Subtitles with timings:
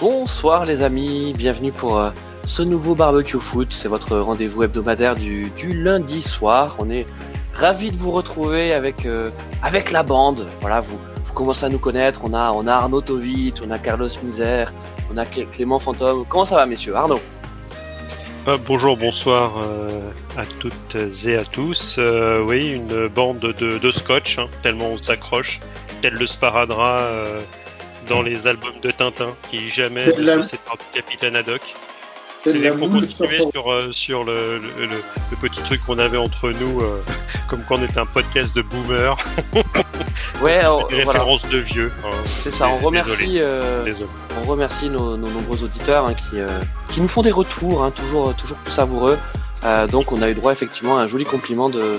[0.00, 2.08] Bonsoir les amis, bienvenue pour euh,
[2.46, 3.70] ce nouveau barbecue foot.
[3.70, 6.76] C'est votre rendez-vous hebdomadaire du, lundi soir.
[6.78, 7.04] On est
[7.52, 9.28] ravis de vous retrouver avec euh,
[9.92, 10.46] la bande.
[10.62, 10.98] Voilà, vous,
[11.34, 12.22] commencez à nous connaître.
[12.24, 14.64] On a Arnaud Tovic, on a Carlos Miser,
[15.12, 16.24] on a Clément Fantôme.
[16.26, 16.96] Comment ça va messieurs?
[16.96, 17.20] Arnaud?
[18.48, 19.52] Euh, bonjour, bonsoir
[20.38, 20.96] à toutes
[21.26, 22.00] et à tous.
[22.48, 25.60] Oui, une bande de, de scotch, hein, tellement on s'accroche,
[26.00, 27.02] tel le sparadrap
[28.08, 30.44] dans les albums de Tintin, qui jamais ne la...
[30.46, 30.56] se
[30.92, 31.62] Capitaine Haddock.
[32.42, 36.80] C'est pour continuer sur, euh, sur le, le, le, petit truc qu'on avait entre nous,
[36.80, 37.02] euh,
[37.48, 39.16] comme quand on était un podcast de boomer.
[40.40, 41.92] ouais, des références de vieux.
[42.02, 42.16] Hein.
[42.42, 43.92] C'est ça, on remercie, euh,
[44.42, 46.38] on remercie nos, nos, nombreux auditeurs hein, qui,
[46.92, 49.18] qui nous font des retours, hein, toujours, toujours plus savoureux.
[49.90, 51.98] Donc on a eu droit effectivement à un joli compliment de,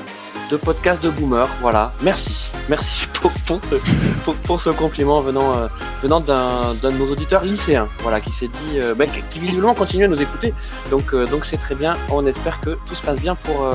[0.52, 1.48] de podcast de boomer.
[1.62, 3.76] Voilà, merci, merci pour, pour, ce,
[4.24, 5.68] pour, pour ce, compliment venant, euh,
[6.04, 10.04] venant d'un de nos auditeurs lycéens, voilà, qui s'est dit, euh, bah, qui visiblement continue
[10.04, 10.54] à nous écouter.
[10.90, 11.94] Donc, euh, donc c'est très bien.
[12.12, 13.66] On espère que tout se passe bien pour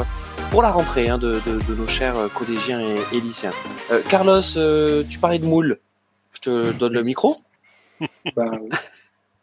[0.51, 3.53] pour la rentrée hein, de, de, de, nos chers collégiens et, et lycéens.
[4.11, 4.42] Carlos,
[5.09, 5.79] tu parlais de moule.
[6.33, 7.37] Je te donne le micro.
[8.37, 8.61] Ben,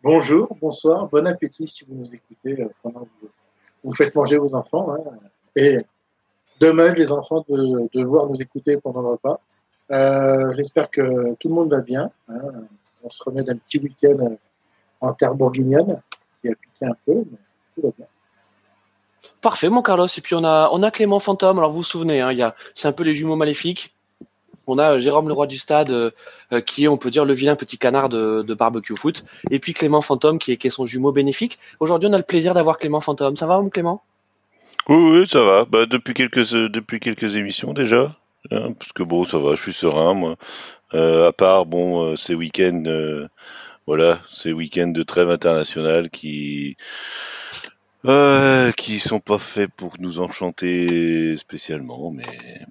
[0.04, 2.64] bonjour, bonsoir, bon appétit si vous nous écoutez
[3.84, 4.94] vous, faites manger vos enfants.
[4.94, 5.00] Hein.
[5.56, 5.78] Et
[6.60, 9.40] Dommage, les enfants, de, de voir nous écouter pendant le repas.
[9.92, 12.10] Euh, J'espère que tout le monde va bien.
[12.30, 12.42] Hein.
[13.04, 14.38] On se remet d'un petit week-end
[15.02, 16.02] en terre bourguignonne,
[16.42, 17.38] qui a piqué un peu, mais
[17.76, 18.08] tout va bien.
[19.42, 20.08] Parfait, mon Carlos.
[20.08, 21.58] Et puis on a, on a Clément Fantôme.
[21.58, 23.94] Alors vous vous souvenez, hein, c'est un peu les jumeaux maléfiques.
[24.68, 26.12] On a Jérôme le roi du stade, euh,
[26.66, 29.24] qui est, on peut dire, le vilain petit canard de, de barbecue foot.
[29.52, 31.60] Et puis Clément Fantôme, qui est, qui est son jumeau bénéfique.
[31.80, 33.36] Aujourd'hui, on a le plaisir d'avoir Clément Fantôme.
[33.36, 34.02] Ça va, mon Clément?
[34.90, 35.64] Oui, oui, ça va.
[35.64, 38.18] Bah, depuis quelques depuis quelques émissions déjà,
[38.52, 40.36] hein, parce que bon, ça va, je suis serein moi.
[40.94, 43.28] Euh, à part bon, euh, ces week-ends, euh,
[43.88, 46.76] voilà, ces week-ends de trêve internationale qui
[48.06, 52.26] euh, qui sont pas faits pour nous enchanter spécialement, mais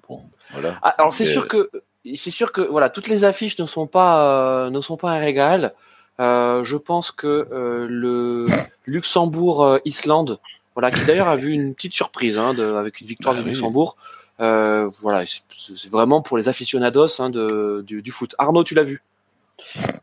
[0.07, 0.77] bon, voilà.
[0.83, 1.71] Ah, alors c'est sûr que
[2.15, 5.73] c'est sûr que voilà, toutes les affiches ne sont pas ne sont pas un régal.
[6.19, 7.47] je pense que
[7.89, 8.47] le
[8.85, 10.39] Luxembourg Islande
[10.75, 13.47] voilà, qui d'ailleurs a vu une petite surprise hein, de, avec une victoire bah, de
[13.47, 13.95] Luxembourg.
[14.39, 18.33] Euh, voilà, c'est vraiment pour les aficionados hein, de, du, du, foot.
[18.39, 19.01] Arnaud, tu l'as vu?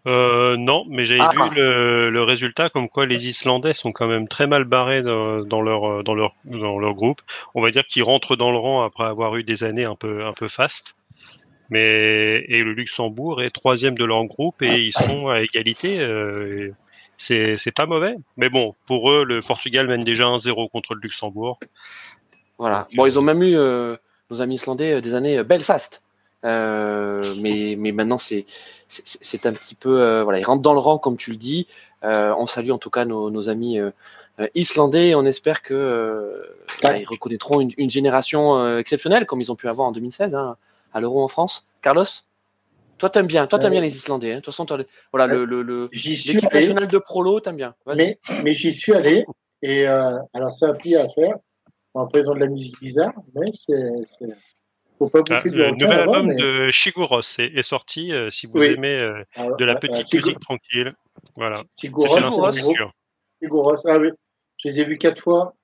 [0.06, 1.48] Euh, Non, mais j'ai ah, vu ah.
[1.54, 5.60] le, le, résultat comme quoi les Islandais sont quand même très mal barrés dans, dans
[5.60, 7.20] leur dans leur dans leur groupe.
[7.54, 10.24] On va dire qu'ils rentrent dans le rang après avoir eu des années un peu
[10.24, 10.94] un peu fastes.
[11.70, 16.00] Mais et le Luxembourg est troisième de leur groupe et ils sont à égalité.
[16.00, 16.70] Euh,
[17.18, 18.16] c'est pas mauvais.
[18.36, 21.60] Mais bon, pour eux, le Portugal mène déjà 1-0 contre le Luxembourg.
[22.58, 22.88] Voilà.
[22.94, 23.96] Bon, ils ont même eu, euh,
[24.30, 26.02] nos amis islandais, euh, des années euh, Belfast.
[26.44, 28.46] Euh, mais, mais maintenant, c'est
[28.88, 30.00] c'est un petit peu.
[30.00, 31.66] Euh, voilà, ils rentrent dans le rang, comme tu le dis.
[32.02, 33.78] Euh, on salue en tout cas nos, nos amis
[34.54, 35.14] islandais.
[35.14, 36.42] On espère que
[36.82, 40.56] bah, ils reconnaîtront une, une génération exceptionnelle, comme ils ont pu avoir en 2016 hein,
[40.92, 41.68] à l'Euro en France.
[41.82, 42.04] Carlos
[42.98, 43.46] toi, t'aimes bien.
[43.46, 44.32] Toi, t'aimes bien les Islandais.
[44.32, 44.34] Hein.
[44.36, 44.66] De toute façon,
[45.10, 47.74] voilà, le, le, le l'équipe nationale de prolo, t'aimes bien.
[47.86, 49.24] Mais, mais j'y suis allé.
[49.62, 51.36] Et euh, alors, ça a pris à faire
[51.94, 54.28] en présent de la musique bizarre, mais c'est.
[54.98, 56.34] Faut pas bouffer ah, le nouvel album mais...
[56.34, 58.12] de Shiguros est, est sorti.
[58.12, 58.66] Euh, si vous oui.
[58.66, 60.92] aimez euh, alors, de la petite musique tranquille,
[61.36, 61.54] voilà.
[61.80, 62.52] Shiguros,
[63.40, 63.76] Shiguros.
[63.86, 64.10] Ah oui,
[64.58, 65.54] je les ai vus quatre fois.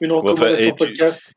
[0.00, 1.22] Une recommandation enfin, podcast.
[1.26, 1.34] Tu...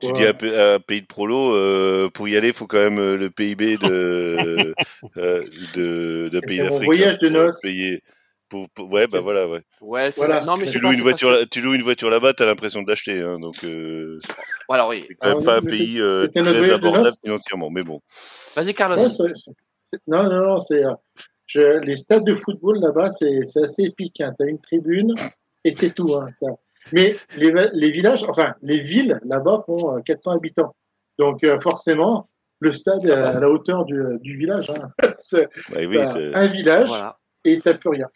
[0.00, 2.98] Tu dis un, un, pays de prolo, euh, pour y aller, il faut quand même
[2.98, 4.74] euh, le PIB de,
[5.16, 5.44] euh,
[5.74, 6.84] de, de pays d'Afrique.
[6.84, 7.60] voyage de noces.
[7.60, 8.02] Payer.
[8.50, 9.62] Pour, pour, ouais, bah voilà, ouais.
[9.80, 10.40] Ouais, voilà.
[10.40, 11.44] Non, mais tu, loues une voiture, que...
[11.44, 13.62] tu loues une voiture là-bas, t'as l'impression de l'acheter, hein, donc.
[13.62, 14.18] Euh,
[14.68, 15.04] voilà, oui.
[15.06, 18.00] C'est quand même Alors, pas un pays euh, très abordable financièrement, mais bon.
[18.56, 18.98] Vas-y, Carlos.
[20.08, 20.82] Non, non, non, c'est.
[21.46, 24.20] Je, les stades de football là-bas, c'est assez épique.
[24.20, 24.34] Hein.
[24.38, 25.14] Tu as une tribune
[25.64, 26.14] et c'est tout.
[26.14, 26.28] Hein.
[26.92, 30.74] Mais les, les, villages, enfin, les villes là-bas font 400 euh, habitants.
[31.18, 32.28] Donc, euh, forcément,
[32.60, 34.70] le stade est à la hauteur du, du village.
[34.70, 34.90] Hein.
[35.18, 37.18] C'est bah oui, un village voilà.
[37.44, 38.08] et t'as plus rien.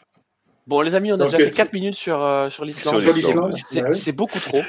[0.67, 3.03] Bon, les amis, on a donc, déjà fait 4 minutes sur, euh, sur l'Islande.
[3.93, 4.61] C'est beaucoup trop.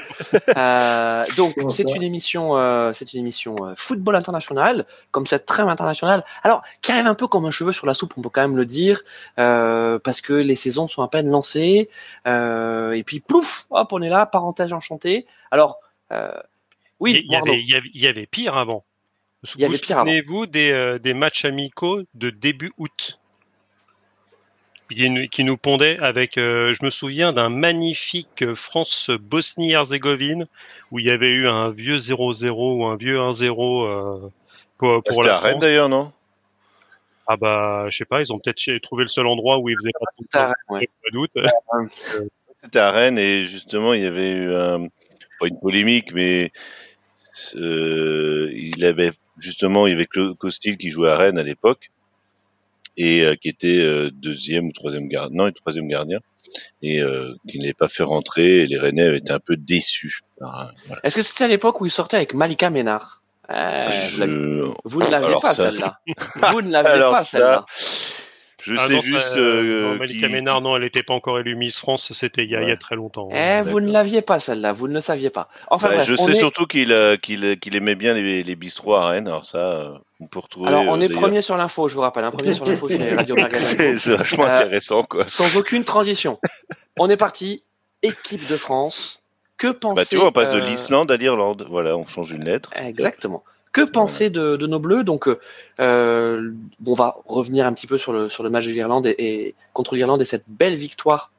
[0.56, 5.68] euh, donc, c'est une émission, euh, c'est une émission euh, football international, comme cette trêve
[5.68, 6.22] internationale.
[6.42, 8.58] Alors, qui arrive un peu comme un cheveu sur la soupe, on peut quand même
[8.58, 9.02] le dire,
[9.38, 11.88] euh, parce que les saisons sont à peine lancées.
[12.26, 15.24] Euh, et puis, plouf, hop, on est là, parenthèse enchantée.
[15.50, 15.78] Alors,
[17.00, 18.84] oui, il y, avait, il, y avait, il y avait pire avant.
[19.54, 20.10] Il y avait pire avant.
[20.10, 23.18] Souvenez-vous des, des matchs amicaux de début août
[24.88, 30.46] qui, nous pondait avec, euh, je me souviens d'un magnifique France-Bosnie-Herzégovine
[30.90, 34.28] où il y avait eu un vieux 0-0 ou un vieux 1-0 euh,
[34.78, 36.12] pour, pour la à Rennes d'ailleurs, non?
[37.26, 39.90] Ah bah, je sais pas, ils ont peut-être trouvé le seul endroit où ils faisaient
[40.32, 41.32] pas de doute.
[42.62, 44.86] C'était à Rennes et justement, il y avait eu un,
[45.40, 46.52] pas une polémique, mais
[47.56, 51.90] euh, il avait justement, il y avait Costil qui jouait à Rennes à l'époque
[52.96, 56.18] et euh, qui était euh, deuxième ou troisième gardien, non, troisième gardien,
[56.82, 58.62] et euh, qui n'avait pas fait rentrer.
[58.62, 60.20] Et les Rennais avaient été un peu déçus.
[61.02, 63.22] Est-ce que c'était à l'époque où il sortait avec Malika Ménard?
[63.48, 64.72] Je...
[64.84, 66.00] Vous ne l'aviez pas celle-là.
[66.52, 67.64] Vous ne l'aviez pas celle-là.
[68.66, 69.36] Je ah sais non, juste.
[69.36, 72.72] Euh, Malika Ménard, non, elle n'était pas encore élue Miss France, c'était il, il, y
[72.72, 73.28] a très longtemps.
[73.32, 75.48] Eh, vous ne l'aviez pas celle-là, vous ne le saviez pas.
[75.70, 79.10] Enfin, bah, je sais surtout qu'il euh, qu'il qu'il aimait bien les, les bistrots à
[79.10, 80.68] Rennes, alors ça, euh, on peut retrouver.
[80.68, 83.34] Alors, on est premier sur l'info, je vous rappelle, un premier sur l'info chez Radio
[83.40, 83.98] Magazine.
[83.98, 85.26] C'est vachement intéressant, quoi.
[85.26, 86.38] Sans aucune transition.
[86.98, 87.62] On est parti,
[88.02, 89.22] équipe de France.
[89.58, 91.66] Que penser bah, tu vois, on passe de l'Islande à l'Irlande.
[91.68, 92.70] Voilà, on change une lettre.
[92.74, 93.42] Exactement.
[93.72, 95.04] Que penser de, nos Bleus?
[95.04, 95.28] Donc,
[95.80, 96.52] euh,
[96.86, 99.96] on va revenir un petit peu sur le, sur le match de l'Irlande et, contre
[99.96, 101.30] l'Irlande et cette belle victoire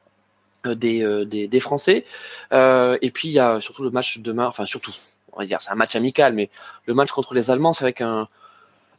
[0.66, 2.04] euh, euh, des, des, Français.
[2.52, 4.94] et puis, il y a surtout le match demain, enfin surtout,
[5.32, 6.48] on va dire, c'est un match amical, mais
[6.86, 8.28] le match contre les Allemands, c'est avec un,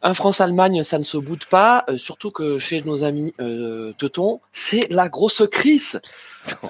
[0.01, 4.87] un France-Allemagne, ça ne se boude pas, surtout que chez nos amis euh, Teuton, c'est
[4.89, 6.01] la grosse crise.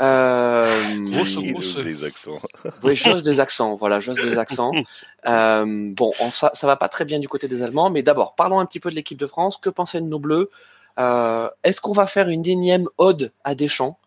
[0.02, 1.36] Euh, grosse,
[1.84, 2.42] des accents.
[2.84, 4.72] Oui, chose des accents, voilà, chose des accents.
[5.28, 8.62] Euh, bon, ça, ça va pas très bien du côté des Allemands, mais d'abord, parlons
[8.62, 9.58] un petit peu de l'équipe de France.
[9.58, 10.50] Que pensaient de nos Bleus?
[10.98, 13.98] Euh, Est-ce qu'on va faire une énième ode à Deschamps?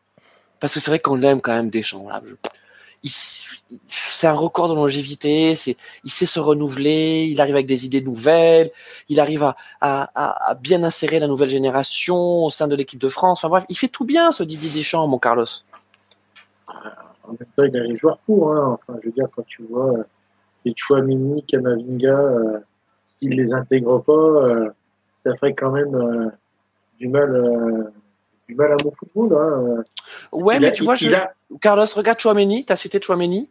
[0.59, 2.09] Parce que c'est vrai qu'on l'aime quand même Deschamps.
[2.09, 2.23] Là
[3.11, 5.55] c'est un record de longévité,
[6.05, 8.71] il sait se renouveler, il arrive avec des idées nouvelles,
[9.09, 13.09] il arrive à, à, à bien insérer la nouvelle génération au sein de l'équipe de
[13.09, 13.41] France.
[13.41, 15.47] Enfin bref, il fait tout bien ce Didier Deschamps, mon Carlos.
[17.25, 18.53] En même temps, il a les joueurs pour.
[18.53, 18.79] Hein.
[18.79, 20.05] Enfin, je veux dire, quand tu vois euh,
[20.65, 22.61] les Chouamini, Kamavinga, euh,
[23.19, 24.71] s'il les intègre pas, euh,
[25.25, 26.31] ça ferait quand même euh,
[26.99, 27.93] du mal
[28.53, 29.33] du mal à mon football.
[29.35, 29.83] Hein.
[30.33, 30.95] Ouais, mais tu vois,
[31.61, 33.49] Carlos, regarde Chouameni, tu as cité Chouameni.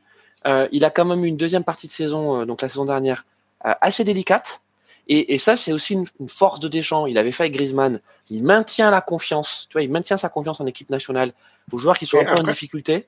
[0.48, 2.86] Euh, il a quand même eu une deuxième partie de saison, euh, donc la saison
[2.86, 3.26] dernière,
[3.66, 4.62] euh, assez délicate.
[5.08, 7.06] Et, et ça, c'est aussi une, une, force de Deschamps.
[7.06, 8.00] Il avait fait avec Griezmann.
[8.30, 9.68] Il maintient la confiance.
[9.70, 11.34] Tu vois, il maintient sa confiance en équipe nationale
[11.72, 13.08] aux joueurs qui sont un peu en difficulté.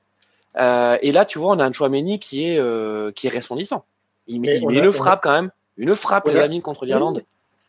[0.56, 3.84] Et là, tu vois, on a un Chouameni qui est qui est resplendissant.
[4.26, 7.24] Il il met une frappe quand même, une frappe les amis contre l'Irlande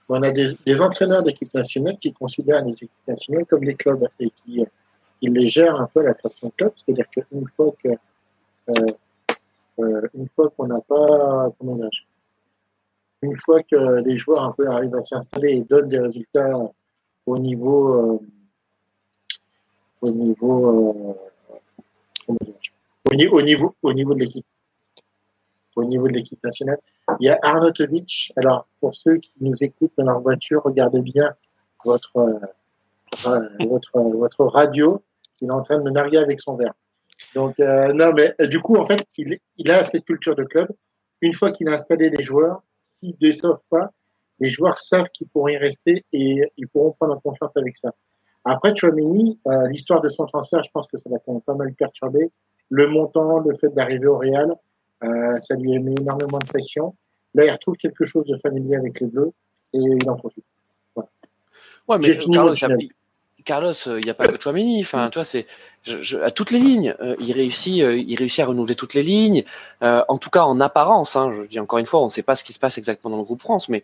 [0.09, 4.07] on a des, des entraîneurs d'équipe nationale qui considèrent les équipes nationales comme des clubs
[4.19, 4.63] et qui,
[5.19, 7.89] qui les gèrent un peu à la façon club, c'est-à-dire qu'une fois que
[8.69, 8.93] euh,
[9.79, 11.77] euh, une fois qu'on n'a pas comment
[13.21, 16.53] une fois que les joueurs un peu arrivent à s'installer et donnent des résultats
[17.25, 18.19] au niveau euh,
[20.01, 21.13] au niveau
[22.29, 22.35] euh,
[23.05, 24.45] au niveau au niveau de l'équipe
[25.75, 26.79] au niveau de l'équipe nationale
[27.19, 28.33] il y a Arnautovic.
[28.35, 31.33] Alors, pour ceux qui nous écoutent dans leur voiture, regardez bien
[31.83, 35.01] votre, euh, votre, votre radio.
[35.41, 36.73] Il est en train de me narguer avec son verre.
[37.33, 40.43] Donc, euh, non, mais euh, du coup, en fait, il, il, a cette culture de
[40.43, 40.69] club.
[41.21, 42.61] Une fois qu'il a installé les joueurs,
[42.99, 43.91] s'il ne déçoivent pas,
[44.39, 47.91] les joueurs savent qu'ils pourront y rester et ils pourront prendre confiance avec ça.
[48.43, 51.55] Après, Chouamini, euh, l'histoire de son transfert, je pense que ça va quand même pas
[51.55, 52.31] mal perturber.
[52.69, 54.55] Le montant, le fait d'arriver au Real,
[55.03, 56.95] euh, ça lui a mis énormément de pression.
[57.33, 59.31] Là, il retrouve quelque chose de familier avec les Bleus
[59.73, 60.45] et il en profite.
[60.95, 61.09] Voilà.
[61.87, 62.55] Ouais, mais Carlos,
[63.43, 64.81] Carlos, euh, il n'y a pas que Chouameni.
[64.81, 65.45] Enfin, tu vois, c'est
[66.23, 66.95] à toutes les lignes.
[67.01, 69.43] Euh, il réussit, il réussit à renouveler toutes les lignes.
[69.81, 71.15] en tout cas, en apparence.
[71.15, 73.11] Hein, je dis encore une fois, on ne sait pas ce qui se passe exactement
[73.11, 73.83] dans le groupe France, mais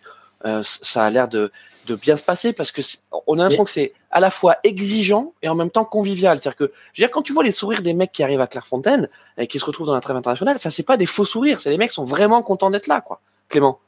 [0.64, 1.52] ça a l'air de,
[1.88, 2.82] de bien se passer parce que
[3.28, 6.40] on a l'impression que c'est à la fois exigeant et en même temps convivial.
[6.42, 8.48] C'est-à-dire que, je veux dire, quand tu vois les sourires des mecs qui arrivent à
[8.48, 11.62] Clairefontaine et qui se retrouvent dans la trêve internationale, enfin, c'est pas des faux sourires,
[11.62, 13.22] c'est les mecs qui sont vraiment contents d'être là, quoi.
[13.50, 13.80] Clément.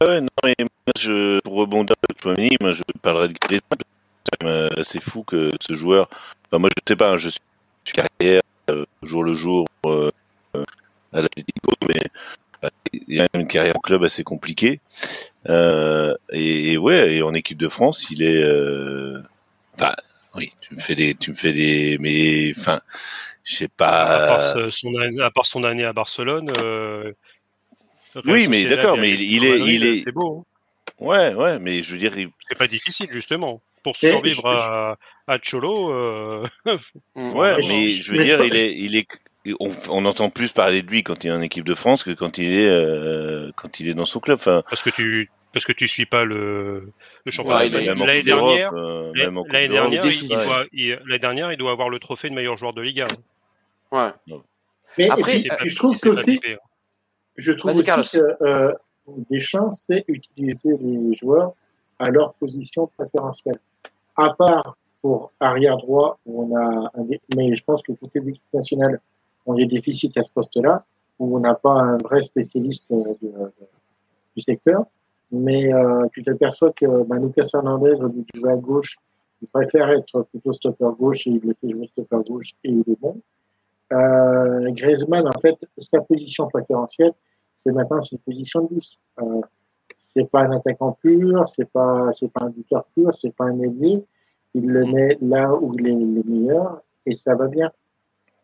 [0.00, 0.54] Non, mais
[0.96, 3.78] je, pour rebondir sur moi, je parlerai de Griezmann.
[4.42, 6.08] C'est assez fou que ce joueur,
[6.52, 7.40] moi, je sais pas, hein, je suis
[7.92, 10.10] carrière, euh, jour le jour, euh,
[11.12, 12.02] à l'Atletico, mais
[12.92, 14.80] il a une carrière en club assez compliquée.
[15.48, 18.42] Euh, et, ouais, et en équipe de France, il est.
[18.42, 19.22] Euh,
[19.74, 19.92] enfin,
[20.34, 22.80] oui, tu me fais des, tu me fais des, mais enfin,
[23.44, 24.50] je sais pas.
[24.50, 24.92] À part son,
[25.22, 26.50] à part son année à Barcelone.
[26.62, 27.12] Euh,
[28.26, 30.02] oui, mais d'accord, mais il, est, il est.
[30.04, 30.44] C'est beau.
[30.44, 30.44] Hein.
[30.98, 35.90] Ouais, ouais, mais je veux dire, c'est pas difficile justement pour survivre à, à Cholo.
[35.90, 36.46] Euh...
[37.14, 39.06] ouais, mais je veux dire, il est, il est,
[39.58, 42.10] on, on, entend plus parler de lui quand il est en équipe de France que
[42.10, 44.38] quand il est euh, quand il est dans son club.
[44.38, 46.92] Enfin, parce que tu parce que tu suis pas le,
[47.24, 47.68] le championnat.
[47.68, 52.34] l'année dernière, euh, l'année dernière, il, doit, l'année dernière, il doit avoir le trophée de
[52.34, 53.06] meilleur joueur de Liga.
[53.90, 54.10] Ouais.
[54.98, 56.56] Mais Après, je trouve que aussi, hein.
[57.36, 58.72] je trouve aussi que euh,
[59.30, 61.52] Deschamps sait utiliser les joueurs
[61.98, 63.58] à leur position préférentielle.
[64.16, 68.28] À part pour arrière droit, où on a un, mais je pense que toutes les
[68.28, 69.00] équipes nationales
[69.46, 70.84] ont des déficits à ce poste-là,
[71.18, 74.86] où on n'a pas un vrai spécialiste du secteur.
[75.32, 78.96] Mais euh, tu t'aperçois que bah, Lucas Hernandez, au lieu de jouer à gauche,
[79.42, 82.80] il préfère être plutôt stopper gauche et il le fait jouer stopper gauche et il
[82.80, 83.20] est bon.
[83.92, 87.12] Euh, Griezmann, en fait, sa position préférentielle,
[87.56, 88.98] c'est maintenant une position de 10.
[89.20, 89.40] Euh,
[90.14, 93.60] c'est pas un attaquant pur, c'est pas c'est pas un buteur pur, c'est pas un
[93.60, 94.04] ailier.
[94.54, 97.70] Il le met là où il est le meilleur et ça va bien.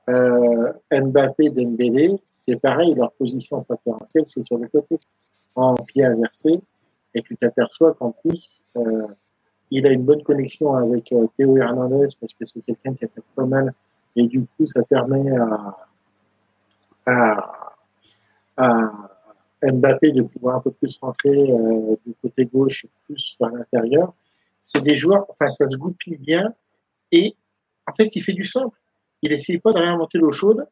[0.08, 4.98] Euh, Mbappé, Dembélé, c'est pareil, leur position préférentielle, c'est sur le côté,
[5.56, 6.60] en pied inversé,
[7.14, 9.06] et tu t'aperçois qu'en plus, euh,
[9.70, 13.08] il a une bonne connexion avec euh, Théo Hernandez, parce que c'est quelqu'un qui a
[13.08, 13.74] fait pas mal,
[14.14, 15.30] et du coup, ça permet
[17.06, 17.48] à,
[19.62, 24.14] Mbappé de pouvoir un peu plus rentrer euh, du côté gauche, plus vers l'intérieur.
[24.62, 26.52] C'est des joueurs, enfin, ça se goupille bien,
[27.10, 27.34] et
[27.88, 28.76] en fait, il fait du simple.
[29.26, 30.66] Il essaye pas de réinventer l'eau chaude,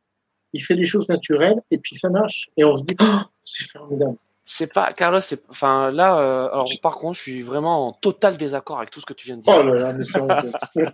[0.53, 2.49] il fait des choses naturelles et puis ça marche.
[2.57, 3.05] Et on se dit, oh,
[3.45, 4.17] c'est formidable.
[4.47, 6.19] C'est pas Carlos, c'est enfin là.
[6.19, 9.27] Euh, alors par contre, je suis vraiment en total désaccord avec tout ce que tu
[9.27, 9.55] viens de dire.
[9.57, 10.85] Oh là là, mais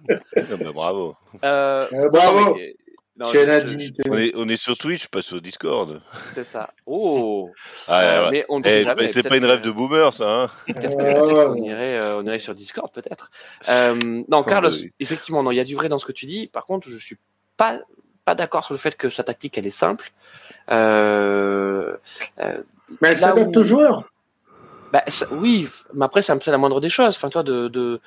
[0.56, 1.16] bah, bravo.
[1.44, 2.56] Euh, euh, bravo.
[3.16, 4.08] non, je- je-.
[4.10, 6.00] On est, on est sur Twitch, pas sur Discord.
[6.32, 6.70] C'est ça.
[6.86, 7.50] Oh.
[7.88, 8.30] Ah, Euh, ouais.
[8.30, 9.08] mais on ne Eh, jamais.
[9.08, 10.30] c'est pas une rêve de boomer, ça.
[10.42, 11.68] Hein Peut-être que- Ouais, peut-être ouais, qu'on ouais.
[11.68, 13.32] irait, euh, on irait sur Discord, peut-être.
[13.68, 14.92] Euh, non, Carlos, oui.
[15.00, 16.46] effectivement, non, il y a du vrai dans ce que tu dis.
[16.46, 17.16] Par contre, je suis
[17.62, 17.72] pas
[18.26, 20.06] pas d'accord sur le fait que sa tactique elle est simple.
[20.70, 21.96] Euh,
[22.38, 22.58] euh,
[23.00, 23.98] Mais elle s'adapte où- aux joueurs.
[24.92, 27.14] bah, ça- oui, mais après c'est un peu la moindre des choses.
[27.16, 28.00] Enfin, toi, de de-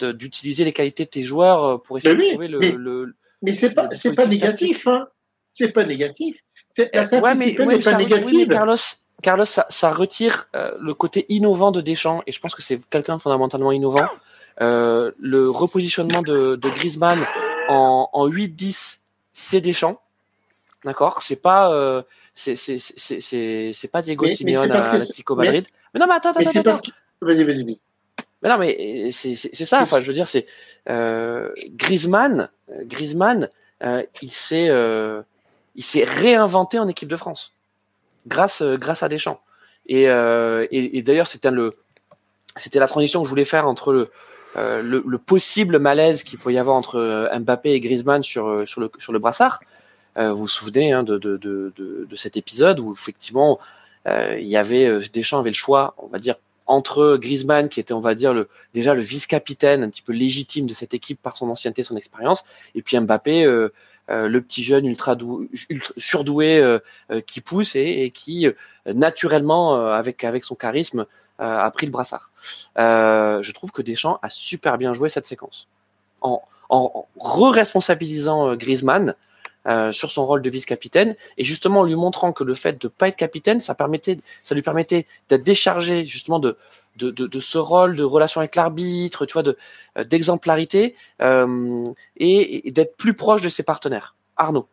[0.00, 2.58] de- d'utiliser les qualités de tes joueurs euh, pour essayer Mais oui, de trouver le,
[2.58, 5.08] mais- le- Mais c'est pas, c'est pas négatif, hein.
[5.52, 6.36] C'est pas négatif.
[6.78, 8.76] La ouais, mais, ouais, n'est ça- pas oui, mais Carlos,
[9.22, 12.78] Carlos, ça, ça retire euh, le côté innovant de Deschamps, et je pense que c'est
[12.88, 14.08] quelqu'un fondamentalement innovant.
[14.60, 17.18] Euh, le repositionnement de, de Griezmann
[17.70, 18.98] en, en 8-10,
[19.32, 20.00] c'est Deschamps.
[20.84, 21.22] D'accord?
[21.22, 22.02] C'est pas, euh,
[22.34, 25.66] c'est, pas Diego Mais- mais Simeone parce à l'Atlético Madrid.
[25.94, 26.80] Mais, non, mais attends, mais attends, attends.
[27.20, 27.80] Vas-y, vas-y, vas-y.
[28.42, 29.82] Mais non, mais c'est ça.
[29.82, 30.46] Enfin, je veux dire, c'est
[30.88, 32.48] euh, Griezmann.
[32.84, 33.50] Griezmann,
[33.82, 35.20] euh, il s'est euh,
[35.74, 37.52] il s'est réinventé en équipe de France
[38.26, 39.40] grâce euh, grâce à Deschamps.
[39.86, 41.76] Et, et, et d'ailleurs, c'était le
[42.56, 44.10] c'était la transition que je voulais faire entre le
[44.56, 48.48] euh, le, le possible malaise qu'il pouvait y avoir entre euh, Mbappé et Griezmann sur
[48.48, 49.60] euh, sur le sur le brassard.
[50.16, 53.58] Vous vous souvenez hein, de, de, de, de, cet épisode où effectivement
[54.06, 56.34] il y avait Deschamps avait le choix, on va dire
[56.66, 60.66] entre Griezmann qui était on va dire le déjà le vice-capitaine un petit peu légitime
[60.66, 63.70] de cette équipe par son ancienneté, son expérience, et puis Mbappé, euh,
[64.08, 66.80] le petit jeune ultra, dou- ultra surdoué euh,
[67.26, 68.46] qui pousse et, et qui
[68.86, 71.06] naturellement avec avec son charisme
[71.40, 72.30] a pris le brassard.
[72.78, 75.68] Euh, je trouve que Deschamps a super bien joué cette séquence
[76.20, 79.14] en, en, re-responsabilisant euh, Griezmann.
[79.66, 82.88] euh, sur son rôle de vice-capitaine et justement en lui montrant que le fait de
[82.88, 86.56] pas être capitaine ça permettait ça lui permettait d'être déchargé justement de
[86.96, 89.56] de, de, ce rôle de relation avec l'arbitre, tu vois, de
[89.96, 91.84] euh, d'exemplarité euh,
[92.16, 94.14] et d'être plus proche de ses partenaires.
[94.36, 94.66] Arnaud.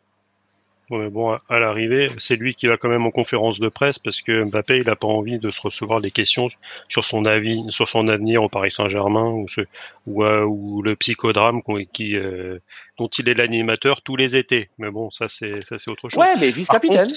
[0.89, 4.21] Ouais, bon, à, l'arrivée, c'est lui qui va quand même en conférence de presse parce
[4.21, 6.47] que Mbappé, il a pas envie de se recevoir des questions
[6.87, 9.61] sur son avis, sur son avenir au Paris Saint-Germain ou, ce,
[10.05, 12.59] ou, euh, ou le psychodrame qu'on- qui, euh,
[12.97, 14.69] dont il est l'animateur tous les étés.
[14.77, 16.19] Mais bon, ça c'est ça c'est autre chose.
[16.21, 17.11] Ouais, mais Vice-capitaine.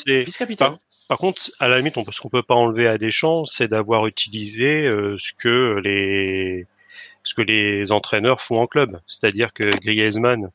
[1.08, 4.06] Par contre, à la limite, on, ce qu'on peut pas enlever à Deschamps, c'est d'avoir
[4.08, 6.66] utilisé euh, ce que les
[7.22, 9.00] ce que les entraîneurs font en club.
[9.06, 10.50] C'est-à-dire que Griezmann,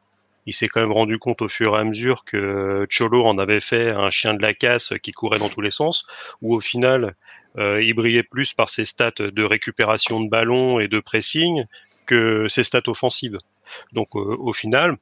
[0.45, 3.59] il s'est quand même rendu compte au fur et à mesure que Cholo en avait
[3.59, 6.05] fait un chien de la casse qui courait dans tous les sens,
[6.41, 7.15] où au final,
[7.57, 11.65] euh, il brillait plus par ses stats de récupération de ballon et de pressing
[12.05, 13.39] que ses stats offensives.
[13.93, 14.97] Donc euh, au final,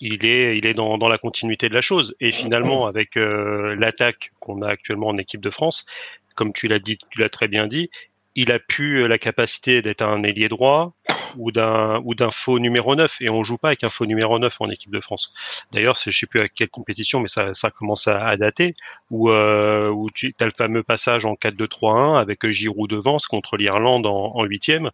[0.00, 2.16] il est, il est dans, dans la continuité de la chose.
[2.20, 5.86] Et finalement, avec euh, l'attaque qu'on a actuellement en équipe de France,
[6.34, 7.90] comme tu l'as dit, tu l'as très bien dit,
[8.34, 10.94] il a pu la capacité d'être un ailier droit
[11.36, 14.38] ou d'un ou d'un faux numéro 9 et on joue pas avec un faux numéro
[14.38, 15.32] 9 en équipe de France.
[15.72, 18.74] D'ailleurs, je sais plus à quelle compétition mais ça, ça commence à, à dater
[19.10, 24.06] où euh, où tu as le fameux passage en 4-2-3-1 avec Giroud devant contre l'Irlande
[24.06, 24.90] en huitième.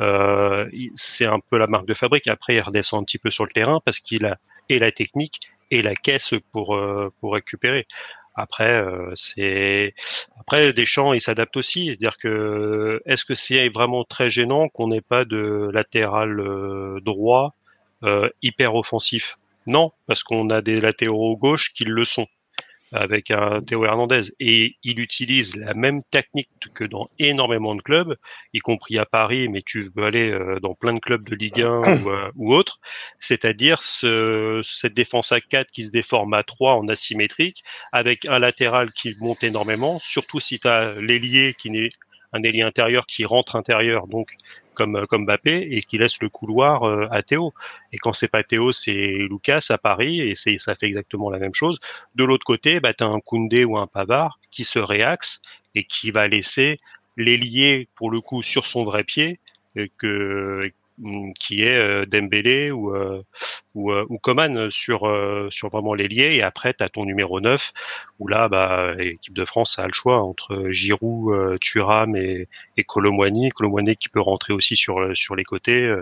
[0.00, 2.28] Euh, c'est un peu la marque de fabrique.
[2.28, 5.40] Après, il redescend un petit peu sur le terrain parce qu'il a et la technique
[5.70, 7.86] et la caisse pour euh, pour récupérer.
[8.34, 9.94] Après, euh, c'est
[10.40, 11.86] après Deschamps, il s'adapte aussi.
[11.86, 17.54] C'est-à-dire que est-ce que c'est vraiment très gênant qu'on n'ait pas de latéral euh, droit
[18.04, 19.38] euh, hyper offensif?
[19.66, 22.26] Non, parce qu'on a des latéraux gauche qui le sont.
[22.92, 24.22] Avec un Théo Hernandez.
[24.40, 28.16] Et il utilise la même technique que dans énormément de clubs,
[28.52, 31.62] y compris à Paris, mais tu veux aller euh, dans plein de clubs de Ligue
[31.62, 32.80] 1 ou, euh, ou autre,
[33.20, 38.38] c'est-à-dire ce, cette défense à 4 qui se déforme à 3 en asymétrique, avec un
[38.38, 41.90] latéral qui monte énormément, surtout si tu as l'ailier qui n'est
[42.32, 44.30] un ailier intérieur qui rentre intérieur, donc
[44.74, 47.52] comme euh, comme Mbappé et qui laisse le couloir euh, à Théo.
[47.92, 48.92] Et quand c'est pas Théo, c'est
[49.30, 51.78] Lucas à Paris et c'est ça fait exactement la même chose.
[52.14, 55.40] De l'autre côté, bah as un Koundé ou un Pavard qui se réaxe
[55.74, 56.80] et qui va laisser
[57.16, 59.38] l'ailier pour le coup sur son vrai pied
[59.98, 60.81] que Mm,
[61.38, 63.22] qui est euh, Dembélé ou euh,
[63.74, 65.00] ou, euh, ou Coman sur
[65.50, 66.36] sur vraiment l'ailier.
[66.36, 67.72] Et après tu as ton numéro 9
[68.18, 73.50] où là bah l'équipe de France a le choix entre Giroud, Thuram et et Colomwani,
[73.50, 75.94] Colomwani qui peut rentrer aussi sur sur les côtés.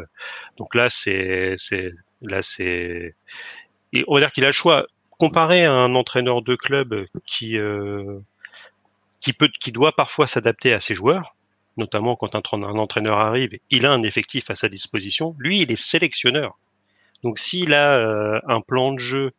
[0.58, 1.56] donc là c'est
[2.22, 3.14] là c'est
[4.06, 4.86] on va dire qu'il a le choix.
[5.18, 7.58] Comparé à un entraîneur de club qui
[9.20, 11.34] qui peut qui doit parfois s'adapter à ses joueurs
[11.76, 15.34] notamment quand un, entraîneur arrive, il a un effectif à sa disposition.
[15.38, 16.58] Lui, il est sélectionneur.
[17.22, 19.32] Donc s'il a euh, un plan de jeu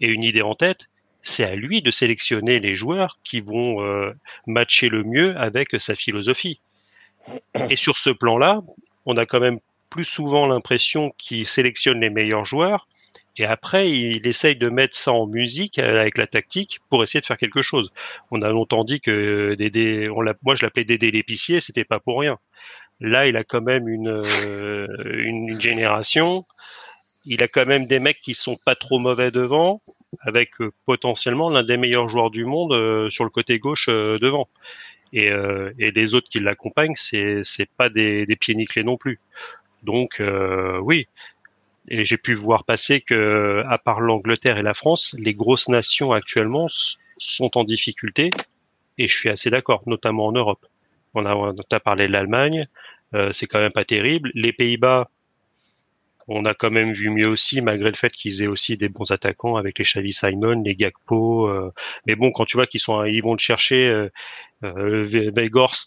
[0.00, 0.86] et une idée en tête,
[1.22, 4.12] c'est à lui de sélectionner les joueurs qui vont euh,
[4.46, 6.60] matcher le mieux avec sa philosophie.
[7.68, 8.62] Et sur ce plan-là,
[9.06, 9.58] on a quand même
[9.90, 12.86] plus souvent l'impression qu'il sélectionne les meilleurs joueurs
[13.38, 17.20] et après, il essaye de mettre ça en musique euh, avec la tactique pour essayer
[17.20, 17.92] de faire quelque chose.
[18.32, 22.20] On a longtemps dit que Dédé, on moi je l'appelais Dédé l'épicier, c'était pas pour
[22.20, 22.38] rien.
[23.00, 26.44] Là, il a quand même une, euh, une, génération.
[27.26, 29.82] Il a quand même des mecs qui sont pas trop mauvais devant,
[30.22, 34.48] avec euh, potentiellement l'un des meilleurs joueurs du monde sur le côté gauche devant.
[35.12, 35.30] Et,
[35.78, 39.20] et les autres qui l'accompagnent, c'est c'est pas des, des pieds nickelés non plus.
[39.82, 40.20] Donc
[40.82, 41.06] oui,
[41.90, 46.12] et j'ai pu voir passer que, à part l'Angleterre et la France, les grosses nations
[46.12, 46.68] actuellement
[47.18, 48.30] sont en difficulté.
[48.98, 50.64] Et je suis assez d'accord, notamment en Europe.
[51.14, 51.54] On a, on
[51.84, 52.66] parlé de l'Allemagne,
[53.14, 54.30] euh, c'est quand même pas terrible.
[54.34, 55.08] Les Pays-Bas,
[56.26, 59.10] on a quand même vu mieux aussi, malgré le fait qu'ils aient aussi des bons
[59.10, 61.48] attaquants avec les Xavi Simon, les Gakpo.
[61.48, 61.72] Euh.
[62.06, 63.88] mais bon, quand tu vois qu'ils sont, ils vont le chercher.
[63.88, 64.10] Euh,
[64.64, 65.06] euh,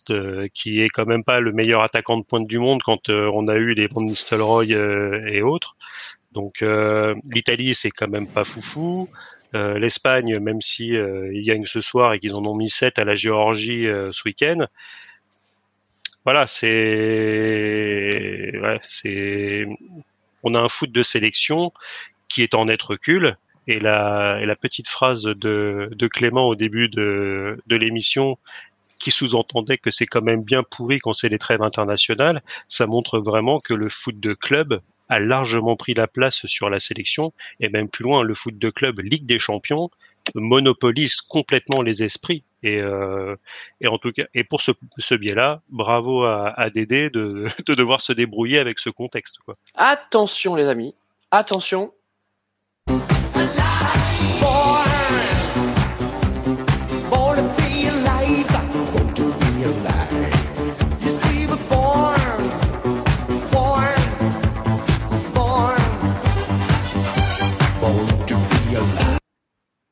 [0.09, 3.47] euh, qui est quand même pas le meilleur attaquant de pointe du monde quand on
[3.49, 5.75] a eu les Van Nistelrooy et autres.
[6.31, 6.63] Donc
[7.29, 9.09] l'Italie, c'est quand même pas foufou.
[9.53, 13.15] L'Espagne, même si ils gagnent ce soir et qu'ils en ont mis 7 à la
[13.15, 14.65] Géorgie ce week-end,
[16.23, 16.67] voilà, c'est,
[18.61, 19.65] ouais, c'est,
[20.43, 21.73] on a un foot de sélection
[22.29, 23.37] qui est en net recul.
[23.67, 28.37] Et la, et la petite phrase de, de Clément au début de, de l'émission
[28.99, 33.19] qui sous-entendait que c'est quand même bien pourri quand c'est les trêves internationales, ça montre
[33.19, 37.67] vraiment que le foot de club a largement pris la place sur la sélection et
[37.69, 39.91] même plus loin, le foot de club Ligue des Champions
[40.35, 43.35] monopolise complètement les esprits et, euh,
[43.81, 47.75] et en tout cas et pour ce, ce biais-là, bravo à, à Dédé de, de
[47.75, 49.37] devoir se débrouiller avec ce contexte.
[49.43, 49.55] Quoi.
[49.75, 50.95] Attention les amis,
[51.29, 51.91] attention,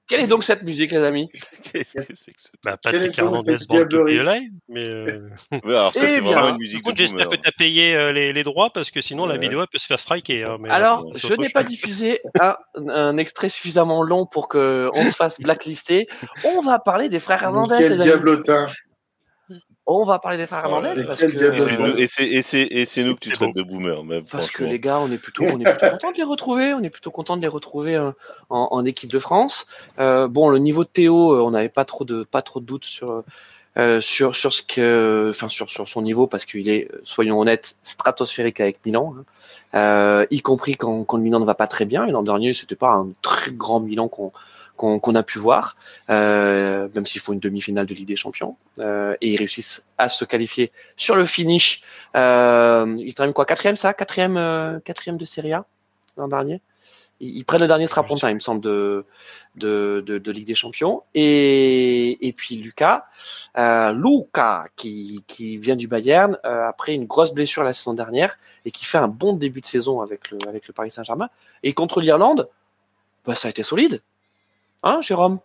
[0.09, 1.29] Quelle est donc cette musique, les amis?
[1.71, 2.47] Qu'est-ce que c'est que ce...
[2.65, 4.89] Bah, Patrick Hernandez dans live, mais...
[4.89, 5.29] Euh...
[5.51, 8.11] Ouais, alors ça, eh c'est vraiment une musique de J'espère que tu as payé euh,
[8.11, 10.43] les, les, droits, parce que sinon, la vidéo, elle peut se faire striker.
[10.43, 15.05] Hein, mais, alors, euh, je n'ai pas diffusé un, un, extrait suffisamment long pour qu'on
[15.05, 16.07] se fasse blacklister.
[16.43, 18.03] On va parler des frères Hernandez, Quel les amis.
[18.05, 18.67] diablotin
[19.89, 23.63] on va parler des frères Hernandez parce que et c'est nous que tu traites de
[23.63, 26.23] boomer même parce que les gars on est plutôt on est plutôt content de les
[26.23, 28.11] retrouver on est plutôt content de les retrouver euh,
[28.49, 29.67] en, en, équipe de France.
[29.99, 32.65] Euh, bon le niveau de Théo euh, on n'avait pas trop de pas trop de
[32.65, 33.23] doutes sur
[33.77, 37.77] euh, sur sur ce que enfin sur sur son niveau parce qu'il est soyons honnêtes
[37.83, 39.23] stratosphérique avec Milan hein.
[39.75, 42.05] euh, y compris quand quand le Milan ne va pas très bien.
[42.05, 44.31] Et l'an dernier c'était pas un très grand Milan qu'on
[44.79, 45.75] qu'on a pu voir,
[46.09, 50.07] euh, même s'il faut une demi-finale de Ligue des Champions, euh, et ils réussissent à
[50.07, 51.81] se qualifier sur le finish.
[52.15, 55.65] Euh, ils terminent quoi Quatrième, ça Quatrième, euh, quatrième de Serie A
[56.17, 56.61] l'an dernier?
[57.19, 59.05] Ils, ils, prennent le dernier strapontin, il me semble, de
[59.55, 61.03] de, de, de Ligue des Champions.
[61.13, 63.05] Et, et puis Lucas,
[63.57, 68.37] euh, Luca, qui, qui vient du Bayern euh, après une grosse blessure la saison dernière
[68.65, 71.29] et qui fait un bon début de saison avec le avec le Paris Saint-Germain.
[71.63, 72.49] Et contre l'Irlande,
[73.25, 74.01] bah, ça a été solide.
[74.83, 75.39] Hein, Jérôme?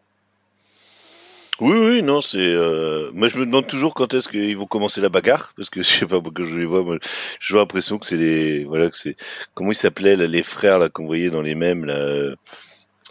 [1.61, 2.38] Oui, oui, non, c'est.
[2.38, 3.11] Euh...
[3.12, 5.88] Moi, je me demande toujours quand est-ce qu'ils vont commencer la bagarre, parce que je
[5.88, 6.99] sais pas, quand je les vois, moi,
[7.40, 9.16] j'ai l'impression que c'est les, voilà, que c'est.
[9.55, 12.35] Comment ils s'appelaient là, les frères là qu'on voyait dans les mêmes là, euh,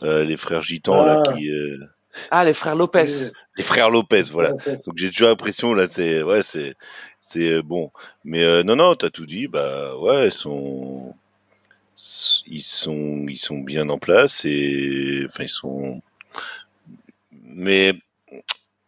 [0.02, 1.06] les frères gitans ah.
[1.06, 1.50] là qui.
[1.50, 1.78] Euh...
[2.32, 3.32] Ah, les frères Lopez.
[3.58, 4.52] Les frères Lopez, voilà.
[4.52, 6.76] Donc j'ai toujours l'impression là, c'est ouais, c'est
[7.22, 7.92] c'est bon.
[8.24, 9.48] Mais non, non, t'as tout dit.
[9.48, 11.16] Bah ouais, ils sont
[12.46, 16.02] ils sont ils sont bien en place et enfin ils sont.
[17.54, 17.94] Mais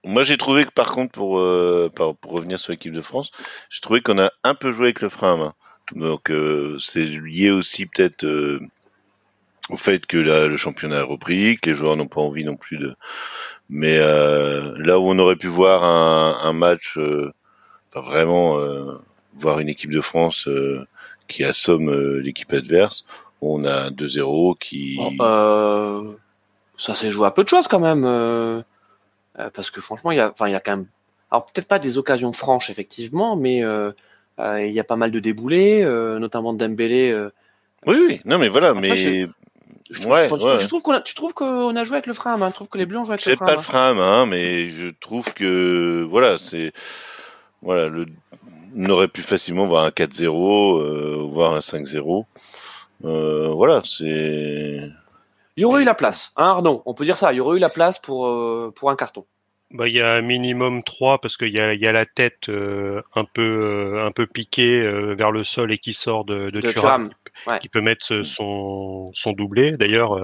[0.06, 3.32] moi, j'ai trouvé que par contre, pour, euh, pour revenir sur l'équipe de France,
[3.70, 5.54] j'ai trouvé qu'on a un peu joué avec le frein à main.
[5.94, 8.60] Donc, euh, c'est lié aussi peut-être euh,
[9.70, 12.78] au fait que le championnat a repris, que les joueurs n'ont pas envie non plus
[12.78, 12.96] de.
[13.68, 17.00] Mais là où on aurait pu voir un, match,
[17.90, 18.60] enfin vraiment
[19.34, 20.48] voir une équipe de France
[21.28, 23.06] qui assomme l'équipe adverse,
[23.42, 25.00] on a 2-0 qui.
[26.78, 28.04] Ça s'est joué à peu de choses quand même.
[28.06, 28.62] Euh,
[29.54, 30.88] parce que franchement, il y a, enfin, il y a quand même,
[31.32, 33.92] alors peut-être pas des occasions franches effectivement, mais euh,
[34.40, 35.84] euh, il y a pas mal de déboulés,
[36.20, 37.14] notamment Dembélé.
[37.86, 39.28] oui, oui, non, mais voilà, mais.
[39.92, 42.38] Je ouais, tu, trouves qu'on a, tu trouves qu'on a joué avec le frein à
[42.38, 43.54] main, tu trouves que les Bleus ont joué avec le frein à main.
[43.54, 46.74] pas le frein à main, mais je trouve que voilà, c'est
[47.62, 48.08] voilà, le
[48.76, 52.26] on aurait pu facilement voir un 4-0, euh, voire un 5-0.
[53.06, 54.90] Euh, voilà, c'est
[55.58, 57.32] il y aurait eu la place, hein, Arnaud On peut dire ça.
[57.34, 59.26] Il y aurait eu la place pour, euh, pour un carton.
[59.72, 62.50] Bah, il y a un minimum 3 parce qu'il y a, y a la tête
[62.50, 64.82] euh, un peu euh, un peu piquée
[65.16, 67.10] vers le sol et qui sort de, de, Thuram,
[67.62, 69.72] qui, peut mettre son, son doublé.
[69.72, 70.20] D'ailleurs,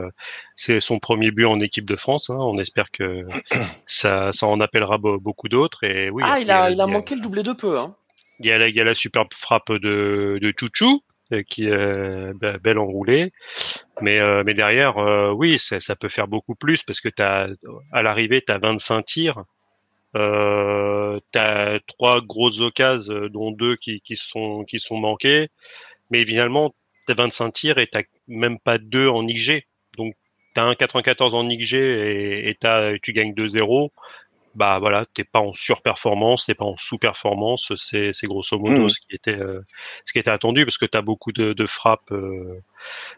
[0.56, 2.30] c'est son premier but en équipe de France.
[2.30, 2.38] Hein.
[2.39, 3.26] On espère que
[3.88, 5.84] ça, ça en appellera beaucoup d'autres.
[5.84, 6.24] Et oui.
[6.26, 7.80] Ah, il a, il a, manqué le doublé de peu.
[7.80, 7.96] Hein.
[8.39, 11.02] Il y a la, il y a la superbe frappe de, de Chouchou
[11.48, 13.32] qui est euh, belle enroulée.
[14.02, 14.98] Mais, euh, mais derrière,
[15.36, 17.48] oui, ça peut faire beaucoup plus parce que as,
[17.91, 19.44] à l'arrivée, tu as 25 tirs.
[20.15, 25.50] Euh, tu as trois grosses occasions, dont deux qui, qui, sont, qui sont manquées.
[26.10, 26.74] Mais finalement,
[27.06, 29.65] tu as 25 tirs et tu même pas deux en IG.
[29.98, 30.15] Donc,
[30.56, 32.58] tu as un 94 en IG et, et
[33.02, 33.89] tu gagnes 2-0
[34.55, 38.89] bah voilà, t'es pas en surperformance, t'es pas en sous-performance, c'est, c'est grosso modo mmh.
[38.89, 39.61] ce qui était euh,
[40.05, 42.61] ce qui était attendu parce que tu as beaucoup de, de frappes euh,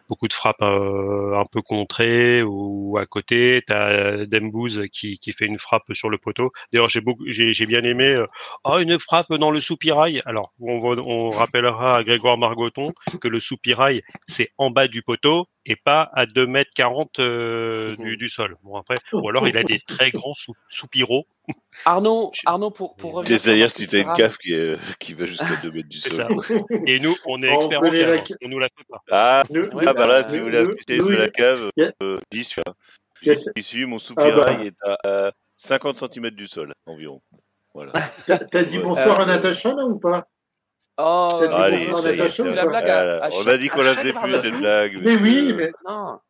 [0.10, 3.64] beaucoup de frappes euh, un peu contrées ou à côté.
[3.68, 6.52] Tu as Dembouz qui, qui fait une frappe sur le poteau.
[6.72, 8.06] D'ailleurs, j'ai bien aimé.
[8.06, 8.28] Euh,
[8.64, 10.22] oh, une frappe dans le soupirail.
[10.26, 15.48] Alors, on, on rappellera à Grégoire Margoton que le soupirail, c'est en bas du poteau
[15.66, 18.58] et pas à 2 mètres 40 euh, du, du, sol.
[18.64, 20.36] Bon après, ou alors il a des très grands
[20.70, 21.26] soupiraux
[21.86, 23.40] Arnaud, Arnaud, pour, pour revenir.
[23.40, 24.56] C'est-à-dire si tu as une cave qui,
[25.00, 26.28] qui va jusqu'à 2 mètres du sol.
[26.88, 28.38] Et nous, on est experts en cave.
[28.44, 29.02] On nous la fait pas.
[29.12, 29.44] Ah,
[29.86, 31.70] ah bah là, si vous voulez la de la cave,
[32.02, 32.62] euh, j'y suis.
[33.22, 35.06] J'y suis, mon soupirail ah bah.
[35.06, 37.22] est à 50 cm du sol environ.
[37.74, 37.94] Voilà.
[38.26, 40.28] T'as dit bonsoir à Natacha là ou pas?
[40.98, 45.00] Oh, Allez, la blague on a dit qu'on la faisait plus, cette blague.
[45.02, 45.72] Mais, oui, mais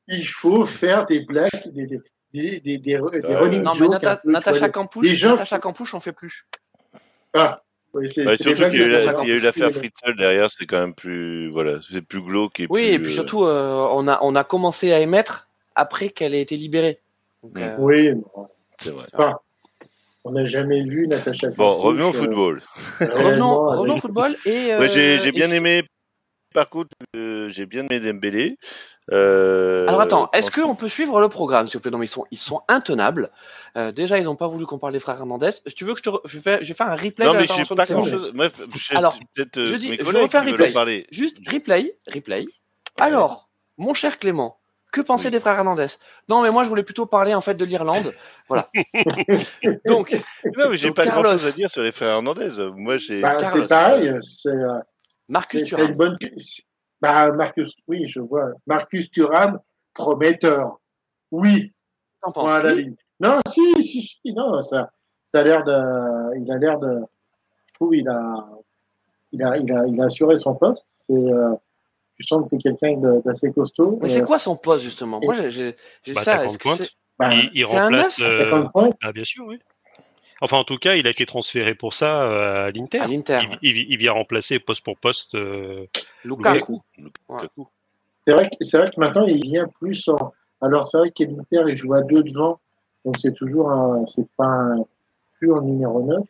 [0.08, 2.00] il faut faire des blagues, des, des,
[2.34, 3.88] des, des, running Non, mais
[4.26, 6.46] Natacha Campouche, Natacha Campouche, on fait plus.
[7.34, 7.62] Ah,
[7.94, 11.50] oui, c'est, bah, surtout qu'il y a eu l'affaire Fritzl derrière, c'est quand même plus,
[11.50, 14.44] voilà, c'est plus glauque et Oui, et puis euh, surtout, euh, on a, on a
[14.44, 17.00] commencé à émettre après qu'elle ait été libérée.
[17.44, 17.76] Donc, euh...
[17.78, 18.10] Oui,
[18.82, 19.06] c'est vrai.
[19.14, 19.38] Enfin,
[20.24, 21.58] on n'a jamais vu Natacha Campouche.
[21.58, 22.64] Bon, revenons au football.
[23.00, 24.76] revenons, revenons au football et.
[24.76, 25.84] Ouais, j'ai, j'ai bien aimé
[26.54, 28.58] par contre, euh, j'ai bien aimé Dembélé.
[29.12, 31.92] Euh, Alors attends, est-ce qu'on peut suivre le programme, s'il vous plaît?
[31.92, 33.32] Non, mais ils sont, ils sont intenables.
[33.76, 35.52] Euh, déjà, ils n'ont pas voulu qu'on parle des frères Hernandez.
[35.68, 37.26] Si tu veux que je te, je vais, je vais faire un replay.
[37.26, 38.34] Non, mais je sais pas grand chose.
[38.92, 41.08] Alors, je dis, je vais faire un replay.
[41.12, 42.46] Juste replay, replay.
[43.00, 44.60] Alors, mon cher Clément,
[44.94, 45.88] que penser des frères Hernandez?
[46.30, 48.14] Non, mais moi, je voulais plutôt parler en fait de l'Irlande.
[48.48, 48.70] Voilà.
[49.88, 50.14] donc,
[50.56, 52.52] non, mais j'ai pas grand chose à dire sur les frères Hernandez.
[52.76, 53.20] Moi, j'ai.
[53.20, 54.14] Bah, c'est pareil.
[54.22, 54.52] C'est
[55.34, 55.94] Marcus Thuram.
[55.94, 56.18] Bonne...
[57.02, 58.52] Bah, Marcus, oui, je vois.
[58.68, 59.60] Marcus Thuram,
[59.94, 60.80] prometteur.
[61.32, 61.74] Oui.
[62.36, 62.76] Voilà,
[63.20, 64.92] Non, si, si, si, non, ça,
[65.34, 67.02] ça a l'air de, il a l'air de,
[67.68, 68.48] je trouve, il a,
[69.32, 70.86] il a, il a, il a assuré son poste.
[71.08, 71.54] C'est, euh,
[72.16, 74.00] tu sens que c'est quelqu'un d'assez costaud.
[74.02, 75.20] Mais c'est quoi son poste justement?
[75.22, 75.76] Moi, j'ai,
[76.14, 76.46] bah, ça.
[76.46, 78.20] Est-ce que c'est, bah, il, il remplace.
[78.20, 78.66] Un euh...
[79.02, 79.60] Ah, bien sûr, oui.
[80.44, 83.00] Enfin, en tout cas, il a été transféré pour ça euh, à l'Inter.
[83.00, 83.40] À l'Inter.
[83.62, 85.86] Il, vient remplacer poste pour poste euh,
[86.26, 86.82] Lukaku.
[88.28, 90.34] C'est vrai, que, vrai que maintenant, il vient plus en.
[90.60, 92.60] Alors, c'est vrai qu'à l'Inter, il joue à deux devant.
[93.06, 94.06] Donc, c'est toujours un.
[94.06, 94.86] C'est pas un
[95.40, 96.26] pur numéro 9.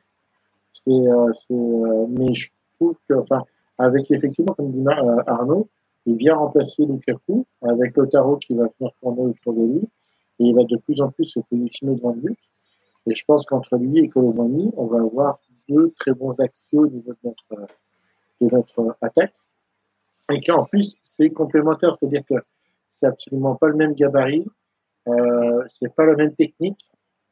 [0.74, 3.16] C'est, euh, mais je trouve que.
[3.16, 3.42] Enfin,
[3.80, 4.86] avec effectivement, comme dit
[5.26, 5.68] Arnaud,
[6.06, 9.82] il vient remplacer Lukaku avec Otaro qui va venir tourner autour de lui.
[10.40, 12.38] Et il va de plus en plus se positionner devant le but.
[13.08, 16.88] Et je pense qu'entre lui et Colomani, on va avoir deux très bons axios au
[16.88, 17.68] niveau de notre,
[18.42, 19.34] de notre attaque.
[20.32, 22.36] Et qu'en plus, c'est complémentaire, c'est-à-dire que
[22.92, 24.46] c'est absolument pas le même gabarit,
[25.08, 26.80] euh, c'est pas la même technique.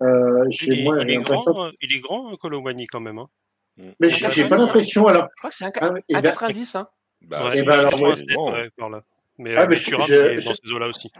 [0.01, 3.19] Euh, il, est, il, est grand, il est grand, Colomani, quand même.
[3.19, 3.29] Hein.
[3.99, 5.07] Mais j'ai pas l'impression.
[5.07, 5.29] Alors...
[5.29, 6.75] Je crois que c'est un, ah, 90.
[6.75, 6.87] Hein.
[7.21, 9.03] Bah, ouais, et ben alors, moi, ouais, par là.
[9.37, 11.11] Mais, ah, mais je, Thuram, je, dans ces eaux-là aussi.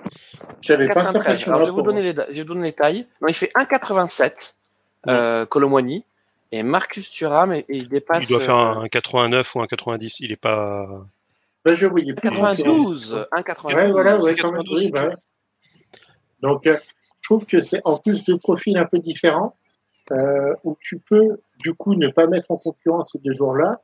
[0.62, 1.54] J'avais pas cette impression.
[1.54, 3.08] Alors, je vais vous donner les, je vais vous donner les tailles.
[3.22, 4.54] Non, il fait 1,87
[5.08, 6.06] euh, Colomani.
[6.54, 8.30] Et Marcus Thuram, et, il dépasse.
[8.30, 10.20] Il doit faire un, 89 ou un 90.
[10.20, 10.88] Il est pas.
[11.64, 12.30] Ben, je voyais plus.
[12.30, 13.26] 92.
[13.32, 13.74] 1,92.
[13.74, 14.64] Ouais, voilà, ouais, quand même.
[14.70, 15.10] Oui, bah.
[16.42, 16.78] Donc, euh,
[17.22, 19.56] je trouve que c'est en plus de profils un peu différents,
[20.12, 23.82] euh, où tu peux, du coup, ne pas mettre en concurrence ces deux joueurs-là,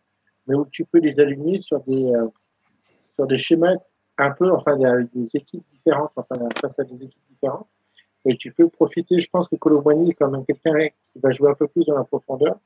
[0.47, 2.27] mais où tu peux les aligner sur des, euh,
[3.15, 3.75] sur des schémas
[4.17, 7.67] un peu, enfin, avec des équipes différentes, enfin, face à des équipes différentes.
[8.25, 11.49] Et tu peux profiter, je pense que Colomboigny est quand même quelqu'un qui va jouer
[11.49, 12.57] un peu plus dans la profondeur,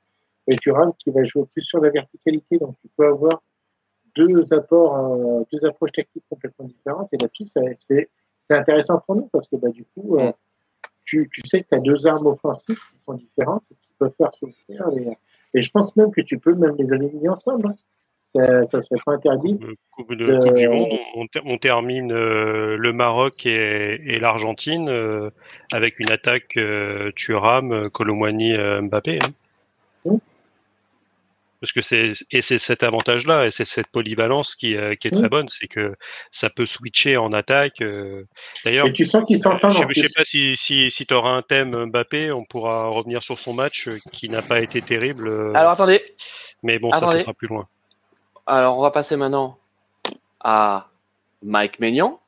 [0.48, 2.58] et Thuram qui va jouer plus sur la verticalité.
[2.58, 3.42] Donc, tu peux avoir
[4.16, 7.10] deux apports, euh, deux approches techniques complètement différentes.
[7.14, 10.32] Et là-dessus, c'est intéressant pour nous parce que bah, du coup, euh,
[11.06, 14.14] tu, tu, sais que tu as deux armes offensives qui sont différentes et qui peuvent
[14.18, 14.90] faire souffrir.
[14.98, 15.18] Et,
[15.54, 17.68] et, je pense même que tu peux même les aligner ensemble.
[17.68, 17.76] Hein.
[18.34, 19.60] Ça, ça serait pas interdit.
[19.92, 24.90] Coupe, de, coupe du Monde, on, on termine euh, le Maroc et, et l'Argentine
[25.74, 26.58] avec une attaque
[27.16, 29.20] Thuram, Colomwani, Mbappé.
[29.24, 29.32] Hein.
[31.62, 35.12] Parce que c'est et c'est cet avantage-là et c'est cette polyvalence qui, euh, qui est
[35.12, 35.94] très bonne, c'est que
[36.32, 37.82] ça peut switcher en attaque.
[37.82, 38.24] Euh.
[38.66, 39.70] D'ailleurs, et tu sens qu'il s'entend.
[39.70, 42.88] Euh, je, ne sais pas si si, si tu auras un thème Mbappé, on pourra
[42.88, 45.52] revenir sur son match qui n'a pas été terrible.
[45.54, 46.02] Alors attendez.
[46.64, 47.68] Mais bon, ça sera plus loin.
[48.46, 49.58] Alors on va passer maintenant
[50.40, 50.88] à
[51.44, 52.20] Mike Maignan.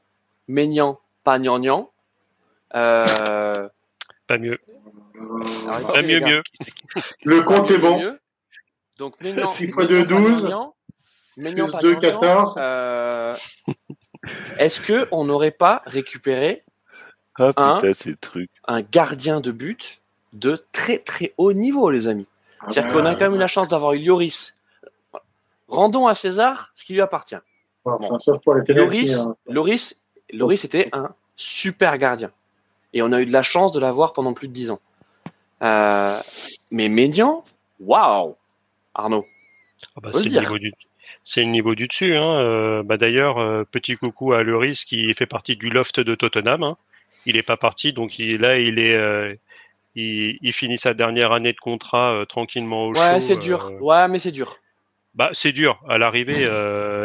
[0.47, 1.89] Maignan, pas gnangnan.
[2.75, 3.67] Euh...
[4.27, 4.57] Pas mieux.
[5.87, 6.41] pas mieux, mieux.
[7.23, 8.17] Le compte est bon.
[8.97, 10.55] Donc Maignan, 6 fois 2, 12.
[11.37, 12.55] Maignan, 2, 14.
[12.57, 13.33] Euh,
[14.57, 16.63] Est-ce que on n'aurait pas récupéré
[17.35, 20.01] ah, un, putain, un gardien de but
[20.33, 22.27] de très très haut niveau, les amis?
[22.59, 24.55] Ah C'est-à-dire qu'on a quand même eu la chance d'avoir eu Lloris.
[25.73, 27.35] Rendons à César ce qui lui appartient.
[27.83, 27.97] Pour
[28.55, 29.35] les hein.
[29.47, 29.95] Lloris,
[30.31, 32.31] Lloris était un super gardien.
[32.93, 34.79] Et on a eu de la chance de l'avoir pendant plus de 10 ans.
[35.63, 36.19] Euh,
[36.69, 37.43] mais Médian,
[37.79, 38.35] waouh
[38.93, 39.25] Arnaud
[39.95, 40.73] ah bah, C'est le, niveau du...
[41.37, 42.15] le niveau du dessus.
[42.15, 42.39] Hein.
[42.39, 46.61] Euh, bah, D'ailleurs, euh, petit coucou à Lloris qui fait partie du loft de Tottenham.
[46.61, 46.77] Hein.
[47.25, 49.29] Il n'est pas parti, donc il, là, il est, euh,
[49.95, 53.71] il, il, finit sa dernière année de contrat tranquillement au ouais, c'est dur.
[53.81, 54.57] Ouais, mais c'est dur.
[55.15, 55.81] Bah, c'est dur.
[55.87, 56.43] À l'arrivée,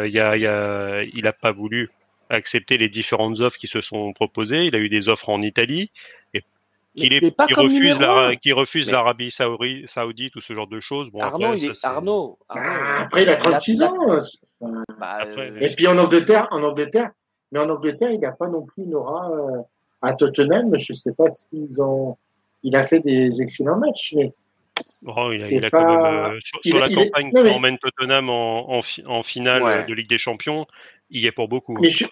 [0.05, 1.89] il y a, y a, il a pas voulu
[2.29, 4.65] accepter les différentes offres qui se sont proposées.
[4.65, 5.91] Il a eu des offres en Italie
[6.95, 11.09] qui, refuse la, qui refuse l'Arabie Saoudite ou ce genre de choses.
[11.11, 11.85] Bon, Arnaud, après, il est...
[11.85, 13.95] Arnaud, ah, après, il a 36 ans.
[14.99, 17.11] Bah, euh, et puis en Angleterre, en Angleterre,
[17.51, 19.61] mais en Angleterre, il n'a pas non plus une aura euh,
[20.01, 20.77] à Tottenham.
[20.77, 22.17] Je ne sais pas s'ils ont.
[22.63, 24.33] Il a fait des excellents matchs, mais.
[25.05, 25.83] Oh, il a, il a pas...
[25.83, 27.49] quand même, euh, sur, sur la campagne est...
[27.49, 29.85] emmène Tottenhm en, en, en finale ouais.
[29.85, 30.65] de Ligue des Champions,
[31.09, 31.77] il y est pour beaucoup.
[31.81, 32.05] Mais je...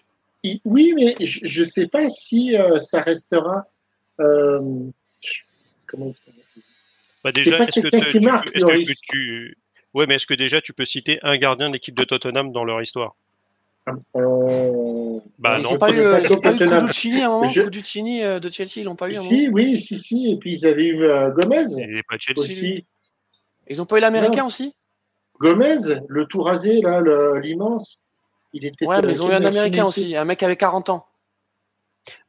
[0.43, 0.60] il...
[0.65, 3.65] oui, mais je ne sais pas si euh, ça restera
[4.19, 4.60] euh,
[5.86, 6.13] comment
[7.23, 9.58] bah déjà, est-ce que, tu, marque, est que tu,
[9.93, 12.82] ouais, mais est-ce que déjà tu peux citer un gardien d'équipe de Tottenham dans leur
[12.82, 13.15] histoire?
[14.15, 15.19] Euh...
[15.39, 15.78] Bah ils non.
[15.78, 17.62] Pas eu, ils n'ont pas eu à un moment, je...
[17.62, 19.15] Euh, de Chelsea, ils l'ont pas eu.
[19.15, 21.65] Si, oui, si, si, et puis ils avaient eu euh, Gomez.
[22.10, 22.39] Pas Chelsea.
[22.39, 22.86] Aussi.
[23.69, 24.73] Ils n'ont pas eu l'américain aussi
[25.39, 27.02] Gomez, le tout rasé, là,
[27.39, 28.04] l'immense.
[28.54, 28.86] Il était.
[28.86, 31.06] Ouais, mais ils ont eu un américain aussi, un mec avec 40 ans.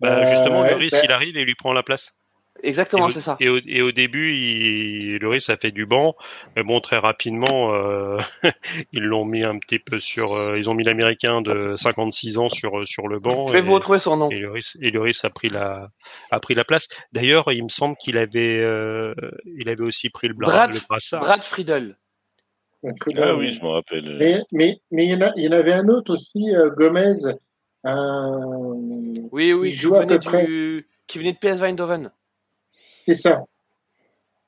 [0.01, 1.01] Bah, justement, euh, Lloris, bah...
[1.05, 2.18] il arrive et lui prend la place.
[2.63, 3.37] Exactement, c'est ça.
[3.41, 6.17] Et au, et au début, il, a fait du banc,
[6.57, 8.19] mais bon, très rapidement, euh,
[8.93, 10.35] ils l'ont mis un petit peu sur.
[10.35, 13.47] Euh, ils ont mis l'américain de 56 ans sur sur le banc.
[13.47, 14.31] Je vais vous retrouver son nom.
[14.31, 15.89] Et Lloris, et Lloris a pris la
[16.31, 16.89] a pris la place.
[17.13, 21.23] D'ailleurs, il me semble qu'il avait euh, il avait aussi pris le, Brad, le brassard.
[21.23, 21.97] Brad Friedel.
[23.17, 24.17] Ah oui, je me rappelle.
[24.19, 26.71] Mais mais mais il y en a il y en avait un autre aussi, euh,
[26.71, 27.15] Gomez.
[29.33, 30.87] oui oui, qui venait, du...
[31.07, 32.11] qui venait de PS Eindhoven.
[33.09, 33.43] C'est ça.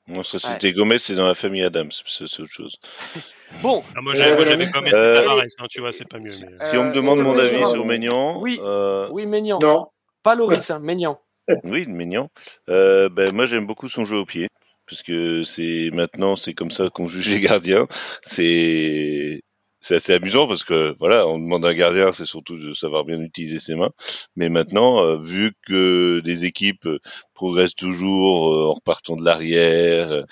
[0.05, 0.73] Moi, ça c'était ouais.
[0.73, 2.79] Gomez, c'est dans la famille Adams, c'est autre chose.
[3.63, 3.83] Bon.
[3.97, 6.31] Ah, moi, j'avais euh, Gomez, euh, Tavares, hein, tu vois, c'est pas mieux.
[6.39, 6.65] Mais...
[6.65, 8.39] Si on me demande euh, mon avis sur Maignan.
[8.39, 9.09] Oui, euh...
[9.11, 9.57] oui Maignan.
[9.61, 9.87] Non.
[10.23, 11.19] Pas Loris, hein, Maignan.
[11.63, 12.29] Oui, Maignan.
[12.69, 14.47] Euh, ben, moi, j'aime beaucoup son jeu au pied.
[14.87, 17.87] Parce que c'est maintenant, c'est comme ça qu'on juge les gardiens.
[18.21, 19.41] C'est
[19.81, 23.03] c'est assez amusant parce que voilà, on demande à un gardien, c'est surtout de savoir
[23.03, 23.91] bien utiliser ses mains.
[24.35, 26.87] Mais maintenant, euh, vu que des équipes
[27.33, 30.23] progressent toujours euh, en repartant de l'arrière, euh,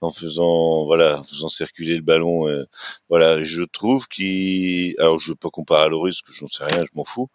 [0.00, 2.64] en faisant voilà, en faisant circuler le ballon, euh,
[3.10, 6.80] voilà, je trouve qu'il, alors je veux pas comparer à Loris, que j'en sais rien,
[6.80, 7.28] je m'en fous,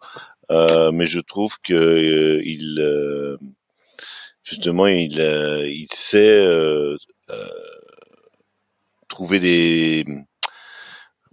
[0.50, 3.38] mais je trouve que il
[4.42, 6.44] justement, il, il sait
[9.08, 10.04] trouver des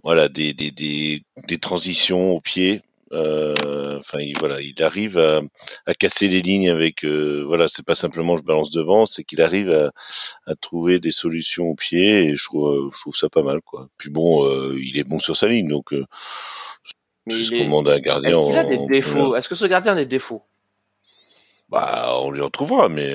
[0.02, 2.82] voilà des, des, des, des transitions au pied
[3.12, 5.40] euh, enfin, il, voilà, il arrive à,
[5.86, 7.04] à, casser les lignes avec.
[7.04, 9.92] Euh, voilà, c'est pas simplement je balance devant, c'est qu'il arrive à,
[10.46, 13.88] à, trouver des solutions au pied et je trouve, je trouve ça pas mal, quoi.
[13.96, 15.94] Puis bon, euh, il est bon sur sa ligne, donc.
[17.28, 18.30] c'est ce qu'on demande à un gardien.
[18.30, 19.36] Est-ce qu'il a des défauts?
[19.36, 20.42] Est-ce que ce gardien a des défauts?
[21.70, 23.14] Bah, on lui en trouvera, mais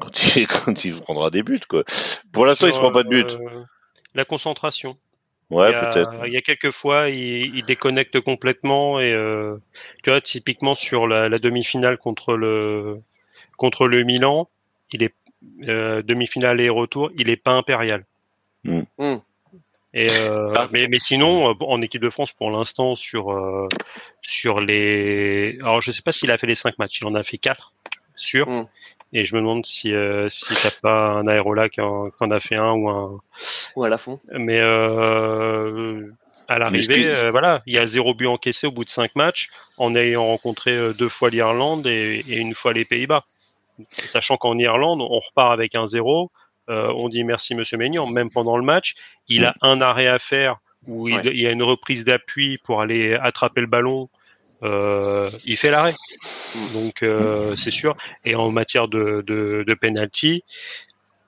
[0.00, 1.84] quand il quand il prendra des buts, quoi.
[2.32, 3.36] Pour l'instant, il se prend pas de but.
[4.14, 4.96] la concentration.
[5.50, 6.26] Ouais, peut-être.
[6.26, 9.56] Il y a quelques fois, il, il déconnecte complètement et euh,
[10.02, 13.00] tu vois, typiquement sur la, la demi-finale contre le
[13.56, 14.48] contre le Milan,
[14.90, 15.14] il est
[15.68, 18.04] euh, demi-finale et retour, il est pas impérial.
[18.64, 18.82] Mm.
[18.98, 19.16] Mm.
[19.96, 20.68] Et euh, ah.
[20.72, 23.68] mais, mais sinon, en équipe de France pour l'instant sur euh,
[24.22, 27.22] sur les, alors je sais pas s'il a fait les cinq matchs, il en a
[27.22, 27.72] fait quatre,
[28.16, 28.48] sûr.
[28.48, 28.66] Mm.
[29.12, 32.56] Et je me demande si, euh, si t'as pas un aérola qui en, a fait
[32.56, 33.20] un ou un.
[33.76, 34.18] Ou à la fond.
[34.32, 36.10] Mais euh,
[36.48, 39.48] à l'arrivée, euh, voilà, il y a zéro but encaissé au bout de cinq matchs,
[39.78, 43.24] en ayant rencontré euh, deux fois l'Irlande et, et, une fois les Pays-Bas.
[43.90, 46.30] Sachant qu'en Irlande, on repart avec un zéro.
[46.68, 48.94] Euh, on dit merci Monsieur Maignan, même pendant le match,
[49.28, 49.54] il a mm.
[49.62, 53.60] un arrêt à faire où il, il y a une reprise d'appui pour aller attraper
[53.60, 54.08] le ballon
[54.64, 55.94] euh, il fait l'arrêt.
[56.74, 57.96] Donc euh, c'est sûr.
[58.24, 60.42] Et en matière de, de, de penalty,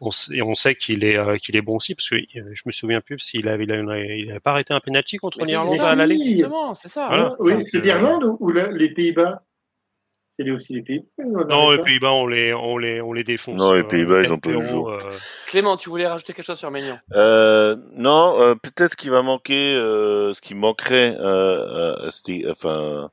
[0.00, 2.72] on sait, on sait qu'il est euh, qu'il est bon aussi parce que je me
[2.72, 6.18] souviens plus s'il avait il a, pas arrêté un penalty contre l'Irlande à l'aller.
[6.28, 7.36] Justement, c'est ça.
[7.38, 9.42] Oui, c'est l'Irlande ou les Pays-Bas?
[10.38, 13.56] C'est aussi les Pays-Bas Non, les Pays-Bas, on les, on, les, on les défonce.
[13.56, 14.90] Non, les euh, Pays-Bas, ils ont pas eu le jour.
[14.90, 14.98] Euh.
[15.46, 16.98] Clément, tu voulais rajouter quelque chose sur Maignan?
[17.14, 21.16] Euh, Non, euh, peut-être ce qui va manquer, euh, ce qui manquerait
[22.50, 23.10] enfin,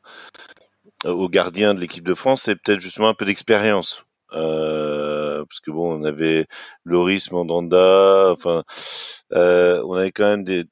[1.06, 4.06] aux gardiens de l'équipe de France, c'est peut-être justement un peu d'expérience.
[4.30, 6.48] parce que bon, on avait
[6.84, 8.64] Loris, Mandanda, enfin,
[9.32, 10.66] on avait quand même des,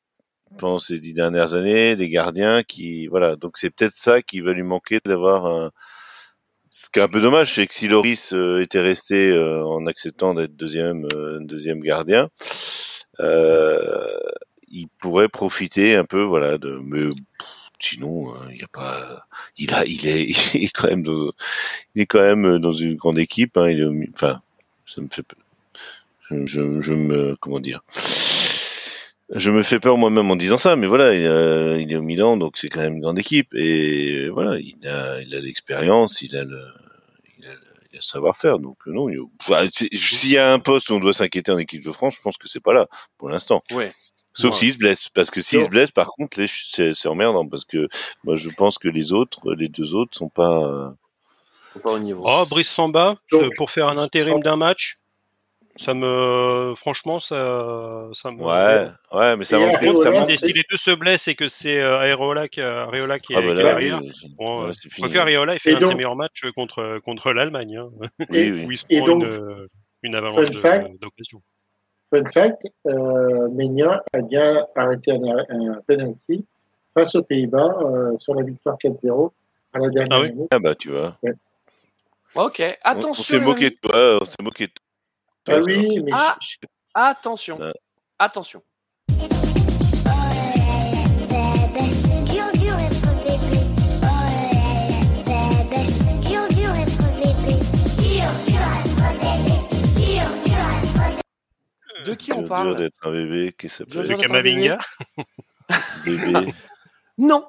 [0.57, 4.51] pendant ces dix dernières années, des gardiens qui, voilà, donc c'est peut-être ça qui va
[4.51, 5.71] lui manquer d'avoir un,
[6.81, 9.85] ce qui est un peu dommage, c'est que si Loris euh, était resté euh, en
[9.85, 12.29] acceptant d'être deuxième, euh, deuxième gardien,
[13.19, 16.79] il pourrait profiter un peu, voilà, de.
[16.83, 17.09] Mais
[17.79, 19.27] sinon, il n'y a pas.
[19.57, 20.23] Il a, il est,
[20.55, 21.31] il est quand même, dans,
[21.93, 23.57] il est quand même dans une grande équipe.
[23.57, 24.41] Hein, il est, enfin,
[24.87, 25.25] ça me fait.
[26.31, 27.83] Je, je, je me, comment dire
[29.33, 32.37] je me fais peur moi-même en disant ça, mais voilà, il, il est au Milan,
[32.37, 33.53] donc c'est quand même une grande équipe.
[33.53, 36.61] Et voilà, il a, il a l'expérience, il a le,
[37.37, 37.53] il a,
[37.93, 38.59] le savoir-faire.
[38.59, 39.07] Donc non,
[39.71, 42.37] s'il y a un poste où on doit s'inquiéter en équipe de France, je pense
[42.37, 43.61] que c'est pas là pour l'instant.
[43.71, 43.91] Ouais.
[44.33, 47.89] Sauf s'il se blesse, parce que s'il se blesse, par contre, c'est emmerdant, parce que
[48.23, 50.93] moi je pense que les autres, les deux autres, sont pas.
[51.83, 52.21] pas au niveau.
[52.25, 53.17] Oh, Brice Samba,
[53.57, 55.00] pour faire un intérim d'un match
[55.77, 60.77] ça me franchement ça ça me ouais ouais mais ça manque ça si les deux
[60.77, 64.65] se blessent et que c'est euh, Areola qui Areola qui, ah bah est oui, bon,
[64.67, 67.89] ouais, fini, que Areola il fait un de ses meilleurs matchs contre contre l'Allemagne hein,
[68.29, 68.65] oui, oui.
[68.65, 69.67] où il se prend donc, une,
[70.03, 71.41] une avalanche d'occasion
[72.13, 76.45] fun fact euh, Ménia a bien arrêté un, un penalty
[76.93, 79.31] face aux Pays-Bas euh, sur la victoire 4-0
[79.73, 80.47] à la dernière ah, oui minute.
[80.51, 81.33] ah bah tu vois ouais.
[82.35, 84.85] ok attention on, on s'est moqué de toi on s'est moqué de toi
[85.47, 86.37] ah oui, mais ah,
[86.93, 87.59] attention,
[88.19, 88.63] attention.
[102.05, 102.75] De qui on parle?
[102.77, 104.77] d'être un bébé qui s'appelle De Kamavinga?
[106.05, 106.53] Bébé.
[107.17, 107.45] non,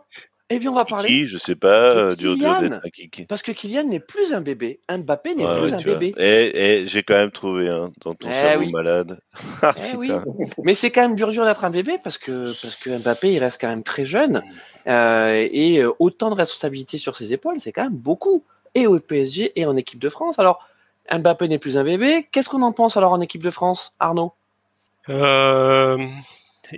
[0.54, 1.08] eh bien, on va parler.
[1.08, 2.80] Qui, je sais pas, du Kylian,
[3.28, 4.80] Parce que Kylian n'est plus un bébé.
[4.90, 6.14] Mbappé n'est plus un bébé.
[6.18, 9.18] Et, et j'ai quand même trouvé hein, dans ton eh cerveau malade.
[9.62, 10.10] eh oui.
[10.64, 13.38] Mais c'est quand même dur dur d'être un bébé parce que parce que Mbappé il
[13.38, 14.42] reste quand même très jeune
[14.86, 18.44] euh, et euh, autant de responsabilités sur ses épaules, c'est quand même beaucoup.
[18.74, 20.38] Et au PSG et en équipe de France.
[20.38, 20.66] Alors
[21.10, 22.28] Mbappé n'est plus un bébé.
[22.32, 24.32] Qu'est-ce qu'on en pense alors en équipe de France, Arnaud?
[25.08, 25.98] Euh,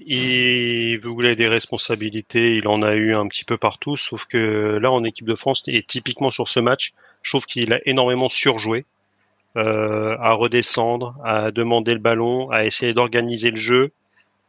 [0.06, 4.90] il voulait des responsabilités, il en a eu un petit peu partout, sauf que là
[4.90, 6.92] en équipe de France, et typiquement sur ce match,
[7.22, 8.84] je trouve qu'il a énormément surjoué,
[9.56, 13.92] euh, à redescendre, à demander le ballon, à essayer d'organiser le jeu.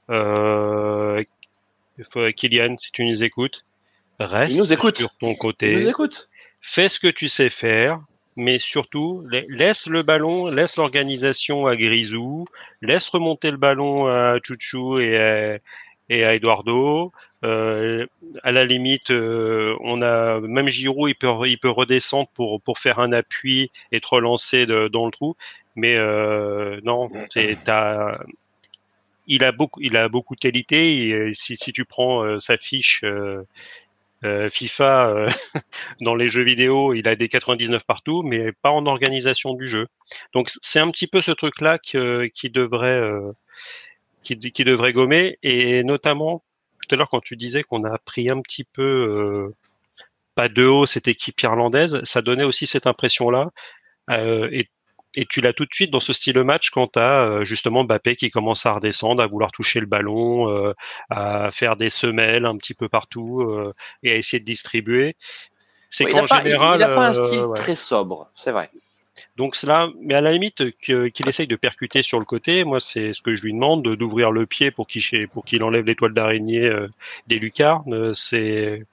[0.09, 1.23] Euh,
[2.35, 3.65] Kylian, si tu nous écoutes,
[4.19, 5.71] reste sur ton côté.
[5.71, 6.27] Il nous écoute.
[6.61, 7.99] Fais ce que tu sais faire,
[8.35, 12.45] mais surtout laisse le ballon, laisse l'organisation à Grisou,
[12.81, 17.11] laisse remonter le ballon à Chouchou et à, Eduardo.
[17.43, 18.05] Euh,
[18.43, 22.79] à la limite, euh, on a même Giroud, il peut il peut redescendre pour pour
[22.79, 25.35] faire un appui et te relancer dans le trou.
[25.75, 28.17] Mais euh, non, t'as
[29.27, 31.31] il a beaucoup il a beaucoup de qualités.
[31.35, 33.03] si si tu prends sa fiche
[34.23, 35.27] FIFA
[36.01, 39.87] dans les jeux vidéo, il a des 99 partout, mais pas en organisation du jeu.
[40.33, 43.01] Donc c'est un petit peu ce truc-là qui devrait
[44.23, 46.43] qui, qui devrait gommer et notamment
[46.87, 49.55] tout à l'heure quand tu disais qu'on a pris un petit peu euh,
[50.35, 53.51] pas de haut cette équipe irlandaise, ça donnait aussi cette impression-là.
[54.11, 54.69] Euh, et,
[55.15, 57.43] et, tu l'as tout de suite dans ce style de match quand tu as euh,
[57.43, 60.73] justement Mbappé qui commence à redescendre, à vouloir toucher le ballon, euh,
[61.09, 65.15] à faire des semelles un petit peu partout euh, et à essayer de distribuer.
[65.89, 68.69] C'est qu'en général, il n'a pas un style très sobre, c'est vrai.
[69.37, 73.13] Donc cela, mais à la limite qu'il essaye de percuter sur le côté, moi c'est
[73.13, 76.69] ce que je lui demande d'ouvrir le pied pour qu'il pour qu'il enlève l'étoile d'araignée
[77.27, 78.13] des lucarnes.
[78.13, 78.85] C'est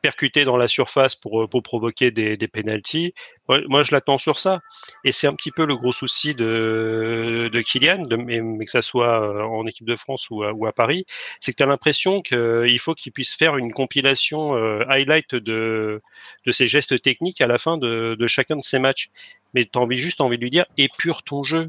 [0.00, 3.12] percuter dans la surface pour, pour provoquer des, des pénalties.
[3.48, 4.60] Moi, je l'attends sur ça.
[5.04, 8.80] Et c'est un petit peu le gros souci de, de Kylian, de, mais, que ça
[8.80, 11.04] soit euh, en équipe de France ou à, ou à Paris,
[11.40, 16.00] c'est que tu as l'impression qu'il faut qu'il puisse faire une compilation euh, highlight de,
[16.46, 19.10] de ses gestes techniques à la fin de, de chacun de ses matchs.
[19.52, 21.68] Mais tu as envie, juste envie de lui dire, épure ton jeu.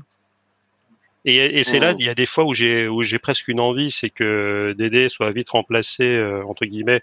[1.26, 1.98] Et, et c'est là, mmh.
[2.00, 5.08] il y a des fois où j'ai où j'ai presque une envie, c'est que Dédé
[5.08, 7.00] soit vite remplacé entre guillemets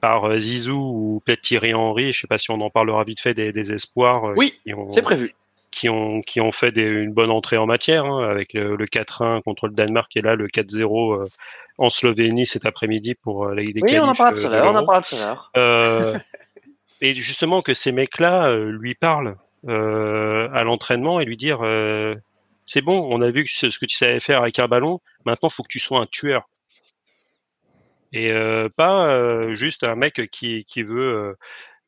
[0.00, 2.12] par euh, Zizou ou peut-être Thierry Henry.
[2.12, 4.30] Je sais pas si on en parlera vite fait des, espoirs.
[4.30, 4.58] Euh, oui,
[4.90, 5.34] c'est prévu.
[5.70, 9.68] Qui ont, qui ont fait une bonne entrée en matière, hein, avec le, 4-1 contre
[9.68, 11.24] le Danemark et là le 4-0 euh,
[11.78, 14.72] en Slovénie cet après-midi pour la Ligue des Oui, on en parle tout à l'heure.
[14.72, 16.20] On en parle tout à
[17.02, 19.36] et justement que ces mecs-là lui parlent
[19.68, 21.60] à l'entraînement et lui dire
[22.66, 25.48] c'est bon, on a vu ce, ce, que tu savais faire avec un ballon, maintenant
[25.48, 26.48] il faut que tu sois un tueur
[28.12, 28.32] et
[28.76, 31.36] pas juste un mec qui, qui veut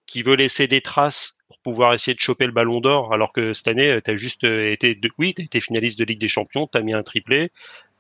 [0.07, 3.55] qui veut laisser des traces pour pouvoir essayer de choper le ballon d'or alors que
[3.55, 6.79] cette année tu as juste été oui tu été finaliste de Ligue des Champions tu
[6.79, 7.51] as mis un triplé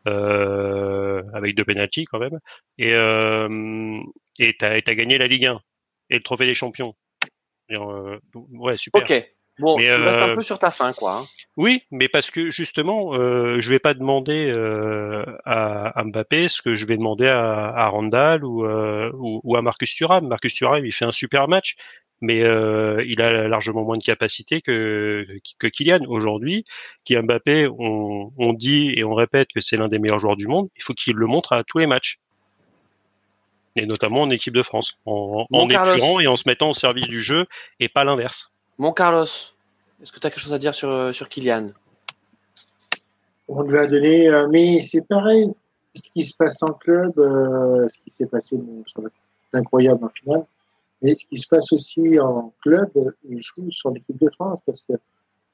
[0.07, 2.39] avec deux penalties quand même
[2.79, 4.01] et euh,
[4.39, 5.61] et tu as, gagné la Ligue 1
[6.11, 6.95] et le trophée des champions.
[7.71, 9.05] Ouais super
[9.59, 11.19] Bon, tu vas un euh, peu sur ta fin, quoi.
[11.19, 11.27] Hein.
[11.59, 16.77] Oui, mais parce que justement, euh, je vais pas demander euh, à, Mbappé ce que
[16.77, 20.27] je vais demander à, à Randall ou, euh, ou, à Marcus Thuram.
[20.27, 21.77] Marcus Thuram, il fait un super match,
[22.23, 25.27] mais il a largement moins de capacité que,
[25.59, 26.07] que Kylian.
[26.09, 26.65] Aujourd'hui,
[27.05, 30.47] qui Mbappé, on, on dit et on répète que c'est l'un des meilleurs joueurs du
[30.47, 30.71] monde.
[30.77, 32.19] Il faut qu'il le montre à tous les matchs
[33.77, 37.09] et notamment en équipe de France, en, en épurant et en se mettant au service
[37.09, 37.47] du jeu
[37.81, 38.53] et pas l'inverse.
[38.83, 39.27] Mon Carlos,
[40.03, 41.69] est-ce que tu as quelque chose à dire sur, euh, sur Kylian?
[43.47, 45.55] On lui a donné, euh, mais c'est pareil,
[45.95, 48.59] ce qui se passe en club, euh, ce qui s'est passé,
[48.93, 50.45] c'est incroyable en finale,
[51.01, 52.91] mais ce qui se passe aussi en club,
[53.31, 54.95] il joue sur l'équipe de France parce que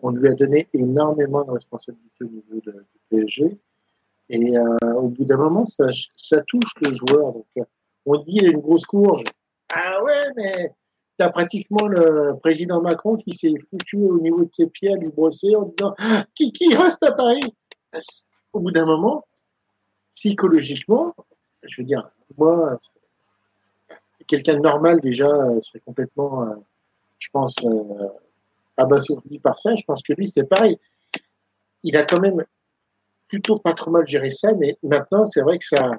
[0.01, 2.73] on lui a donné énormément de responsabilités au niveau du
[3.11, 3.59] PSG.
[4.31, 5.85] Et au bout d'un moment, ça,
[6.17, 7.35] ça touche le joueur.
[7.35, 7.67] Donc,
[8.07, 9.23] on dit il a une grosse courge.
[9.75, 10.73] Ah ouais, mais
[11.19, 14.97] tu as pratiquement le président Macron qui s'est foutu au niveau de ses pieds à
[14.97, 15.95] lui brosser en disant
[16.35, 17.43] qui, qui reste à Paris?
[18.53, 19.25] Au bout d'un moment,
[20.15, 21.15] psychologiquement,
[21.63, 22.79] je veux dire, moi,
[24.27, 25.29] quelqu'un de normal déjà
[25.61, 26.55] serait complètement, euh,
[27.19, 28.09] je pense, euh,
[28.77, 29.75] abasourdi par ça.
[29.75, 30.79] Je pense que lui, c'est pareil.
[31.83, 32.45] Il a quand même
[33.29, 35.91] plutôt pas trop mal géré ça, mais maintenant, c'est vrai que ça,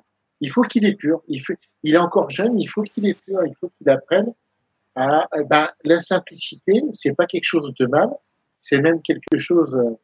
[0.42, 1.22] il faut qu'il épure.
[1.28, 1.54] Il, faut,
[1.84, 4.34] il est encore jeune, il faut qu'il épure, il faut qu'il apprenne
[4.96, 8.10] ah, eh ben, la simplicité, c'est pas quelque chose de mal,
[8.62, 9.98] c'est même quelque chose euh,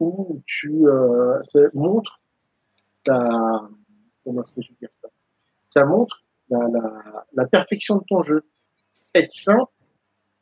[0.00, 2.20] où tu euh, ça montre
[3.04, 3.28] ta,
[4.24, 5.08] comment est-ce que je veux dire ça?
[5.68, 8.44] Ça montre la, la, la, perfection de ton jeu.
[9.14, 9.72] Être simple,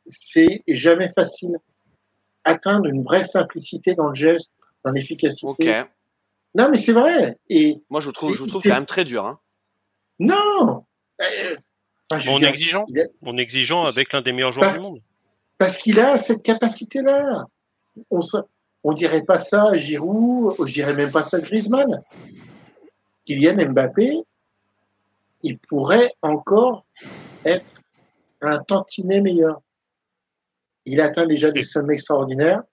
[0.07, 1.57] c'est jamais facile.
[2.43, 4.51] Atteindre une vraie simplicité dans le geste,
[4.83, 5.47] dans l'efficacité.
[5.47, 5.83] Okay.
[6.55, 7.39] Non, mais c'est vrai.
[7.49, 9.25] Et moi, je trouve, je trouve quand même très dur.
[9.25, 9.39] Hein.
[10.19, 10.85] Non.
[12.11, 15.01] Euh, en exigeant, avec l'un des meilleurs joueurs du monde.
[15.57, 17.45] Parce qu'il a cette capacité-là.
[18.09, 18.21] On
[18.91, 22.01] ne dirait pas ça à Giroud, je dirais même pas ça à Griezmann.
[23.25, 24.17] Kylian Mbappé,
[25.43, 26.85] il pourrait encore
[27.45, 27.73] être
[28.41, 29.61] un tantinet meilleur.
[30.85, 32.63] Il atteint déjà des sommets extraordinaires,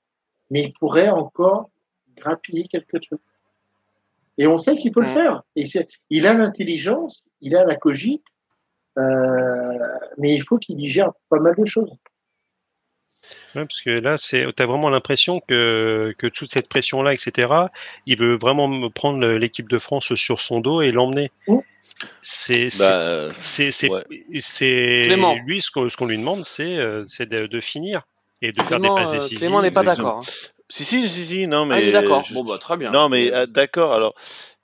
[0.51, 1.69] mais il pourrait encore
[2.17, 3.21] grappiller quelques trucs.
[4.39, 5.43] Et on sait qu'il peut le faire.
[5.57, 5.67] Et
[6.11, 8.38] il a l'intelligence, il a la cogite, euh,
[10.19, 11.91] mais il faut qu'il digère pas mal de choses.
[13.55, 17.49] parce que là, c'est, as vraiment l'impression que, que toute cette pression-là, etc.,
[18.07, 21.31] il veut vraiment prendre l'équipe de France sur son dos et l'emmener.
[22.23, 28.03] C'est, bah, c'est, c'est, lui, ce qu'on, lui demande, c'est, euh, de, finir
[28.43, 29.39] et de faire des passes euh, décisives.
[29.39, 30.19] Clément n'est pas d'accord.
[30.19, 30.49] Hein.
[30.71, 31.77] Si, si, si, si, non, mais.
[31.77, 32.25] Ah, il est d'accord.
[32.33, 32.91] Bon, bah, très bien.
[32.91, 33.95] Non, mais euh, d'accord.
[33.95, 34.15] Alors,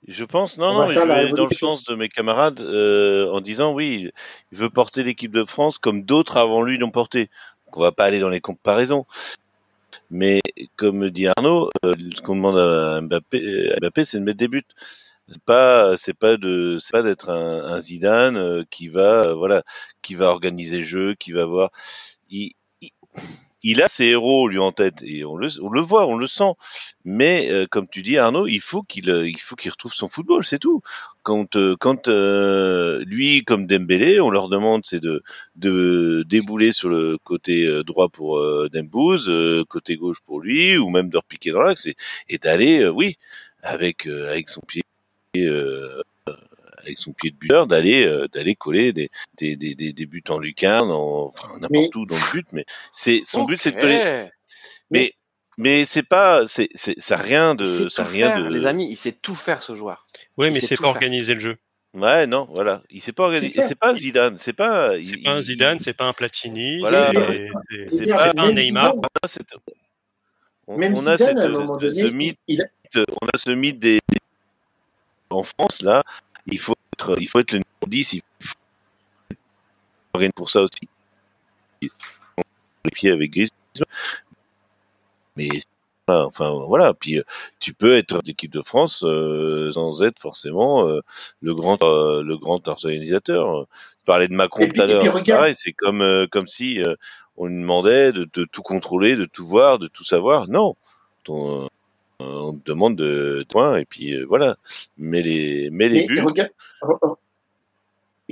[0.07, 3.29] je pense, non, non, mais je vais aller dans le sens de mes camarades euh,
[3.31, 4.11] en disant oui,
[4.51, 7.29] il veut porter l'équipe de France comme d'autres avant lui l'ont porté.
[7.65, 9.05] Donc, on va pas aller dans les comparaisons.
[10.11, 10.41] Mais
[10.75, 14.63] comme dit Arnaud, euh, ce qu'on demande à Mbappé, Mbappé c'est de mettre des buts.
[15.27, 19.63] C'est pas, c'est pas de, c'est pas d'être un, un, Zidane euh, qui va, voilà,
[20.03, 21.71] qui va organiser le jeu, qui va voir.
[22.29, 22.51] Il,
[22.81, 22.91] il
[23.81, 26.53] a ses héros lui en tête et on le, on le voit, on le sent.
[27.03, 30.07] Mais euh, comme tu dis Arnaud, il faut qu'il euh, il faut qu'il retrouve son
[30.07, 30.81] football, c'est tout.
[31.23, 35.23] Quand euh, quand lui comme Dembélé, on leur demande c'est de
[35.55, 38.39] de débouler sur le côté droit pour
[38.69, 39.31] Dembouz,
[39.67, 41.95] côté gauche pour lui ou même de repiquer dans l'axe et,
[42.29, 43.17] et d'aller oui,
[43.63, 44.83] avec avec son pied
[46.85, 50.37] avec son pied de buteur d'aller euh, d'aller coller des des, des, des, buts en
[50.37, 54.25] lucarne, enfin n'importe où dans le but, mais c'est son but c'est de coller.
[54.91, 55.13] Mais
[55.57, 59.11] mais c'est pas c'est c'est ça rien de ça rien de les amis, il sait
[59.11, 60.07] tout faire ce joueur.
[60.37, 61.57] Oui, mais c'est pas organiser le jeu.
[61.93, 62.81] Ouais, non, voilà.
[62.89, 63.61] Il sait pas organiser.
[63.61, 64.37] C'est pas Zidane.
[64.37, 65.01] C'est pas.
[65.01, 65.79] C'est pas un Zidane.
[65.79, 66.79] C'est pas un Platini.
[66.79, 67.09] Voilà.
[67.87, 68.95] C'est pas, un Neymar.
[70.67, 72.37] On, on a cette, ce mythe.
[73.21, 73.99] On a ce mythe des
[75.29, 76.03] en France là
[76.47, 78.55] il faut être, il faut être le numéro 10, il faut
[80.35, 80.87] pour ça aussi.
[81.81, 81.89] Les
[82.93, 83.85] pieds avec Griezmann.
[85.35, 85.49] Mais
[86.07, 87.23] enfin voilà, puis euh,
[87.59, 91.01] tu peux être d'équipe de France euh, sans être forcément euh,
[91.41, 93.65] le grand le grand organisateur.
[93.67, 96.81] Tu parlais de Macron tout à l'heure, c'est c'est comme comme si
[97.37, 100.47] on lui demandait de, de, tout contrôler, de tout voir, de tout savoir.
[100.47, 100.75] Non,
[101.25, 101.67] ton,
[102.19, 104.57] on demande de points et puis euh, voilà.
[104.97, 106.21] Mais les, mais les buts.
[106.21, 106.51] Regarde,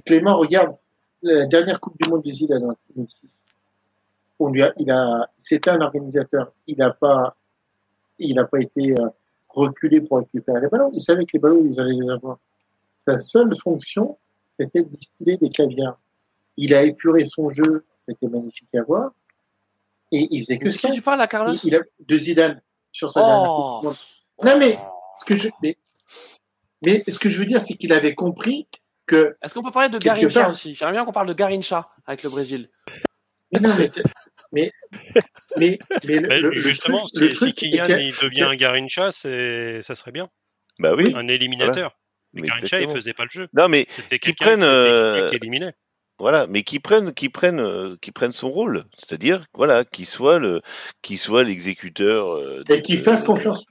[0.06, 0.76] Clément, regarde
[1.22, 3.30] la dernière Coupe du Monde du Zidane en 2006.
[4.40, 6.52] On lui a, il a, c'était un organisateur.
[6.68, 7.36] Il n'a pas,
[8.20, 9.10] il n'a pas été euh,
[9.50, 10.92] reculé pour récupérer les ballons.
[10.94, 12.40] Il savait que les ballons, ils allaient les avoir.
[12.98, 14.18] Sa seule fonction,
[14.58, 15.98] c'était de distiller des caviars.
[16.58, 19.12] Il a épuré son jeu, c'était magnifique à voir.
[20.12, 20.92] Et il faisait que ça.
[20.92, 21.56] tu parles à Carlos?
[21.64, 22.62] Il a, De Zidane
[22.94, 23.94] sur sa dernière oh.
[24.44, 24.78] Non, mais
[25.20, 25.78] ce que je, mais,
[26.86, 28.68] mais ce que je veux dire, c'est qu'il avait compris
[29.06, 29.36] que.
[29.42, 30.76] Est-ce qu'on peut parler de Garincha aussi?
[30.76, 32.70] J'aimerais bien qu'on parle de Garincha avec le Brésil.
[33.52, 33.90] Mais non, mais.
[34.56, 34.72] Mais,
[35.58, 40.30] mais, mais, le, justement, le truc, si, Kylian il devient un Garincha, ça serait bien.
[40.78, 41.12] Bah oui.
[41.16, 41.98] Un éliminateur.
[42.34, 43.48] Mais Garincha, il faisait pas le jeu.
[43.54, 43.88] Non, mais
[44.22, 44.64] qui prennent.
[44.64, 45.32] Euh...
[45.32, 45.74] Qui éliminait.
[46.24, 50.40] Voilà, mais qui prennent, qui prennent, euh, qui prennent son rôle, c'est-à-dire, voilà, qui soit
[50.40, 50.62] le,
[51.02, 52.36] qui soit l'exécuteur.
[52.36, 53.66] Euh, et qui fasse confiance.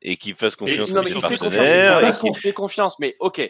[0.00, 2.14] Et qui fasse confiance à ses partenaires.
[2.24, 3.42] Il fait confiance, mais ok.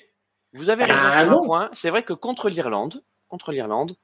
[0.54, 1.70] Vous avez raison ah, sur un point.
[1.72, 3.94] C'est vrai que contre l'Irlande, contre l'Irlande,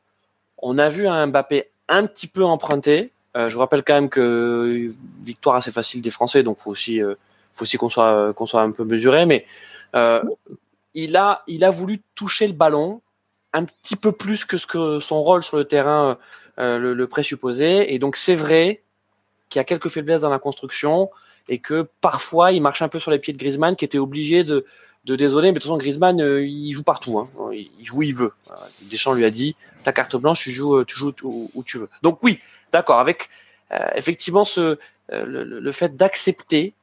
[0.59, 3.11] on a vu un Mbappé un petit peu emprunté.
[3.36, 4.88] Euh, je vous rappelle quand même que
[5.24, 7.00] victoire assez facile des Français, donc faut aussi,
[7.54, 9.26] faut aussi qu'on soit, qu'on soit un peu mesuré.
[9.26, 9.46] Mais
[10.94, 13.00] il a, il a voulu toucher le ballon
[13.57, 16.18] un petit peu plus que ce que son rôle sur le terrain
[16.59, 17.92] euh, le, le, présupposait.
[17.92, 18.82] Et donc c'est vrai
[19.48, 21.11] qu'il y a quelques faiblesses dans la construction
[21.48, 24.44] et que parfois il marche un peu sur les pieds de Griezmann qui était obligé
[24.44, 24.66] de,
[25.07, 27.30] de désolé, mais de toute façon Griezmann euh, il joue partout, hein.
[27.52, 28.32] il joue où il veut.
[28.90, 31.88] Deschamps lui a dit ta carte blanche, tu joues, tu où, tu veux.
[32.02, 32.40] Donc oui,
[32.72, 33.30] d'accord, avec
[33.72, 34.78] euh, effectivement ce
[35.09, 36.74] le, fait d'accepter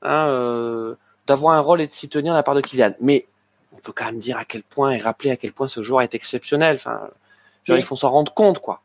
[0.00, 2.94] hein, d'avoir un rôle et de s'y tenir la part de Kylian.
[3.00, 3.26] Mais
[3.72, 6.02] on peut quand même dire à quel point et rappeler à quel point ce joueur
[6.02, 6.76] est exceptionnel.
[6.76, 7.08] Enfin,
[7.64, 8.82] genre, il faut s'en rendre compte, quoi.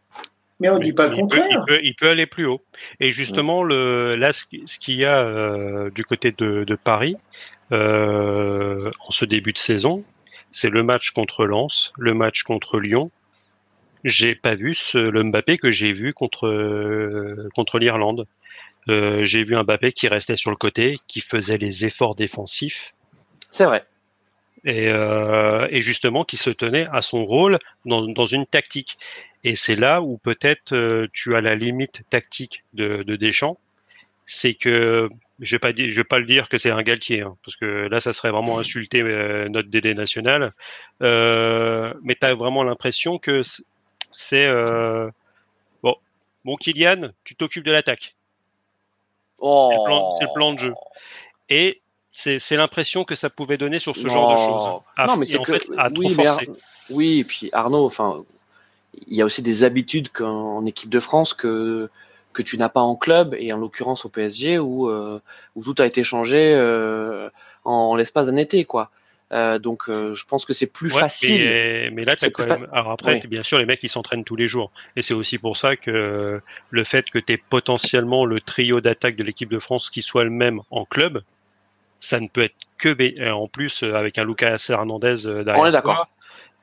[0.59, 1.65] Mais on ne dit pas le contraire.
[1.83, 2.61] il, peut, aller plus haut.
[2.99, 7.15] Et justement, le, là, ce qu'il y a euh, du côté de, Paris,
[7.71, 10.03] euh, en ce début de saison,
[10.51, 13.11] c'est le match contre Lens, le match contre Lyon.
[14.03, 18.25] J'ai pas vu ce, le Mbappé que j'ai vu contre euh, contre l'Irlande.
[18.87, 22.95] j'ai vu un Mbappé qui restait sur le côté, qui faisait les efforts défensifs.
[23.51, 23.85] C'est vrai
[24.65, 28.97] et, euh, et, justement qui se tenait à son rôle dans, une tactique.
[29.43, 33.57] Et c'est là où peut-être euh, tu as la limite tactique de, de Deschamps,
[34.25, 37.55] c'est que je vais pas vais pas le dire que c'est un Galtier, hein, parce
[37.55, 40.53] que là ça serait vraiment insulter euh, notre DD national.
[40.99, 43.43] Mais tu as vraiment l'impression que
[44.11, 44.47] c'est
[45.83, 45.95] bon,
[46.43, 48.15] bon Kylian, tu t'occupes de l'attaque.
[49.39, 50.73] C'est le, plan de jeu.
[51.49, 51.81] Et
[52.17, 55.07] c'est l'impression que ça pouvait donner sur ce genre de choses.
[55.07, 55.53] non, mais c'est que
[55.97, 56.25] oui, mais
[56.89, 58.23] oui, et puis Arnaud, enfin,
[59.07, 61.89] il y a aussi des habitudes qu'en équipe de France que
[62.33, 65.85] que tu n'as pas en club et en l'occurrence au PSG où où tout a
[65.85, 66.55] été changé
[67.63, 68.89] en, l'espace d'un été quoi.
[69.33, 71.43] Euh, donc je pense que c'est plus facile.
[71.43, 72.67] Mais, mais là, as quand même.
[72.71, 75.55] Alors après, bien sûr, les mecs ils s'entraînent tous les jours, et c'est aussi pour
[75.55, 76.41] ça que
[76.71, 80.23] le fait que tu aies potentiellement le trio d'attaque de l'équipe de France qui soit
[80.23, 81.21] le même en club,
[82.07, 85.61] ça ne peut être que euh, en plus euh, avec un Lucas Hernandez euh, derrière.
[85.61, 86.07] On est d'accord.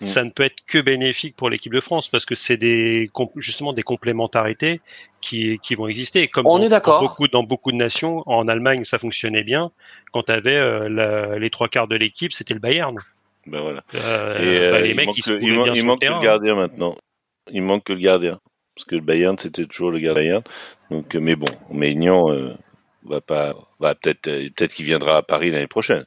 [0.00, 3.72] Ça ne peut être que bénéfique pour l'équipe de France parce que c'est des justement
[3.72, 4.80] des complémentarités
[5.20, 6.28] qui, qui vont exister.
[6.28, 7.00] Comme on dans, est d'accord.
[7.00, 9.70] Beaucoup dans beaucoup de nations, en Allemagne ça fonctionnait bien.
[10.12, 10.88] Quand tu avais
[11.38, 12.96] les trois quarts de l'équipe, c'était le Bayern.
[13.46, 13.84] Ben voilà.
[14.40, 16.96] Et bah, les mecs, il manque, il, manque que le gardien maintenant.
[17.52, 18.40] Il manque que le gardien
[18.74, 20.42] parce que le Bayern c'était toujours le gardien.
[20.90, 22.26] Donc mais bon, Maignan
[23.04, 26.04] va pas, va peut-être, euh, peut-être qu'il viendra à Paris l'année prochaine.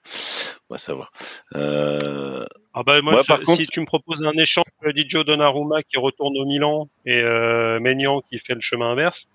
[0.69, 1.11] On va savoir.
[1.55, 2.45] Euh...
[2.73, 3.61] Ah bah moi, par contre...
[3.61, 8.21] si tu me proposes un échange Didio Donnarumma qui retourne au Milan et euh, Maignan
[8.29, 9.27] qui fait le chemin inverse,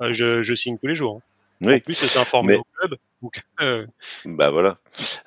[0.00, 1.16] euh, je, je signe tous les jours.
[1.16, 1.66] Hein.
[1.66, 1.74] Oui.
[1.74, 2.96] En plus, c'est informé au club.
[3.22, 3.86] Donc, euh...
[4.24, 4.78] Bah voilà.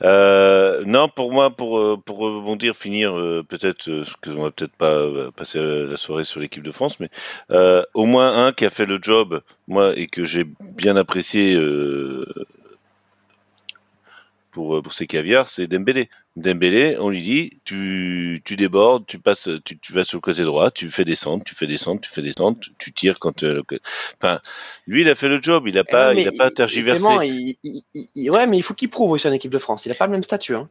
[0.01, 4.51] Euh, non, pour moi, pour euh, pour rebondir, finir euh, peut-être, euh, parce qu'on va
[4.51, 7.09] peut-être pas passer la soirée sur l'équipe de France, mais
[7.93, 11.55] au moins un qui a fait le job, moi, et que j'ai bien apprécié
[14.51, 16.09] pour, euh, pour ces caviars, c'est Dembélé.
[16.35, 20.43] Dembélé, on lui dit, tu, tu débordes, tu passes, tu, tu vas sur le côté
[20.43, 23.63] droit, tu fais descendre, tu fais descendre, tu fais descendre, tu, tires quand, euh,
[24.21, 24.39] enfin,
[24.87, 27.03] lui, il a fait le job, il a eh pas, il a pas tergiversé.
[27.03, 29.85] ouais, mais il faut qu'il prouve aussi en équipe de France.
[29.85, 30.69] Il a pas le même statut, hein.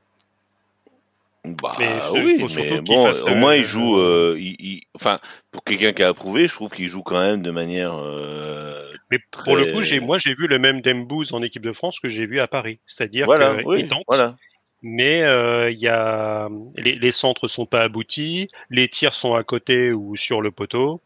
[1.45, 1.72] Bah
[2.12, 3.99] oui, mais bon, au moins il joue.
[3.99, 5.20] Euh, il, enfin,
[5.51, 7.95] pour quelqu'un qui a approuvé, je trouve qu'il joue quand même de manière.
[7.95, 11.72] Euh, mais pour le coup, j'ai moi j'ai vu le même Dembouz en équipe de
[11.72, 14.05] France que j'ai vu à Paris, c'est-à-dire voilà, qu'il tente.
[14.07, 14.36] Voilà.
[14.82, 19.45] Mais euh, il y a les, les, centres sont pas aboutis, les tirs sont à
[19.45, 21.01] côté ou sur le poteau.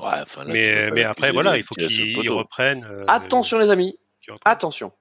[0.00, 2.86] Ouais, enfin, là, mais, mais après voilà, il faut qu'ils reprennent.
[2.88, 3.98] Euh, Attention les amis,
[4.44, 4.92] attention.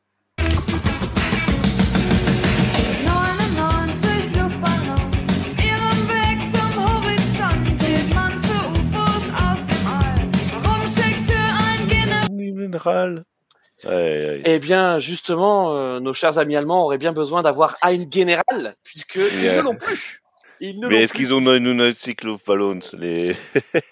[13.83, 19.15] Eh bien, justement, euh, nos chers amis allemands auraient bien besoin d'avoir un général, puisque
[19.15, 20.21] ils ne l'ont plus.
[20.59, 23.35] Mais est-ce qu'ils ont une cyclophalons les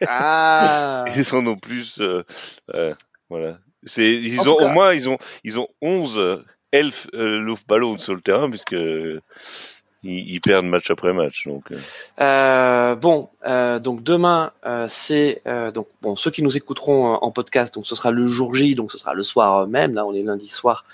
[0.08, 1.06] ah.
[1.16, 2.00] Ils en ont plus.
[2.00, 2.24] Euh,
[2.74, 2.96] euh,
[3.30, 3.60] voilà.
[3.84, 8.50] C'est ils ont au moins ils ont ils ont 11 elfes Luftballons sur le terrain
[8.50, 8.76] puisque
[10.06, 11.48] ils, perdent match après match.
[11.48, 11.78] Donc, euh.
[12.22, 14.52] Euh, bon, euh, donc demain,
[14.88, 15.42] c'est
[15.74, 18.92] donc bon ceux qui nous écouteront en podcast, donc ce sera le jour J, donc
[18.92, 19.94] ce sera le soir même.
[19.94, 20.86] Là, on est lundi soir,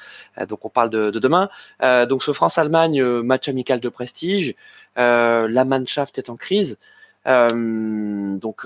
[0.47, 1.49] donc on parle de, de demain.
[1.81, 4.55] donc ce France-Allemagne, match amical de prestige.
[4.95, 6.77] la Mannschaft est en crise.
[7.25, 8.65] donc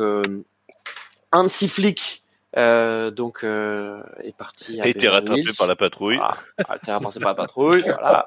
[1.31, 2.24] Hansi Flick
[2.57, 4.79] euh, donc euh, est parti.
[4.79, 6.19] A été rattrapé par la patrouille.
[6.21, 6.37] Ah,
[6.69, 7.81] a été rattrapé par la patrouille.
[7.81, 8.25] Voilà.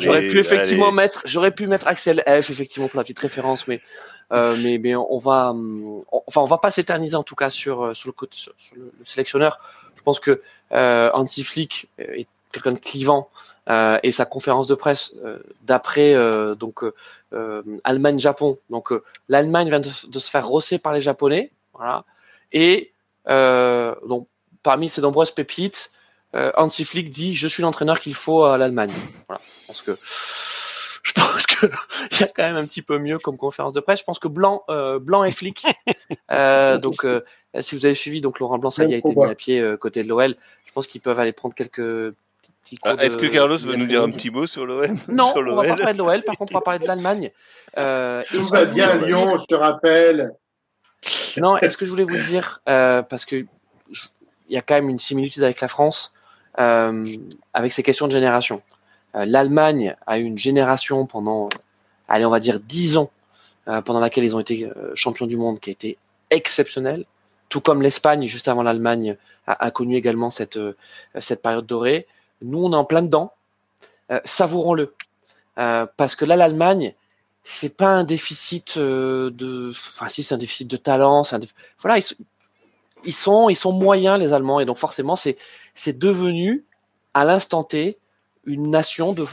[0.00, 3.80] J'aurais pu effectivement mettre, j'aurais pu mettre Axel F effectivement pour la petite référence, mais
[4.32, 7.84] euh, mais mais on va, on, enfin on va pas s'éterniser en tout cas sur
[7.84, 9.60] euh, sur le côté sur, le, sélectionneur.
[9.96, 10.40] Je pense que
[10.72, 13.28] euh, Hansi Flick est quelqu'un de clivant
[13.68, 15.14] euh, et sa conférence de presse
[15.62, 16.14] d'après
[16.56, 16.82] donc
[17.84, 18.58] Allemagne-Japon.
[18.70, 18.92] Donc
[19.28, 22.04] l'Allemagne vient de, de, se faire rosser par les Japonais, voilà,
[22.52, 22.91] et euh,
[23.26, 24.28] donc,
[24.62, 25.90] parmi ces nombreuses pépites,
[26.34, 28.92] euh, Hansi Flick dit je suis l'entraîneur qu'il faut à l'Allemagne.
[29.28, 29.40] Voilà.
[29.60, 29.98] Je pense que
[31.02, 31.66] je pense que
[32.12, 34.00] il y a quand même un petit peu mieux comme conférence de presse.
[34.00, 35.66] Je pense que Blanc, euh, Blanc et Flick.
[36.30, 37.22] Euh, donc, euh,
[37.60, 39.76] si vous avez suivi, donc Laurent Blanc, ça y a été mis à pied euh,
[39.76, 40.34] côté de l'OL.
[40.64, 42.14] Je pense qu'ils peuvent aller prendre quelques
[42.82, 45.64] ah, Est-ce que Carlos va nous dire un petit mot sur l'OL Non, on va
[45.64, 46.22] pas parler de l'OL.
[46.22, 47.30] Par contre, on va parler de l'Allemagne.
[47.76, 50.32] Euh, Tout va bien Lyon, je te rappelle.
[51.38, 54.88] Non, est-ce que je voulais vous dire, euh, parce que il y a quand même
[54.88, 56.12] une similitude avec la France,
[56.58, 57.16] euh,
[57.54, 58.62] avec ces questions de génération.
[59.14, 61.48] Euh, L'Allemagne a eu une génération pendant,
[62.08, 63.10] allez, on va dire 10 ans,
[63.64, 65.96] pendant laquelle ils ont été champions du monde, qui a été
[66.30, 67.04] exceptionnelle.
[67.48, 70.58] Tout comme l'Espagne, juste avant l'Allemagne, a, a, connu également cette,
[71.20, 72.08] cette période dorée.
[72.42, 73.32] Nous, on est en plein dedans.
[74.24, 74.92] Savourons-le.
[75.54, 76.92] parce que là, l'Allemagne,
[77.44, 81.40] c'est pas un déficit euh, de, enfin si c'est un déficit de talent, c'est un
[81.80, 85.36] voilà ils, sont ils sont moyens les Allemands et donc forcément c'est
[85.74, 86.64] c'est devenu
[87.14, 87.98] à l'instant T
[88.44, 89.26] une nation de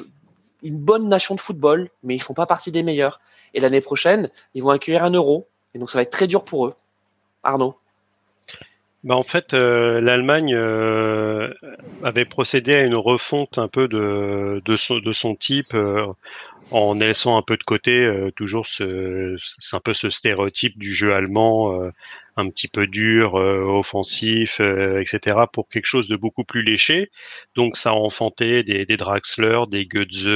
[0.62, 3.22] une bonne nation de football, mais ils font pas partie des meilleurs.
[3.54, 6.44] Et l'année prochaine, ils vont accueillir un euro et donc ça va être très dur
[6.44, 6.76] pour eux.
[7.44, 7.76] Arnaud.
[9.04, 11.54] Bah en fait, euh, l'Allemagne euh,
[12.04, 16.06] avait procédé à une refonte un peu de, de, son, de son type euh,
[16.72, 21.14] en laissant un peu de côté toujours ce, c'est un peu ce stéréotype du jeu
[21.14, 21.74] allemand
[22.38, 25.38] un petit peu dur, offensif, etc.
[25.52, 27.10] pour quelque chose de beaucoup plus léché.
[27.56, 30.28] Donc ça a enfanté des, des Draxler, des Goetze,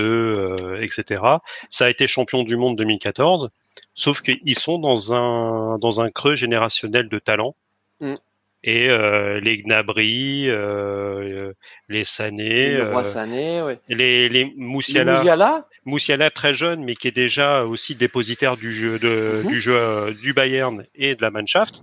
[0.82, 1.22] etc.
[1.70, 3.52] Ça a été champion du monde 2014.
[3.94, 7.56] Sauf qu'ils sont dans un dans un creux générationnel de talent.
[8.00, 8.16] Mm
[8.64, 11.52] et euh, les Gnabry, euh,
[11.90, 13.80] les Sané, le roi Sané, ouais.
[13.90, 19.42] les les Moussiala, Moussiala, très jeune mais qui est déjà aussi dépositaire du jeu de,
[19.44, 19.50] mhm.
[19.50, 21.82] du jeu euh, du Bayern et de la Mannschaft.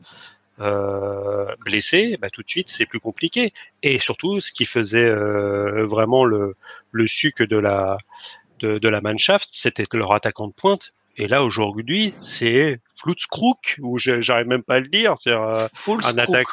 [0.61, 3.53] Euh, blessé, bah, tout de suite c'est plus compliqué.
[3.83, 6.55] Et surtout, ce qui faisait euh, vraiment le,
[6.93, 7.99] le suc de la
[8.61, 10.93] de, de la Mannschaft, c'était leur attaquant de pointe.
[11.17, 16.47] Et là aujourd'hui, c'est Flutzkrug, ou j'arrive même pas à le dire, c'est un attaque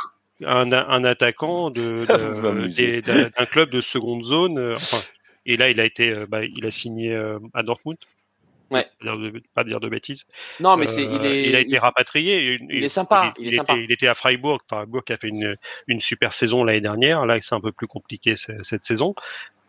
[0.45, 2.05] un, un attaquant de,
[3.38, 4.57] d'un club de seconde zone.
[4.57, 4.97] Euh, enfin,
[5.45, 7.97] et là, il a été, euh, bah, il a signé euh, à Dortmund.
[8.69, 8.85] Ouais.
[9.53, 10.25] Pas dire de bêtises.
[10.59, 12.59] Non, mais c'est, il est, il a été rapatrié.
[12.69, 13.33] Il, est sympa.
[13.39, 13.73] Il, est sympa.
[13.73, 14.59] Était, il était à Freiburg.
[14.67, 15.55] Freiburg qui a fait une,
[15.88, 17.25] une super saison l'année dernière.
[17.25, 19.15] Là, c'est un peu plus compliqué cette saison.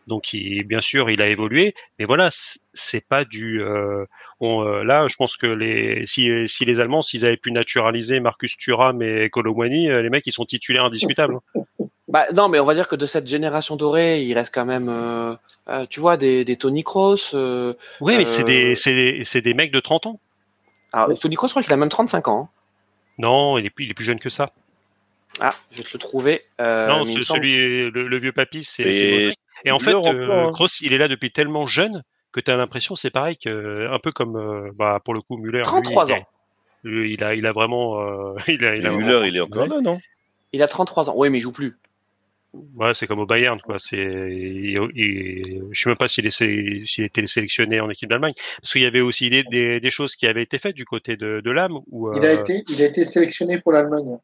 [0.09, 1.75] Donc, il, bien sûr, il a évolué.
[1.97, 2.29] Mais voilà,
[2.73, 3.61] c'est pas du.
[3.61, 4.05] Euh,
[4.41, 8.57] euh, là, je pense que les, si, si les Allemands, s'ils avaient pu naturaliser Marcus
[8.57, 11.37] Thuram et Colomwani, euh, les mecs, ils sont titulaires indiscutables.
[11.55, 11.61] Hein.
[12.11, 14.89] Bah, non, mais on va dire que de cette génération dorée, il reste quand même,
[14.89, 15.35] euh,
[15.91, 17.35] tu vois, des, des Tony Kroos.
[18.01, 20.19] oui, mais c'est des, des, c'est des mecs de 30 ans.
[20.91, 22.49] Alors, Tony Kroos, je crois qu'il a même 35 ans.
[22.49, 22.49] Hein.
[23.19, 24.49] Non, il est, plus, il est plus jeune que ça.
[25.39, 26.45] Ah, je vais te le trouver.
[26.57, 29.35] non, celui, le, vieux papy, c'est.
[29.65, 30.51] Et, en fait, hein.
[30.53, 33.99] Kroos, il est là depuis tellement jeune que tu as l'impression, c'est pareil que un
[33.99, 35.61] peu comme euh, bah, pour le coup Muller.
[35.61, 36.23] 33 ans.
[36.83, 38.01] il a, il a vraiment.
[38.01, 39.99] Euh, il a, il a Muller, il est encore là, non?
[40.53, 41.13] Il a 33 ans.
[41.15, 41.73] Oui, mais il joue plus.
[42.53, 43.77] Ouais, c'est comme au Bayern, quoi.
[43.77, 49.01] C'est, je sais même pas s'il était sélectionné en équipe d'Allemagne, parce qu'il y avait
[49.01, 51.77] aussi des, des, des, choses qui avaient été faites du côté de, de l'âme.
[51.91, 54.17] Où, il a euh, été, il a été sélectionné pour l'Allemagne.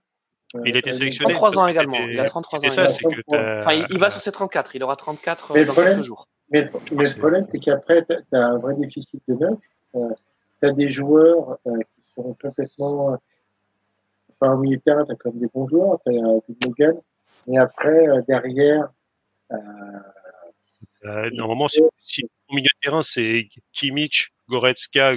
[0.65, 1.33] Il a été sélectionné.
[1.33, 1.97] 33 ans également.
[1.97, 2.69] Il a 33 ans.
[2.69, 4.75] Ça, que enfin, il, va sur ses 34.
[4.75, 6.27] Il aura 34 dans quelques jours.
[6.51, 9.57] Mais, le problème, c'est qu'après, tu as un vrai déficit de neuf.
[9.95, 10.09] Euh,
[10.61, 13.17] tu as des joueurs euh, qui sont complètement.
[14.39, 16.99] Enfin, au milieu de terrain, tu as comme des bons joueurs, tu as euh, Morgan.
[17.47, 18.89] Mais après, euh, derrière.
[19.51, 19.57] Euh,
[21.05, 25.13] euh, normalement, si, si, au milieu de terrain, c'est Kimmich, Goretzka,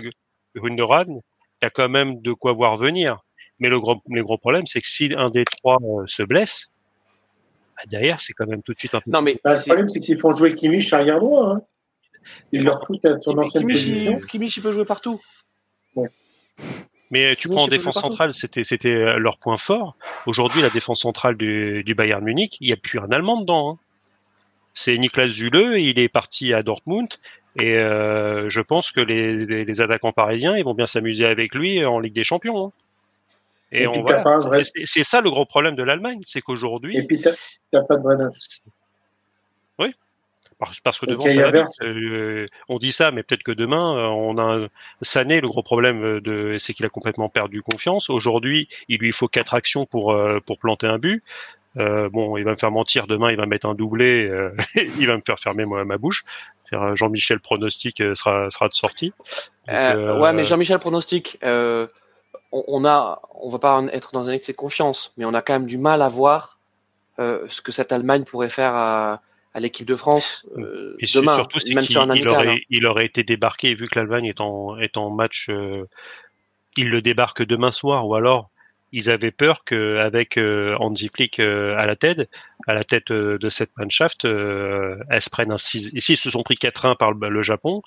[0.55, 1.21] Gundogan,
[1.61, 3.25] tu as quand même de quoi voir venir.
[3.61, 6.71] Mais le gros, le gros problème, c'est que si un des trois se blesse,
[7.77, 9.11] bah, derrière, c'est quand même tout de suite un peu.
[9.11, 11.49] Non, mais bah, le problème, c'est qu'ils font jouer Kimmich arrière droit.
[11.49, 11.63] Hein.
[12.53, 14.21] Ils leur foutent à son ancienne position.
[14.21, 15.21] Kimmich, il peut jouer partout.
[17.11, 19.97] Mais tu prends en défense centrale, c'était c'était euh, leur point fort.
[20.27, 23.71] Aujourd'hui, la défense centrale du, du Bayern Munich, il n'y a plus un Allemand dedans.
[23.71, 23.79] Hein.
[24.75, 27.09] C'est Niklas Zule, il est parti à Dortmund.
[27.61, 31.55] Et euh, je pense que les, les, les, attaquants parisiens, ils vont bien s'amuser avec
[31.55, 32.67] lui en Ligue des Champions.
[32.67, 32.73] Hein.
[33.71, 34.05] Et, on
[34.85, 36.97] C'est ça le gros problème de l'Allemagne, c'est qu'aujourd'hui.
[36.97, 37.29] Et puis, tu
[37.73, 38.35] n'as pas de vrai neuf.
[39.79, 39.95] Oui.
[40.83, 41.25] Parce, que devant,
[41.83, 44.69] euh, on dit ça, mais peut-être que demain, euh, on a un...
[45.03, 48.11] Sané, le gros problème, euh, de, c'est qu'il a complètement perdu confiance.
[48.11, 50.17] Aujourd'hui, il lui faut quatre actions pour
[50.47, 51.23] pour planter un but.
[51.79, 54.51] Euh, bon, il va me faire mentir demain, il va mettre un doublé, euh,
[54.99, 56.25] il va me faire fermer moi, ma bouche.
[56.71, 59.15] Jean-Michel pronostic sera sera de sortie.
[59.71, 61.39] euh, ouais, mais Jean-Michel pronostic,
[62.53, 65.53] on, a, on va pas être dans un excès de confiance, mais on a quand
[65.53, 66.59] même du mal à voir
[67.19, 69.21] euh, ce que cette Allemagne pourrait faire à,
[69.55, 73.23] à l'équipe de France euh, demain, surtout, même sur un il aurait, il aurait été
[73.23, 75.85] débarqué vu que l'Allemagne est en, est en match, euh,
[76.77, 78.51] il le débarque demain soir ou alors
[78.93, 82.31] ils avaient peur qu'avec euh, Hansi Flick euh, à la tête,
[82.67, 85.91] à la tête de cette Mannschaft, elle se prenne un 6.
[85.93, 87.83] Ici, ils se sont pris 4-1 par le, le, Japon.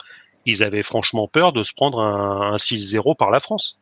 [0.46, 3.80] Ils avaient franchement peur de se prendre un, un 6-0 par la France.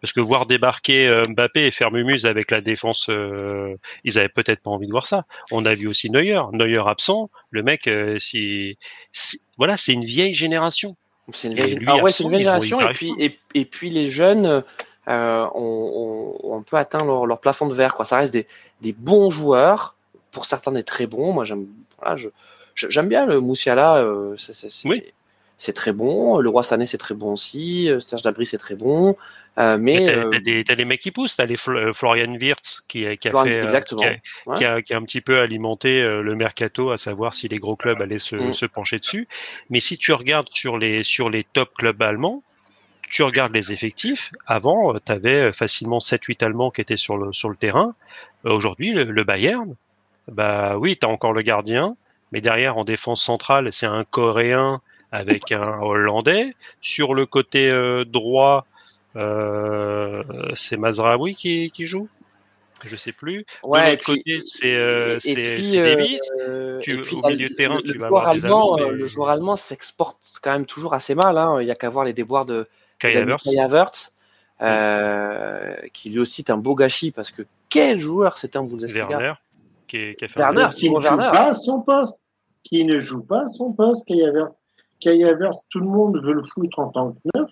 [0.00, 4.28] Parce que voir débarquer euh, Mbappé et faire mumuse avec la défense, euh, ils avaient
[4.28, 5.24] peut-être pas envie de voir ça.
[5.50, 7.30] On a vu aussi Neuer, Neuer absent.
[7.50, 8.78] Le mec, euh, si,
[9.58, 10.96] voilà, c'est une vieille génération.
[11.32, 12.80] C'est une vieille, ah ouais, c'est une vieille génération.
[12.80, 14.64] Et puis, et, et, puis les jeunes
[15.08, 17.94] euh, ont, ont, un peu atteint leur, leur, plafond de verre.
[17.94, 18.04] Quoi.
[18.04, 18.46] Ça reste des,
[18.80, 19.94] des bons joueurs,
[20.30, 21.32] pour certains des très bons.
[21.32, 21.66] Moi, j'aime,
[21.98, 22.28] voilà, je,
[22.74, 23.98] j'aime bien le Moussiala.
[23.98, 24.36] Euh,
[24.84, 25.04] oui
[25.60, 26.38] c'est très bon.
[26.38, 27.90] Le Roi Sané, c'est très bon aussi.
[28.00, 29.14] Serge Dabry, c'est très bon.
[29.58, 32.80] Euh, mais, t'as, euh, des, t'as les mecs qui poussent, t'as les euh, Florian Wirtz
[32.88, 34.00] qui, qui a fait, exactement.
[34.56, 37.76] Qui, a, qui, a, un petit peu alimenté le mercato, à savoir si les gros
[37.76, 38.54] clubs allaient se, mm.
[38.54, 39.28] se pencher dessus.
[39.68, 42.42] Mais si tu regardes sur les sur les top clubs allemands,
[43.10, 44.32] tu regardes les effectifs.
[44.46, 47.94] Avant, tu avais facilement 7-8 Allemands qui étaient sur le, sur le terrain.
[48.44, 49.74] Aujourd'hui, le, Bayern,
[50.26, 51.96] bah oui, tu as encore le gardien,
[52.32, 54.80] mais derrière, en défense centrale, c'est un Coréen
[55.12, 56.54] avec un Hollandais.
[56.80, 57.70] Sur le côté
[58.06, 58.66] droit,
[59.16, 60.22] euh,
[60.54, 62.08] c'est Mazraoui qui, qui joue
[62.84, 63.44] je sais plus.
[63.62, 66.20] Ouais, de côté, c'est euh, Davis.
[66.40, 69.56] Euh, tu, au milieu de terrain, le, tu vas joueur allemand, euh, Le joueur allemand
[69.56, 71.36] s'exporte quand même toujours assez mal.
[71.36, 71.60] Hein.
[71.60, 72.66] Il n'y a qu'à voir les déboires de
[72.98, 74.14] Kai Havertz,
[74.62, 79.08] euh, qui lui aussi est un beau gâchis parce que quel joueur c'était un Bundesliga.
[79.08, 79.32] Werner,
[79.86, 82.20] qui, qui a fait Werner, qui ne joue pas son poste.
[82.62, 84.58] Qui ne joue pas son poste, Kai Havertz.
[85.00, 87.50] Kai Havertz, tout le monde veut le foutre en tant que neuf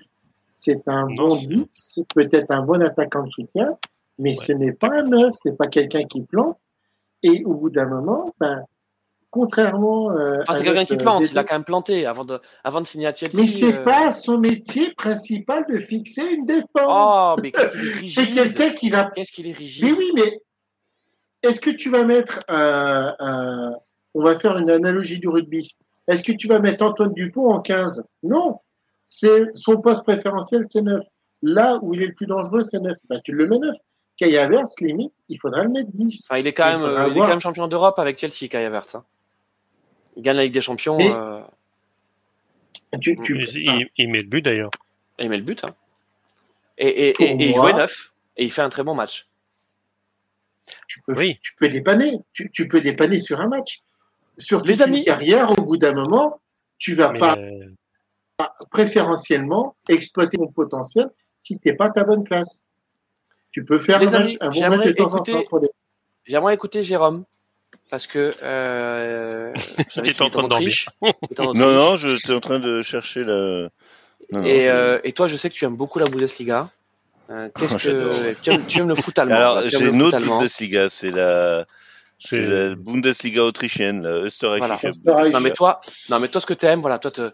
[0.61, 3.77] c'est un bon but, c'est peut-être un bon attaquant de soutien,
[4.19, 6.59] mais ce n'est pas un neuf, c'est pas quelqu'un qui plante.
[7.23, 8.65] Et au bout d'un moment, ben,
[9.31, 10.13] contrairement.
[10.13, 12.81] Euh, enfin, c'est quelqu'un qui plante, euh, il a quand même planté avant de, avant
[12.81, 13.37] de signer à Chelsea.
[13.37, 13.85] Mais c'est euh...
[13.85, 16.67] pas son métier principal de fixer une défense.
[16.77, 18.25] Oh, mais qu'est-ce qu'il est rigide.
[18.25, 19.11] c'est quelqu'un qui va.
[19.15, 19.85] Qu'est-ce qu'il est rigide.
[19.85, 20.41] Mais oui, mais
[21.43, 23.75] est-ce que tu vas mettre un, un.
[24.15, 25.77] On va faire une analogie du rugby.
[26.09, 28.59] Est-ce que tu vas mettre Antoine Dupont en 15 Non
[29.09, 31.03] c'est son poste préférentiel, c'est 9.
[31.43, 32.97] Là où il est le plus dangereux, c'est 9.
[33.09, 33.75] Bah, tu le mets 9.
[34.17, 36.27] Kai Havertz, limite, il faudra le mettre 10.
[36.29, 38.97] Enfin, il, est quand même, il, est quand même champion d'Europe avec Chelsea, Kai Havertz.
[38.97, 39.05] Hein.
[40.17, 40.99] Il gagne la Ligue des Champions.
[41.01, 41.41] euh...
[43.01, 43.47] tu, tu...
[43.55, 44.71] Il, il, met le but d'ailleurs.
[45.21, 45.63] Il met le but.
[45.65, 45.75] Hein.
[46.77, 48.13] Et, et, et, et il jouait 9.
[48.39, 49.29] Et il fait un très bon match.
[50.87, 51.39] Tu peux, oui.
[51.41, 52.19] tu peux dépanner.
[52.33, 53.83] Tu, tu, peux dépanner sur un match.
[54.39, 55.05] Sur les amis.
[55.05, 56.41] carrière, au bout d'un moment,
[56.79, 57.37] tu vas Mais pas.
[57.37, 57.75] Euh
[58.71, 61.09] préférentiellement exploiter mon potentiel
[61.43, 62.63] si tu n'es pas ta bonne classe.
[63.51, 65.61] Tu peux faire un, amis, un bon match de temps écouter, en temps.
[66.27, 67.25] J'aimerais écouter Jérôme.
[67.91, 68.35] Parce que.
[68.43, 69.53] Euh,
[69.91, 70.75] tu en train de dormir.
[71.39, 73.71] Non, non, j'étais en train de chercher la.
[74.31, 76.69] Non, et, non, euh, et, toi, je sais que tu aimes beaucoup la Bundesliga.
[77.31, 80.91] Euh, Qu'est-ce que tu aimes, tu aimes, le foot allemand Alors, j'ai une autre Bundesliga,
[80.91, 81.67] c'est la
[82.19, 84.97] c'est la Bundesliga autrichienne, la Österreichische.
[85.05, 85.31] Voilà.
[85.31, 87.31] Non mais toi, non mais toi ce que t'aimes, voilà, toi, te, euh,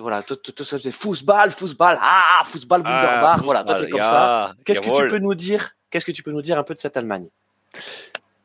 [0.00, 4.00] voilà, toi, toi, toi c'est football, football, ah, football, Wunderbar, ah, voilà, toi t'es comme
[4.00, 4.54] ça.
[4.64, 6.78] Qu'est-ce que tu peux nous dire Qu'est-ce que tu peux nous dire un peu de
[6.78, 7.26] cette Allemagne?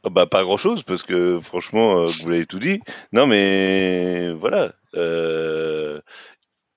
[0.04, 2.80] Oh, bah pas grand chose parce que franchement euh, vous l'avez tout dit.
[3.12, 4.74] Non mais voilà.
[4.96, 6.00] Euh...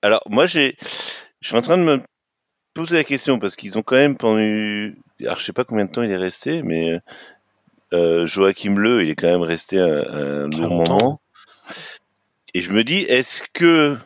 [0.01, 0.75] Alors moi j'ai,
[1.41, 2.01] je suis en train de me
[2.73, 4.39] poser la question parce qu'ils ont quand même pendant,
[5.21, 6.99] alors je sais pas combien de temps il est resté, mais
[7.93, 11.21] euh, Joachim Le, il est quand même resté un, un long moment.
[12.53, 13.97] Et je me dis, est-ce que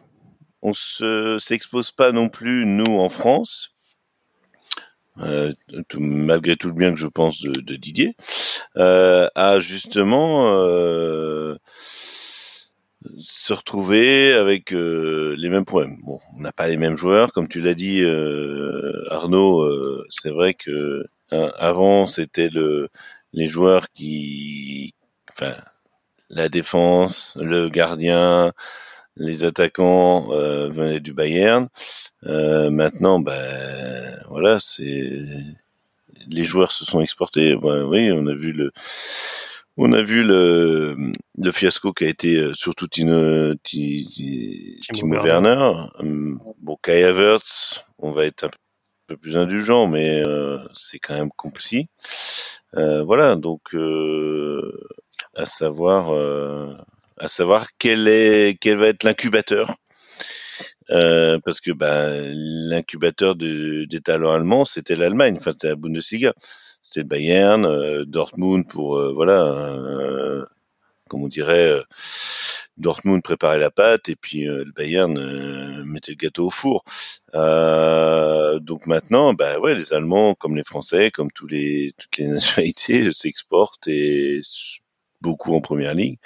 [0.61, 3.73] on se s'expose pas non plus nous en France,
[5.19, 5.51] euh,
[5.89, 8.15] tout, malgré tout le bien que je pense de, de Didier,
[8.77, 11.55] euh, à justement euh,
[13.19, 15.97] se retrouver avec les mêmes problèmes.
[16.05, 18.03] Bon, on n'a pas les mêmes joueurs, comme tu l'as dit,
[19.09, 19.69] Arnaud.
[20.09, 22.89] c'est vrai que hein, avant c'était le
[23.34, 24.93] les joueurs qui,
[25.31, 25.55] enfin,
[26.29, 28.53] la défense, le gardien,
[29.15, 31.67] les attaquants euh, venaient du Bayern.
[32.25, 35.21] Euh, maintenant, ben voilà, c'est
[36.27, 37.55] les joueurs se sont exportés.
[37.55, 38.71] Ben, oui, on a vu le,
[39.77, 40.95] on a vu le,
[41.38, 45.88] le fiasco qui a été euh, surtout Tino, Timo, Werner.
[45.99, 48.57] Hum, bon, Kai Havertz, on va être un peu
[49.18, 51.88] plus indulgent, mais euh, c'est quand même compliqué.
[52.76, 54.88] Euh, voilà, donc euh,
[55.36, 56.11] à savoir,
[57.18, 59.76] à savoir quel est, quel va être l'incubateur.
[60.89, 66.34] parce que ben, l'incubateur de, des talents allemands, c'était l'Allemagne, enfin c'était la Bundesliga,
[66.82, 70.45] c'était Bayern, Dortmund pour voilà,
[71.09, 71.82] comme on dirait,
[72.78, 76.84] Dortmund préparait la pâte et puis le Bayern mettait le gâteau au four.
[77.36, 82.28] Euh, donc maintenant, bah ouais, les Allemands, comme les Français, comme tous les toutes les
[82.28, 84.41] nationalités, s'exportent et
[85.21, 86.19] beaucoup en première ligue.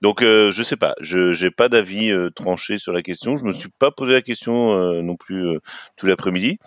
[0.00, 3.36] Donc euh, je sais pas, je j'ai pas d'avis euh, tranché sur la question.
[3.36, 5.58] Je me suis pas posé la question euh, non plus euh,
[5.96, 6.58] tout l'après-midi.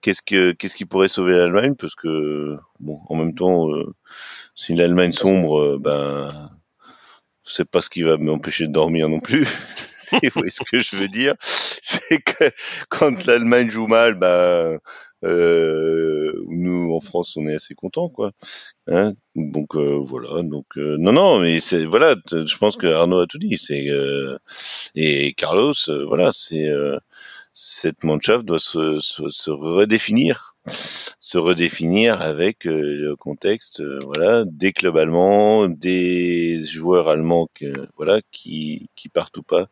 [0.00, 1.74] Qu'est-ce que qu'est-ce qui pourrait sauver l'Allemagne?
[1.74, 3.68] Parce que bon, en même temps,
[4.54, 6.50] si l'Allemagne sombre, ben
[7.50, 9.44] c'est pas ce qui va m'empêcher de dormir non plus.
[10.12, 12.50] vous voyez ce que je veux dire C'est que
[12.88, 14.78] quand l'Allemagne joue mal, bah,
[15.22, 18.32] euh, nous en France on est assez content quoi.
[18.86, 19.12] Hein?
[19.36, 20.42] Donc euh, voilà.
[20.42, 22.16] Donc euh, non non mais c'est voilà.
[22.30, 23.58] Je pense que Arnaud a tout dit.
[23.58, 24.38] C'est euh,
[24.94, 25.74] et Carlos
[26.08, 26.70] voilà c'est
[27.62, 34.96] cette Mannschaft doit se, se, se, redéfinir, se redéfinir avec le contexte, voilà, des clubs
[34.96, 39.66] allemands, des joueurs allemands, que, voilà, qui qui partent ou pas,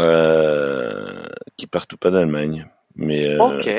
[0.00, 1.24] euh,
[1.56, 2.66] qui partent ou pas d'Allemagne.
[2.96, 3.70] Mais ok.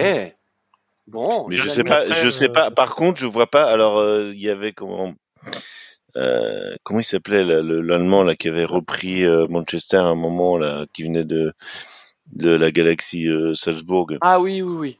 [1.07, 1.49] Bon.
[1.49, 2.71] Mais je sais pas, je sais pas.
[2.71, 3.65] Par contre, je vois pas.
[3.65, 5.13] Alors, il y avait comment
[6.17, 10.85] euh, comment il s'appelait l'allemand là qui avait repris euh, Manchester à un moment là
[10.93, 11.53] qui venait de
[12.35, 14.11] de la galaxie euh, Salzbourg.
[14.21, 14.97] Ah oui oui oui.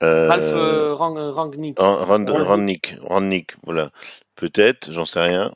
[0.00, 0.52] Ralph
[0.98, 1.78] Rangnick.
[1.78, 3.90] Rangnick, Rangnick, voilà.
[4.34, 5.52] Peut-être, j'en sais rien.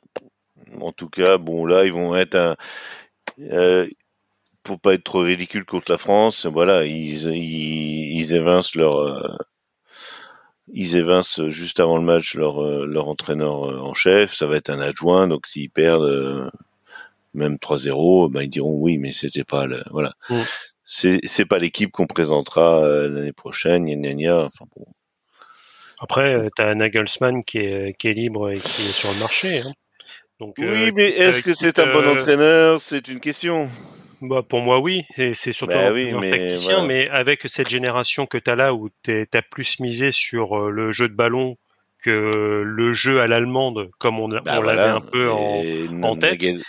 [0.81, 2.55] En tout cas, bon là ils vont être un
[3.39, 3.87] euh,
[4.63, 9.39] pour pas être trop ridicule contre la France, voilà, ils, ils, ils évincent leur,
[10.73, 14.33] ils évincent juste avant le match leur, euh, leur entraîneur euh, en chef.
[14.33, 16.49] Ça va être un adjoint, donc s'ils perdent euh,
[17.33, 20.11] même 3-0, ben ils diront oui, mais c'était pas le, voilà.
[20.29, 20.41] Mm.
[20.85, 24.85] C'est c'est pas l'équipe qu'on présentera l'année prochaine, gna, gna, Enfin bon.
[25.99, 29.59] Après, tu as Nagelsmann qui est, qui est libre et qui est sur le marché.
[29.59, 29.73] Hein.
[30.39, 32.79] Donc, oui, mais est-ce que c'est un bon entraîneur?
[32.79, 33.69] C'est une question.
[34.21, 35.03] Bah, pour moi, oui.
[35.15, 38.89] C'est surtout bah, un mais, tacticien, mais avec cette génération que tu as là où
[39.03, 41.57] tu as plus misé sur euh, le jeu de ballon
[42.01, 42.31] que
[42.65, 45.61] le jeu à l'allemande, comme on, bah, on l'avait un peu en,
[46.03, 46.41] en tête.
[46.41, 46.61] Euh,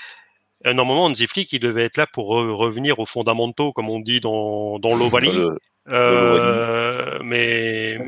[0.64, 4.78] normalement, Hansi Flick, il devait être là pour revenir aux fondamentaux, comme on dit dans,
[4.78, 5.30] dans l'Ovalie.
[5.92, 7.98] Euh, mais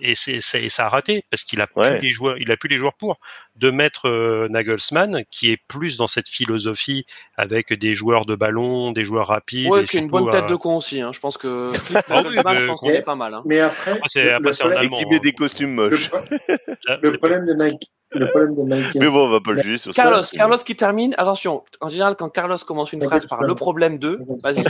[0.00, 2.78] et c'est ça, a raté parce qu'il a plus les joueurs, il a plus les
[2.78, 3.18] joueurs pour
[3.56, 7.04] de mettre euh, Nagelsmann qui est plus dans cette philosophie
[7.36, 9.68] avec des joueurs de ballon, des joueurs rapides.
[9.68, 11.00] Ouais, qui a une bonne tête de con aussi.
[11.00, 11.10] Hein.
[11.12, 11.72] Je pense que
[12.10, 12.22] ah
[12.54, 13.34] je pense qu'on est pas mal.
[13.34, 13.42] Hein.
[13.44, 16.10] Mais après, c'est et qui met des costumes moches.
[17.02, 17.90] Le, problème de Nike.
[18.14, 18.94] Le problème de Nike.
[18.94, 20.36] Mais bon, on va pas le juger sur Carlos, ça.
[20.36, 21.14] Carlos qui termine.
[21.18, 24.64] Attention, en général, quand Carlos commence une phrase par le problème de, vas-y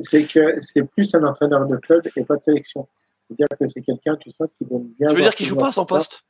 [0.00, 2.88] c'est que c'est plus un entraîneur de club et pas de sélection.
[3.28, 5.08] C'est-à-dire que c'est quelqu'un, tu sens, qui donne bien.
[5.08, 6.24] Tu veux dire qu'il joue pas à son poste?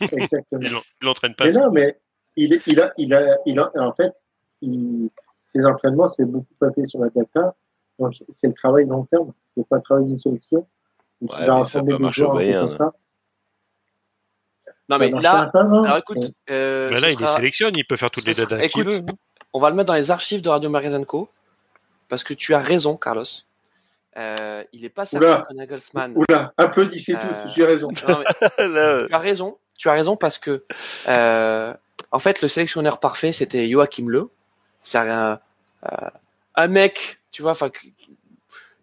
[0.00, 0.60] Exactement.
[0.62, 1.44] il l'entraîne pas.
[1.44, 2.00] Mais non, mais
[2.34, 4.12] il, il, a, il, a, il a, en fait,
[4.60, 5.10] il,
[5.54, 7.54] ses entraînements, c'est beaucoup passé sur la data.
[7.98, 9.32] Donc, c'est le travail long terme.
[9.56, 10.66] C'est pas le travail d'une sélection.
[11.20, 12.92] Ouais, il va rassembler des joueurs comme ça.
[14.88, 16.30] Non, mais là, alors écoute.
[16.50, 18.60] Euh, mais là, il les sélectionne, il peut faire toutes les datas.
[18.60, 19.02] Écoute, veut.
[19.52, 21.28] on va le mettre dans les archives de Radio Magazine Co
[22.08, 23.24] parce que tu as raison, Carlos.
[24.16, 26.14] Euh, il n'est pas certain que Nagelsmann.
[26.16, 27.90] Oula, applaudissez tous, euh, j'ai raison.
[27.92, 30.64] tu as raison, tu as raison parce que
[31.08, 31.74] euh,
[32.12, 34.30] en fait le sélectionneur parfait c'était Joachim Le.
[34.84, 35.38] C'est un,
[36.54, 37.54] un mec, tu vois,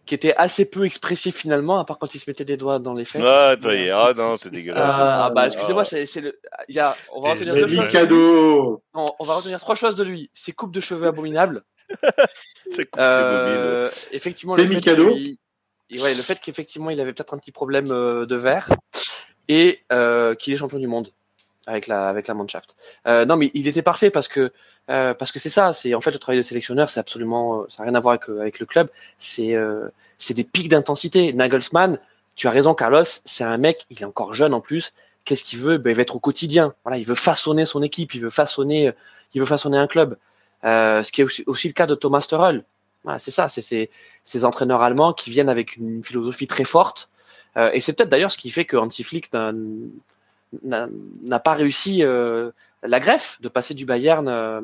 [0.06, 2.94] qui était assez peu expressif finalement, à part quand il se mettait des doigts dans
[2.94, 3.24] les fesses.
[3.24, 4.84] Ah, ça y ah non, c'est dégueulasse.
[4.84, 7.90] Ah, bah excusez-moi, c'est le, il y a, on va retenir deux choses.
[7.90, 8.84] Cadeau.
[8.94, 10.30] Non, on va retenir trois choses de lui.
[10.34, 11.64] Ses coupes de cheveux abominables.
[12.72, 17.92] c'est euh, effectivement, le fait, ouais, le fait qu'effectivement il avait peut-être un petit problème
[17.92, 18.70] euh, de verre
[19.48, 21.10] et euh, qu'il est champion du monde
[21.68, 22.76] avec la avec la Mannschaft.
[23.08, 24.52] Euh, non, mais il était parfait parce que
[24.90, 27.84] euh, parce que c'est ça, c'est en fait le travail de sélectionneur, c'est absolument ça
[27.84, 29.56] n'a rien à voir avec, avec le club, c'est
[30.20, 31.34] c'est des pics d'intensité.
[31.34, 32.00] Nagelsmann,
[32.36, 34.94] tu as raison, Carlos, c'est un mec, il est encore jeune en plus.
[35.26, 35.78] Qu'est-ce qu'il veut?
[35.78, 36.74] Ben, il va être au quotidien.
[36.84, 38.92] Voilà, il veut façonner son équipe, il veut façonner
[39.34, 40.18] il veut façonner un club.
[40.64, 42.64] Euh, ce qui est aussi, aussi, le cas de Thomas Tuchel.
[43.04, 43.90] Voilà, c'est ça, c'est ces,
[44.24, 47.10] ces, entraîneurs allemands qui viennent avec une philosophie très forte.
[47.58, 49.30] Euh, et c'est peut-être d'ailleurs ce qui fait que Hansi Flick
[50.62, 52.52] n'a pas réussi euh,
[52.84, 54.62] la greffe de passer du Bayern euh,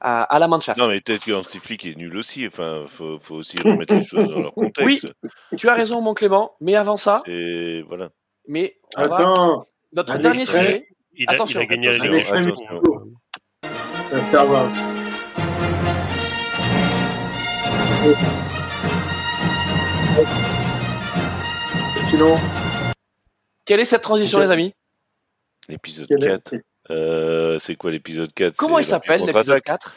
[0.00, 0.78] à, à, la Mannschaft.
[0.78, 2.46] Non, mais peut-être que Hansi Flick est nul aussi.
[2.46, 4.84] Enfin, faut, faut aussi remettre les choses dans leur contexte.
[4.84, 5.00] Oui,
[5.56, 6.52] tu as raison, mon Clément.
[6.60, 7.22] Mais avant ça,
[7.86, 8.10] voilà.
[8.46, 10.88] Mais Attends, notre dernier sujet.
[11.14, 11.60] Il a, attention.
[11.60, 12.54] Il a gagné attention.
[22.10, 22.36] Sinon.
[23.64, 24.72] Quelle est cette transition, les amis?
[25.68, 26.54] L'épisode 4.
[26.90, 29.96] Euh, c'est quoi l'épisode 4 Comment il s'appelle l'épisode 4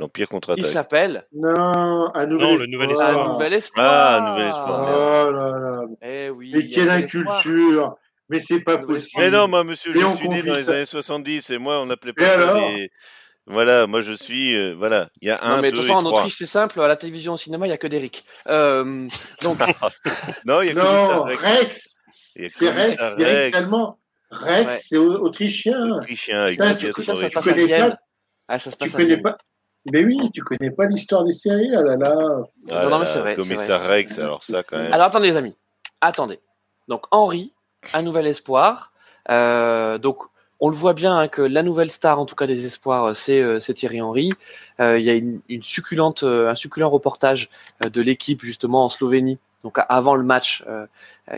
[0.00, 0.64] L'Empire contre-attaque.
[0.64, 3.28] Il s'appelle Non, un nouvel, non, le nouvel espoir.
[3.28, 3.86] Un nouvel espoir.
[3.88, 5.26] Ah, un nouvel espoir.
[5.28, 5.82] Oh là là.
[6.02, 6.50] Eh oui.
[6.52, 7.96] Mais quelle inculture
[8.28, 9.22] Mais c'est pas possible.
[9.22, 12.12] Mais non, moi, monsieur, je suis né dans les années 70 et moi, on n'appelait
[12.12, 12.90] pas ça les,
[13.46, 15.98] voilà, moi je suis, euh, voilà, il y a un, non, mais de toute façon,
[15.98, 18.24] en Autriche c'est simple, à la télévision, au cinéma, il n'y a que d'Eric.
[18.48, 19.06] Euh,
[19.42, 19.58] donc,
[20.46, 21.98] non, il y a non, Rex.
[22.48, 23.98] C'est Rex, Rex allemand.
[24.34, 24.80] Rex, ouais.
[24.82, 25.90] c'est autrichien.
[25.90, 27.98] Autrichien, avec ça, tu, ça, passe connais pas,
[28.48, 29.38] ah, ça se passe tu connais pas.
[29.92, 32.14] Mais oui, tu connais pas l'histoire des séries, ah là là.
[32.70, 33.36] Ah non, non, mais c'est vrai.
[33.36, 33.96] Commissaire vrai.
[33.96, 34.92] Rex, alors ça quand même.
[34.92, 35.54] Alors attendez les amis,
[36.00, 36.40] attendez.
[36.88, 37.52] Donc Henri,
[37.92, 38.92] un nouvel espoir.
[39.30, 40.24] Euh, donc
[40.60, 43.12] on le voit bien hein, que la nouvelle star, en tout cas des espoirs, euh,
[43.28, 44.32] euh, c'est Thierry Henry.
[44.80, 47.48] Euh, il y a une, une succulente, un succulent reportage
[47.84, 49.38] de l'équipe justement en Slovénie.
[49.64, 50.62] Donc avant le match,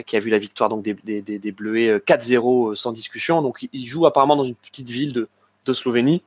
[0.04, 3.40] qui a vu la victoire donc des, des, des, des Bleuets 4-0 sans discussion.
[3.40, 5.28] Donc il joue apparemment dans une petite ville de,
[5.64, 6.22] de Slovénie.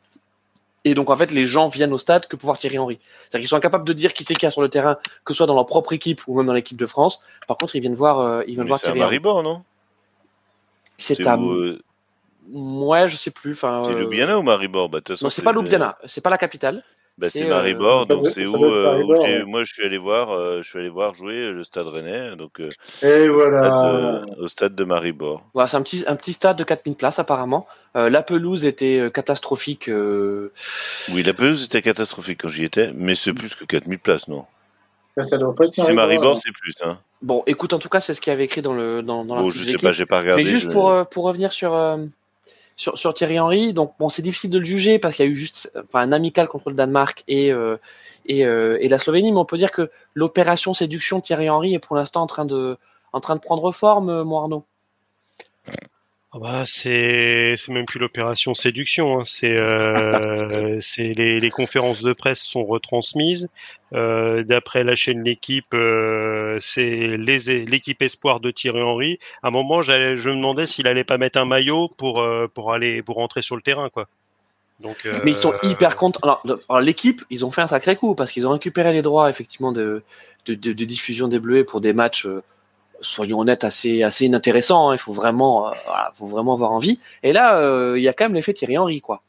[0.85, 2.99] Et donc, en fait, les gens viennent au stade que pour voir Thierry Henry.
[3.03, 5.37] C'est-à-dire qu'ils sont incapables de dire qui c'est qui a sur le terrain, que ce
[5.37, 7.19] soit dans leur propre équipe ou même dans l'équipe de France.
[7.47, 9.63] Par contre, ils viennent voir, euh, ils viennent voir Thierry à Maribor, non?
[10.97, 11.35] C'est à.
[11.35, 11.81] Euh,
[12.51, 13.51] ouais, je sais plus.
[13.51, 14.89] Enfin, c'est Ljubljana ou Maribor?
[14.89, 15.97] Bah, Non, c'est pas Ljubljana.
[16.07, 16.83] C'est pas la capitale.
[17.19, 20.79] Bah, c'est Maribor, donc c'est où, euh, moi je suis allé voir, euh, je suis
[20.79, 22.69] allé voir jouer le Stade Rennais, donc euh,
[23.03, 25.43] et voilà au stade de Maribor.
[25.53, 27.67] Voilà, c'est un petit un petit stade de 4000 places apparemment.
[27.93, 29.89] la pelouse était catastrophique.
[29.89, 34.45] Oui, la pelouse était catastrophique quand j'y étais, mais c'est plus que 4000 places, non?
[35.21, 36.75] Ça doit pas être c'est Maribor, c'est plus.
[36.81, 36.99] Hein.
[37.21, 39.41] Bon, écoute, en tout cas, c'est ce qu'il y avait écrit dans le dans, dans
[39.41, 40.43] bon, je sais pas, j'ai pas regardé.
[40.43, 41.73] Mais juste pour pour revenir sur
[42.79, 43.73] sur, Thierry Henry.
[43.73, 46.11] Donc bon, c'est difficile de le juger parce qu'il y a eu juste enfin, un
[46.11, 47.77] amical contre le Danemark et euh,
[48.25, 51.79] et, euh, et, la Slovénie, mais on peut dire que l'opération séduction Thierry Henry est
[51.79, 52.77] pour l'instant en train de
[53.11, 54.65] en train de prendre forme, euh, Arnaud.
[56.31, 59.23] Ah bah, c'est même plus l'opération séduction, hein.
[59.25, 63.49] c'est euh, les, les, conférences de presse sont retransmises.
[63.93, 69.19] Euh, D'après la chaîne L'équipe, euh, c'est l'équipe espoir de Thierry Henry.
[69.41, 72.73] À un moment, je me demandais s'il allait pas mettre un maillot pour euh, pour
[72.73, 74.07] aller pour rentrer sur le terrain, quoi.
[74.79, 76.19] Donc, euh, Mais ils sont hyper contents.
[76.23, 79.71] Alors, l'équipe, ils ont fait un sacré coup parce qu'ils ont récupéré les droits effectivement
[79.71, 80.03] de,
[80.45, 82.43] de, de, de diffusion des Bleus pour des matchs euh,
[83.01, 84.89] soyons honnêtes, assez assez inintéressant.
[84.89, 84.95] Hein.
[84.95, 85.73] Il faut vraiment, euh,
[86.15, 86.99] faut vraiment avoir envie.
[87.23, 89.23] Et là, euh, il y a quand même l'effet Thierry Henry, quoi.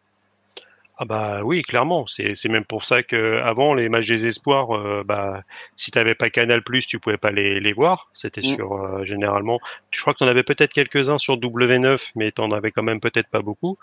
[1.03, 2.07] Ah bah oui, clairement.
[2.07, 5.44] C'est c'est même pour ça que avant les matchs des espoirs, euh, bah
[5.74, 8.11] si t'avais pas Canal Plus, tu pouvais pas les, les voir.
[8.12, 8.55] C'était mm.
[8.55, 9.61] sur euh, généralement.
[9.92, 13.01] Je crois que t'en avais peut-être quelques uns sur W9, mais t'en avais quand même
[13.01, 13.78] peut-être pas beaucoup.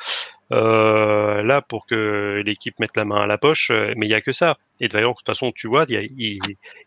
[0.52, 4.22] Euh, là, pour que l'équipe mette la main à la poche, mais il y a
[4.22, 4.60] que ça.
[4.80, 6.38] Et d'ailleurs, de toute façon, tu vois, ils,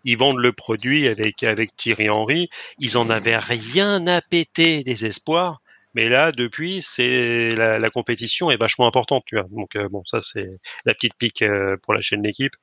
[0.04, 2.48] ils, vendent le produit avec avec Thierry Henry.
[2.78, 5.60] Ils en avaient rien à péter des espoirs.
[5.94, 9.46] Mais là, depuis, c'est la, la, compétition est vachement importante, tu vois.
[9.50, 10.48] Donc euh, bon, ça c'est
[10.84, 12.54] la petite pique euh, pour la chaîne d'équipe.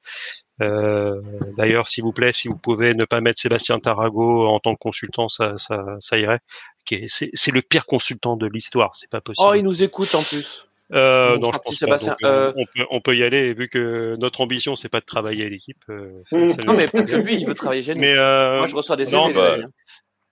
[0.61, 1.21] Euh,
[1.57, 4.79] D'ailleurs, s'il vous plaît, si vous pouvez ne pas mettre Sébastien Tarago en tant que
[4.79, 6.39] consultant, ça, ça, ça irait.
[7.09, 9.45] C'est le pire consultant de l'histoire, c'est pas possible.
[9.47, 10.67] Oh, il nous écoute en plus.
[10.93, 12.07] Euh, non, je pense.
[12.23, 15.45] Euh, on, peut, on, peut, y aller vu que notre ambition c'est pas de travailler
[15.45, 15.83] à l'équipe.
[15.89, 16.85] non mais
[17.23, 17.99] lui il veut travailler chez nous.
[17.99, 19.33] Mais Moi je reçois des CV.
[19.33, 19.57] Bah,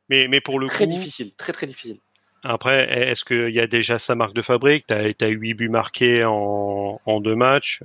[0.07, 1.97] mais, mais pour le très coup, difficile, très très difficile.
[2.45, 4.85] Après, est-ce qu'il y a déjà sa marque de fabrique?
[4.87, 7.81] Tu as, 8 buts marqués en, en deux matchs,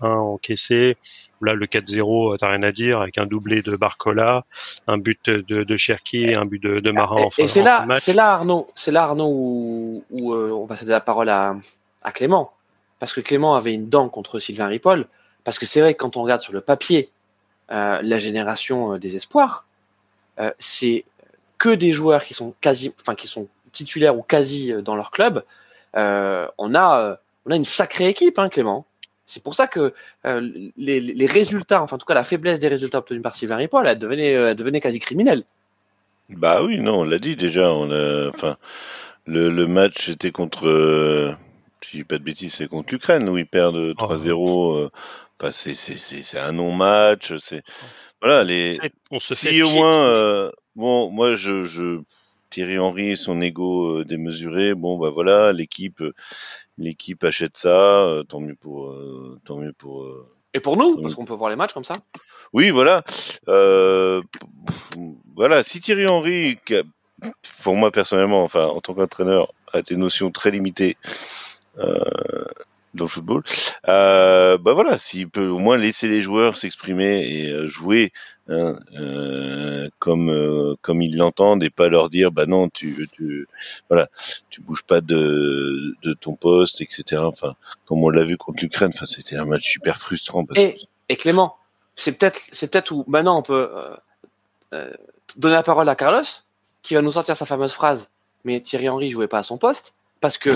[0.00, 0.96] un encaissé.
[1.40, 4.44] Là, le 4-0, t'as rien à dire, avec un doublé de Barcola,
[4.86, 7.86] un but de, de Cherki, un but de, de Marin en fin, Et c'est là,
[7.96, 11.56] c'est là, Arnaud, c'est là, Arnaud, où, où euh, on va céder la parole à,
[12.02, 12.52] à Clément.
[12.98, 15.06] Parce que Clément avait une dent contre Sylvain Ripoll.
[15.44, 17.10] Parce que c'est vrai que quand on regarde sur le papier
[17.70, 19.66] euh, la génération euh, des espoirs,
[20.40, 21.04] euh, c'est
[21.58, 25.10] que des joueurs qui sont quasi, enfin qui sont titulaires ou quasi euh, dans leur
[25.10, 25.44] club,
[25.96, 27.16] euh, on a euh,
[27.46, 28.86] on a une sacrée équipe, hein, Clément.
[29.26, 29.92] C'est pour ça que
[30.24, 33.84] les, les, résultats, enfin en tout cas la faiblesse des résultats obtenus par Sylvain Ripoll,
[33.88, 35.42] elle devenait, elle devenait quasi criminelle.
[36.28, 37.72] Bah oui, non, on l'a dit déjà.
[37.72, 38.56] On a, enfin,
[39.24, 41.32] le, le match était contre, euh,
[41.82, 44.90] si je dis pas de bêtises, c'est contre l'Ukraine où ils perdent 3-0.
[45.40, 47.36] Enfin, c'est, c'est, c'est, un non-match.
[47.38, 47.64] C'est
[48.22, 48.78] voilà les.
[49.10, 52.00] On se si au moins, bon, moi je, je
[52.50, 56.14] Thierry Henry, son ego euh, démesuré, bon bah voilà, l'équipe, euh,
[56.78, 58.94] l'équipe achète ça, euh, tant mieux pour,
[59.44, 60.06] tant mieux pour.
[60.54, 61.94] Et pour nous, parce qu'on peut voir les matchs comme ça.
[62.52, 63.02] Oui, voilà,
[65.34, 65.62] voilà.
[65.62, 66.58] Si Thierry Henry,
[67.62, 70.96] pour moi personnellement, enfin en tant qu'entraîneur, a des notions très limitées
[72.96, 73.42] dans le football,
[73.86, 78.12] bah voilà, s'il peut au moins laisser les joueurs s'exprimer et jouer
[78.48, 83.48] Hein, euh, comme euh, comme ils l'entendent et pas leur dire bah non tu tu
[83.88, 84.06] voilà
[84.50, 88.92] tu bouges pas de de ton poste etc enfin comme on l'a vu contre l'Ukraine
[88.94, 90.78] enfin c'était un match super frustrant parce et,
[91.08, 91.56] et Clément
[91.96, 93.96] c'est peut-être c'est peut-être où maintenant on peut euh,
[94.74, 94.92] euh,
[95.36, 96.22] donner la parole à Carlos
[96.82, 98.10] qui va nous sortir sa fameuse phrase
[98.44, 100.50] mais Thierry Henry jouait pas à son poste parce que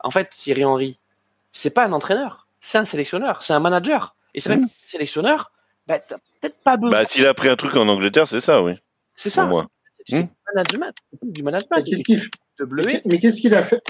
[0.00, 0.98] en fait Thierry Henry
[1.54, 4.70] c'est pas un entraîneur c'est un sélectionneur c'est un manager et c'est même mmh.
[4.86, 5.50] sélectionneur
[5.86, 6.98] bah, peut-être pas besoin.
[6.98, 8.72] Bah, s'il a pris un truc en Angleterre, c'est ça, oui.
[9.16, 9.48] C'est ça.
[10.06, 11.82] C'est hmm management, du management.
[13.06, 13.82] Mais qu'est-ce qu'il a fait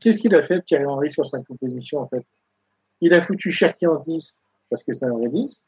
[0.00, 2.24] Qu'est-ce qu'il a fait Thierry Henry sur sa composition en fait?
[3.00, 4.34] Il a foutu Cherki en 10
[4.68, 5.62] parce que c'est un vrai 10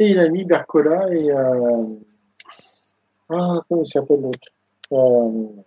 [0.00, 1.84] et il a mis Bercola et euh...
[3.30, 4.48] ah comment il s'appelle l'autre?
[4.92, 5.62] Euh...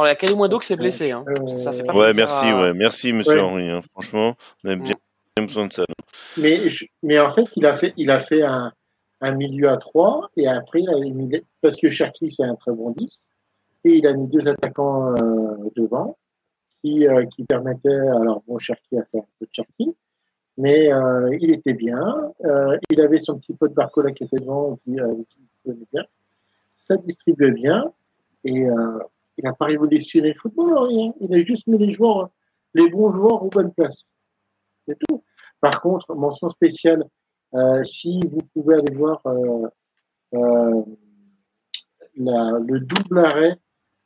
[0.00, 1.10] Alors il y a Kalimwendo qui s'est blessé.
[1.10, 1.24] Hein.
[1.28, 1.58] Euh...
[1.58, 2.62] Ça fait pas ouais, merci, à...
[2.62, 3.40] ouais, merci Monsieur ouais.
[3.40, 3.68] Henry.
[3.68, 3.82] Hein.
[3.90, 4.94] Franchement, on aime bien.
[6.38, 6.58] Mais,
[7.02, 8.72] mais en fait, il a fait, il a fait un,
[9.20, 12.72] un milieu à trois et après, il a mis, parce que Cherki, c'est un très
[12.72, 13.20] bon disque,
[13.84, 16.16] et il a mis deux attaquants euh, devant
[16.80, 19.94] qui, euh, qui permettaient, alors bon, Cherki a fait un peu de Cherki,
[20.58, 22.32] mais euh, il était bien.
[22.44, 24.96] Euh, il avait son petit pote Barcola qui était devant, qui,
[25.64, 26.04] qui bien.
[26.76, 27.92] Ça distribuait bien.
[28.44, 28.64] Et
[29.40, 31.12] il n'a pas révolutionné le football, rien.
[31.20, 32.30] Il a juste mis les joueurs,
[32.74, 34.04] les bons joueurs aux bonnes places.
[34.86, 35.24] C'est tout.
[35.60, 37.04] Par contre, mention spéciale,
[37.84, 39.22] si vous pouvez aller voir
[42.16, 43.58] le double arrêt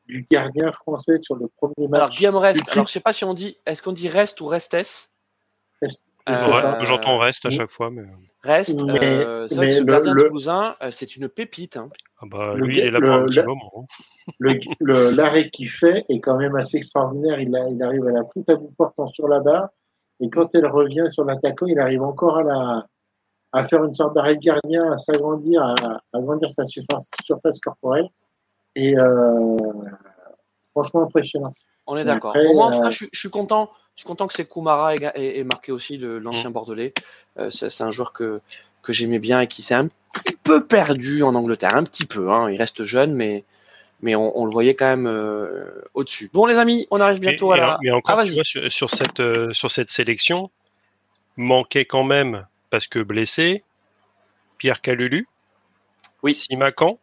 [0.06, 1.98] du gardien français sur le premier match.
[1.98, 4.46] Alors, Guillaume Reste, alors je sais pas si on dit, est-ce qu'on dit Reste ou
[4.46, 5.10] Restes
[6.28, 7.90] euh, J'entends Reste à chaque fois.
[7.90, 8.04] Mais...
[8.42, 11.76] Reste, euh, c'est vrai que ce gardien le, toulousain, euh, c'est une pépite.
[11.76, 11.90] Hein.
[12.20, 13.86] Ah bah, lui, il est là pour un petit moment.
[14.40, 14.58] Hein.
[14.80, 17.40] L'arrêt qu'il fait est quand même assez extraordinaire.
[17.40, 19.68] Il, a, il arrive à la foutre à bout portant sur la barre.
[20.20, 22.86] Et quand elle revient sur l'attaquant, il arrive encore à, la,
[23.52, 28.08] à faire une sorte d'arrêt gardien, à s'agrandir, à, à agrandir sa surface, surface corporelle.
[28.76, 29.56] Et euh,
[30.72, 31.54] franchement impressionnant.
[31.86, 32.32] On est d'accord.
[32.32, 33.70] Pour moi, en tout cas, je, suis content.
[33.94, 36.52] Je suis content que c'est Koumara ait, marqué aussi l'ancien mmh.
[36.52, 36.94] Bordelais.
[37.38, 38.40] Euh, c'est un joueur que,
[38.82, 42.30] que j'aimais bien et qui s'est un petit peu perdu en Angleterre, un petit peu.
[42.30, 42.50] Hein.
[42.50, 43.44] Il reste jeune, mais
[44.02, 45.64] mais on, le voyait quand même euh,
[45.94, 46.28] au-dessus.
[46.30, 47.78] Bon, les amis, on arrive bientôt à la.
[47.82, 49.22] Mais encore, ah, tu vois, sur, cette
[49.54, 50.50] sur cette sélection,
[51.38, 53.62] manquait quand même parce que blessé,
[54.58, 55.26] Pierre Calulu,
[56.22, 56.98] oui, Simacan,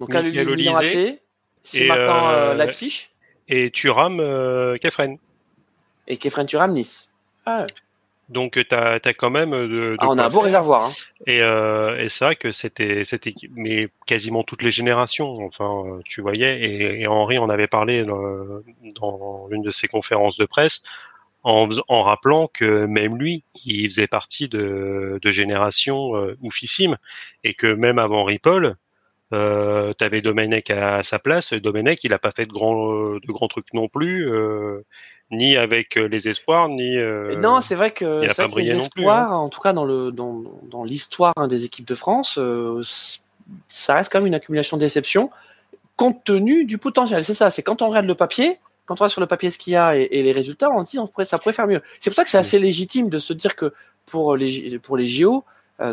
[0.00, 1.20] donc là, Milan AC,
[1.74, 3.08] euh, Leipzig.
[3.48, 5.18] Et Thuram, euh, Kefren.
[6.08, 7.08] Et Kefren Thuram, Nice.
[7.46, 7.66] Ah.
[8.28, 10.86] Donc tu as, quand même de, de ah, on a un beau réservoir.
[10.86, 10.92] Hein.
[11.26, 15.46] Et, euh, et c'est vrai que c'était c'était mais quasiment toutes les générations.
[15.46, 18.60] Enfin, tu voyais et, et Henri en avait parlé dans,
[18.96, 20.82] dans une de ses conférences de presse
[21.44, 26.96] en, en rappelant que même lui, il faisait partie de, de générations euh, oufissimes
[27.44, 28.76] et que même avant Ripoll,
[29.32, 31.52] euh, T'avais Domenech à, sa place.
[31.52, 34.84] Domenech, il a pas fait de grands, de grands trucs non plus, euh,
[35.30, 36.96] ni avec euh, les espoirs, ni.
[36.96, 38.78] Euh, non, c'est vrai que, c'est vrai que les hein.
[38.78, 42.38] espoirs, en tout cas dans le dans, dans l'histoire hein, des équipes de France,
[43.68, 45.30] ça reste quand même une accumulation de déceptions,
[45.96, 47.24] compte tenu du potentiel.
[47.24, 47.50] C'est ça.
[47.50, 49.76] C'est quand on regarde le papier, quand on regarde sur le papier ce qu'il y
[49.76, 51.82] a et, et, les résultats, on dit on pourrait, ça pourrait faire mieux.
[52.00, 53.74] C'est pour ça que c'est assez légitime de se dire que
[54.06, 55.44] pour les pour les JO,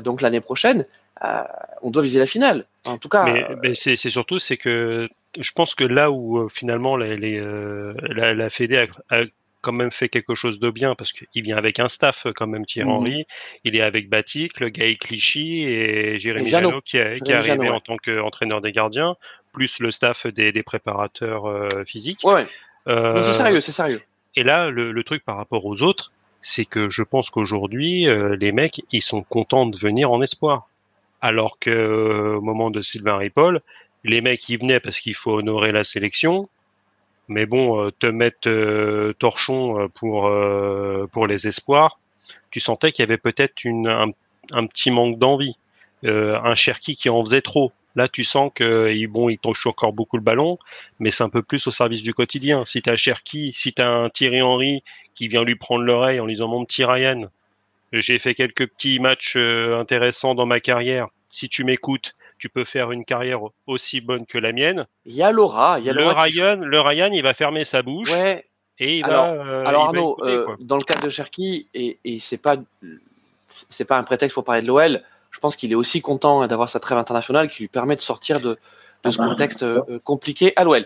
[0.02, 0.86] donc l'année prochaine,
[1.22, 2.66] on doit viser la finale.
[2.86, 3.26] En tout cas.
[3.26, 5.10] Mais, euh, c'est surtout c'est que
[5.40, 9.24] je pense que là où euh, finalement la, la, Fédé a,
[9.62, 12.66] quand même fait quelque chose de bien parce qu'il vient avec un staff quand même
[12.66, 12.96] Thierry mhm.
[12.96, 13.28] Henry,
[13.64, 17.98] il est avec Batik, le Gaël Clichy et Jérémy Janot qui, est arrivé en tant
[17.98, 19.16] qu'entraîneur des gardiens,
[19.52, 22.20] plus le staff des, préparateurs physiques.
[22.24, 22.46] Ouais.
[22.88, 24.02] c'est sérieux, c'est sérieux.
[24.36, 26.12] Et là, le, truc par rapport aux autres,
[26.44, 28.06] c'est que je pense qu'aujourd'hui,
[28.38, 30.68] les mecs, ils sont contents de venir en espoir
[31.26, 33.62] alors que euh, au moment de Sylvain Ripoll,
[34.04, 36.50] les mecs y venaient parce qu'il faut honorer la sélection.
[37.28, 40.32] Mais bon, euh, te mettre euh, torchon pour
[41.12, 42.00] pour les espoirs,
[42.52, 44.12] tu sentais qu'il y avait peut-être un,
[44.52, 45.56] un, petit manque d'envie,
[46.04, 47.72] un Cherki qui en faisait trop.
[47.96, 50.60] Là, tu sens que bon, il touche encore beaucoup le ballon,
[51.00, 52.66] mais c'est un peu plus au service du quotidien.
[52.66, 54.84] Si t'as Cherki, si t'as un Thierry Henry
[55.16, 57.30] qui vient lui prendre l'oreille en lui disant mon petit Ryan,
[57.94, 62.92] j'ai fait quelques petits matchs intéressants dans ma carrière si tu m'écoutes, tu peux faire
[62.92, 64.88] une carrière aussi bonne que la mienne.
[65.06, 67.82] Il y a Laura, il y a le Ryan, le Ryan, il va fermer sa
[67.82, 68.10] bouche.
[68.10, 68.46] Ouais.
[68.80, 69.32] Et il alors, va.
[69.32, 72.58] Euh, alors Arnaud, euh, dans le cas de Cherki, et, et c'est pas
[73.48, 75.02] c'est pas un prétexte pour parler de l'OL.
[75.32, 78.40] Je pense qu'il est aussi content d'avoir sa trêve internationale qui lui permet de sortir
[78.40, 78.58] de,
[79.04, 80.86] de ce contexte euh, compliqué à l'OL.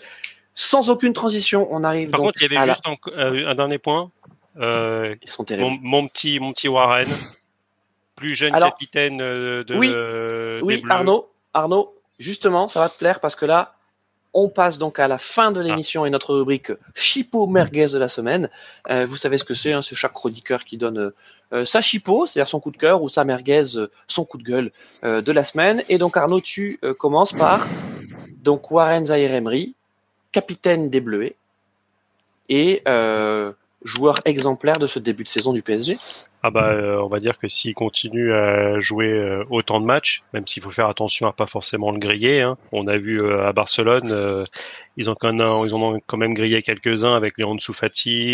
[0.55, 2.09] Sans aucune transition, on arrive.
[2.09, 2.81] Par donc contre, il y avait juste
[3.15, 4.11] un, dernier point.
[4.59, 5.69] Ils sont terribles.
[5.69, 7.07] Mon, mon, petit, mon petit Warren
[8.19, 9.93] plus jeune capitaine euh, de Oui,
[10.61, 13.75] oui Arnaud, Arnaud, justement, ça va te plaire parce que là,
[14.33, 18.07] on passe donc à la fin de l'émission et notre rubrique Chipo merguez de la
[18.07, 18.49] semaine.
[18.89, 21.11] Euh, vous savez ce que c'est, hein, c'est chaque chroniqueur qui donne
[21.51, 23.63] euh, sa chipo, c'est-à-dire son coup de cœur, ou sa merguez,
[24.07, 24.71] son coup de gueule
[25.01, 25.83] de la semaine.
[25.89, 27.65] Et donc Arnaud, tu commences par
[28.43, 29.73] donc Warren Emery,
[30.31, 31.33] capitaine des Bleus
[32.49, 32.83] et
[33.83, 35.97] joueur exemplaire de ce début de saison du PSG.
[36.41, 40.23] Ah bah, euh, on va dire que s'il continue à jouer euh, autant de matchs,
[40.33, 42.39] même s'il faut faire attention à pas forcément le griller.
[42.41, 42.57] Hein.
[42.71, 44.45] On a vu euh, à Barcelone,
[44.95, 47.73] ils ont quand même, ils ont quand même grillé quelques-uns avec les Ansu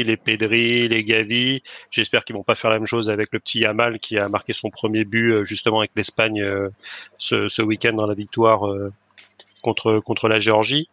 [0.04, 1.64] les Pedri, les Gavi.
[1.90, 4.54] J'espère qu'ils vont pas faire la même chose avec le petit Yamal qui a marqué
[4.54, 6.46] son premier but justement avec l'Espagne
[7.18, 8.62] ce, ce week-end dans la victoire
[9.64, 10.90] contre contre la Géorgie.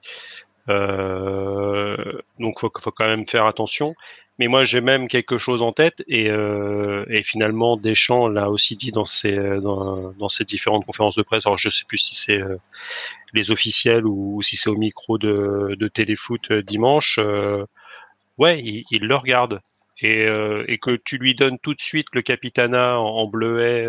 [0.69, 3.95] donc faut, faut quand même faire attention.
[4.39, 8.91] Mais moi, j'ai même quelque chose en tête et, euh, finalement, Deschamps l'a aussi dit
[8.91, 11.47] dans ses, dans, dans ses différentes conférences de presse.
[11.47, 12.57] Alors, je sais plus si c'est euh,
[13.35, 17.19] les officiels ou, si c'est au micro de, téléfoot euh, dimanche.
[17.19, 17.67] Euh,
[18.39, 19.61] ouais, il, le regarde.
[20.01, 20.27] et,
[20.69, 23.87] et, que tu lui donnes tout de suite le capitana en, bleuet,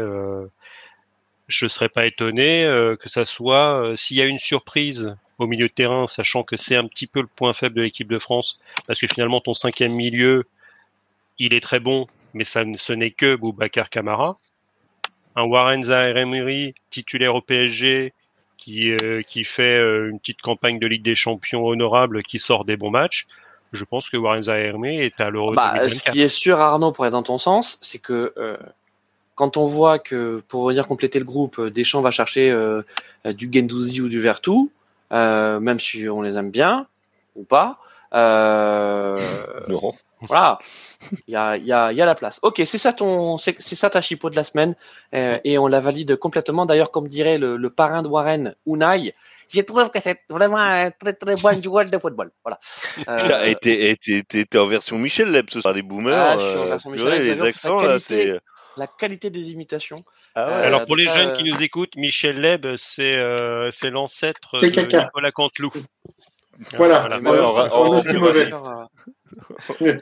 [1.47, 2.63] je ne serais pas étonné
[2.99, 6.75] que ça soit s'il y a une surprise au milieu de terrain, sachant que c'est
[6.75, 9.93] un petit peu le point faible de l'équipe de France, parce que finalement ton cinquième
[9.93, 10.45] milieu,
[11.39, 14.37] il est très bon, mais ça, ce n'est que Boubacar Camara.
[15.35, 16.15] Un Warren Zaire
[16.91, 18.13] titulaire au PSG,
[18.57, 22.65] qui, euh, qui fait euh, une petite campagne de Ligue des Champions honorable, qui sort
[22.65, 23.27] des bons matchs.
[23.73, 27.05] Je pense que Warren Zaire est à l'Euro bah, Ce qui est sûr, Arnaud, pour
[27.05, 28.55] être dans ton sens, c'est que euh,
[29.33, 32.55] quand on voit que pour venir compléter le groupe, Deschamps va chercher
[33.25, 34.69] du Gendouzi ou du Vertu,
[35.13, 36.87] même si on les aime bien
[37.35, 37.77] ou pas.
[38.13, 39.93] non.
[40.27, 40.57] Voilà,
[41.27, 42.39] il y a, y, a, y a la place.
[42.43, 44.75] Ok, c'est ça ton, c'est ça ta chipot de la semaine
[45.13, 46.65] euh, et on la valide complètement.
[46.65, 49.13] D'ailleurs, comme dirait le, le, parrain de Warren, Unai,
[49.49, 52.31] je trouve que c'est vraiment un très très bon joueur de football.
[52.43, 52.59] Voilà.
[53.07, 53.53] Euh...
[53.61, 56.15] T'es en version Michel Leb ce soir, les boomers.
[56.15, 58.39] Ah, je suis en version Michel Leb, les accents là, c'est
[58.77, 60.03] la qualité des imitations.
[60.35, 60.53] Ah ouais.
[60.53, 65.31] Alors pour les jeunes euh, qui nous écoutent, Michel Leb, c'est euh, l'ancêtre de Nicolas
[65.31, 65.73] Canteloup.
[66.77, 67.05] Voilà,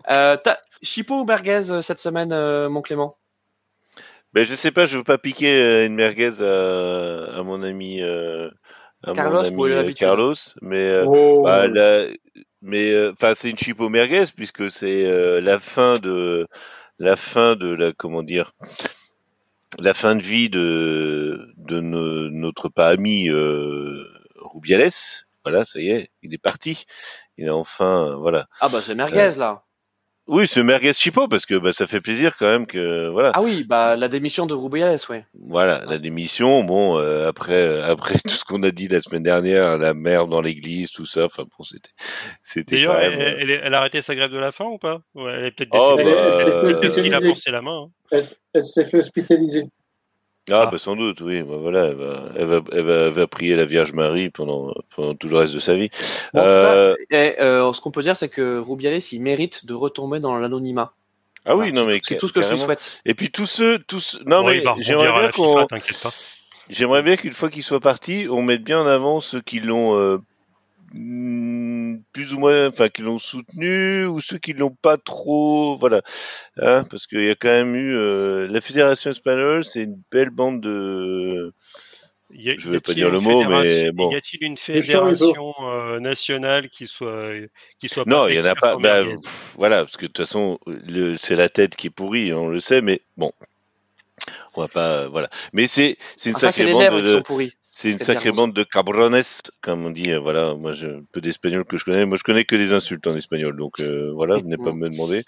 [0.10, 0.38] euh,
[0.84, 3.18] Chipo ou merguez euh, cette semaine, euh, mon Clément?
[4.34, 8.02] Ben, Je sais pas, je veux pas piquer euh, une merguez à, à mon ami,
[8.02, 8.49] à
[9.14, 11.43] Carlos, mon ami Carlos mais, oh.
[11.43, 11.68] bah,
[12.61, 16.48] mais enfin c'est une chipo merguez puisque c'est la fin de
[17.02, 18.53] la fin de la comment dire
[19.80, 23.30] la fin de vie de de notre pas ami
[24.36, 24.91] Rubiales
[25.44, 26.86] voilà, ça y est, il est parti.
[27.38, 28.48] Il est enfin, voilà.
[28.60, 29.64] Ah bah c'est merguez là.
[30.27, 33.31] Oui, c'est merguez chipo parce que bah, ça fait plaisir quand même que voilà.
[33.34, 35.26] Ah oui, bah la démission de Rubiales, ouais.
[35.34, 36.64] Voilà, la démission.
[36.64, 40.30] Bon, euh, après euh, après tout ce qu'on a dit la semaine dernière, la merde
[40.30, 41.26] dans l'église, tout ça.
[41.26, 41.89] Enfin bon, c'était
[42.43, 42.76] c'était.
[42.77, 45.45] D'ailleurs, elle, euh, elle, a arrêté sa grève de la faim ou pas ouais, Elle
[45.45, 47.88] est peut-être oh, bah, qu'il a forcé la main.
[48.11, 48.22] Hein.
[48.53, 49.65] Elle, s'est fait hospitaliser.
[50.50, 51.44] Ah, bah sans doute, oui.
[51.44, 54.74] Bah, voilà, elle va, elle va, elle va, elle va, prier la Vierge Marie pendant,
[54.96, 55.90] pendant tout le reste de sa vie.
[56.34, 56.96] Bon, euh...
[57.12, 60.94] et, euh, ce qu'on peut dire, c'est que Rubiales, il mérite de retomber dans l'anonymat.
[61.46, 63.02] Ah oui, non mais c'est tout ce que je lui souhaite.
[63.06, 65.68] Et puis tous ceux, tous, non mais j'aimerais bien qu'on,
[66.70, 69.98] j'aimerais bien qu'une fois qu'il soit parti, on mette bien en avant ceux qui l'ont
[69.98, 70.20] euh,
[70.92, 76.02] plus ou moins, enfin, qui l'ont soutenu ou ceux qui l'ont pas trop, voilà,
[76.58, 80.30] hein, parce qu'il y a quand même eu euh, la fédération espagnole, c'est une belle
[80.30, 81.54] bande de.
[82.34, 84.12] Y a, je vais pas dire le mot, mais bon.
[84.12, 87.32] Y a-t-il une fédération euh, nationale qui soit
[87.80, 88.78] qui soit Non, il y en a pas.
[88.78, 89.04] Bah,
[89.56, 90.60] voilà, parce que de toute façon,
[91.18, 93.34] c'est la tête qui est pourrie, on le sait, mais bon,
[94.56, 95.30] on va pas, voilà.
[95.54, 97.22] Mais c'est c'est une enfin, sacrée bande de.
[97.73, 99.22] C'est une sacrée bande de cabrones,
[99.61, 100.11] comme on dit.
[100.11, 102.06] Euh, voilà, moi, j'ai un peu d'espagnol que je connais.
[102.06, 105.23] Moi, je connais que des insultes en espagnol, donc euh, voilà, venez pas me demander.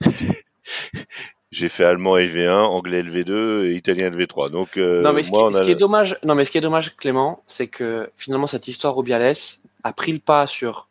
[1.52, 4.50] j'ai fait allemand LV1, anglais LV2 et italien LV3.
[4.50, 6.62] Donc, euh, non, mais ce, qui, ce qui, est dommage, non, mais ce qui est
[6.62, 9.36] dommage, Clément, c'est que finalement cette histoire Rubiales
[9.84, 10.88] a pris le pas sur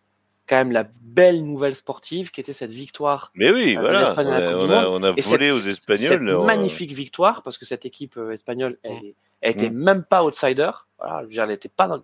[0.48, 3.32] quand même la belle nouvelle sportive qui était cette victoire.
[3.36, 6.28] Mais oui, voilà, on a, on a, volé aux Espagnols.
[6.28, 9.78] Cette magnifique victoire parce que cette équipe espagnole, elle est elle était mm.
[9.78, 10.72] même pas outsider.
[10.98, 12.02] Voilà, je veux dire, elle était pas dans.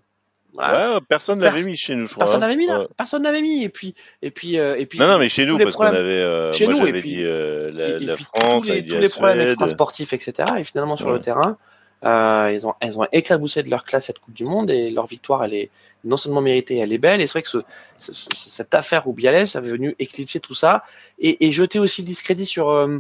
[0.53, 0.93] Voilà.
[0.93, 2.25] Ouais, personne l'avait mis chez nous, je crois.
[2.25, 2.85] Personne l'avait mis là.
[2.97, 3.63] Personne l'avait mis.
[3.63, 4.99] Et puis, et puis, euh, et puis.
[4.99, 5.95] Non, non, mais chez nous, parce qu'on avait.
[5.95, 8.85] Euh, chez moi, nous, et puis, dit, euh, la, et, la puis France, tous les,
[8.85, 10.51] tous les problèmes extra-sportifs, etc.
[10.57, 11.13] Et finalement, sur ouais.
[11.13, 11.57] le terrain,
[12.05, 15.05] euh, ils ont, elles ont éclaboussé de leur classe cette Coupe du Monde et leur
[15.05, 15.69] victoire, elle est
[16.03, 17.21] non seulement méritée, elle est belle.
[17.21, 17.59] Et c'est vrai que ce,
[17.97, 20.83] ce, cette affaire où Bialès avait venu éclipser tout ça
[21.19, 22.69] et, et jeter aussi discrédit sur.
[22.69, 22.99] Euh,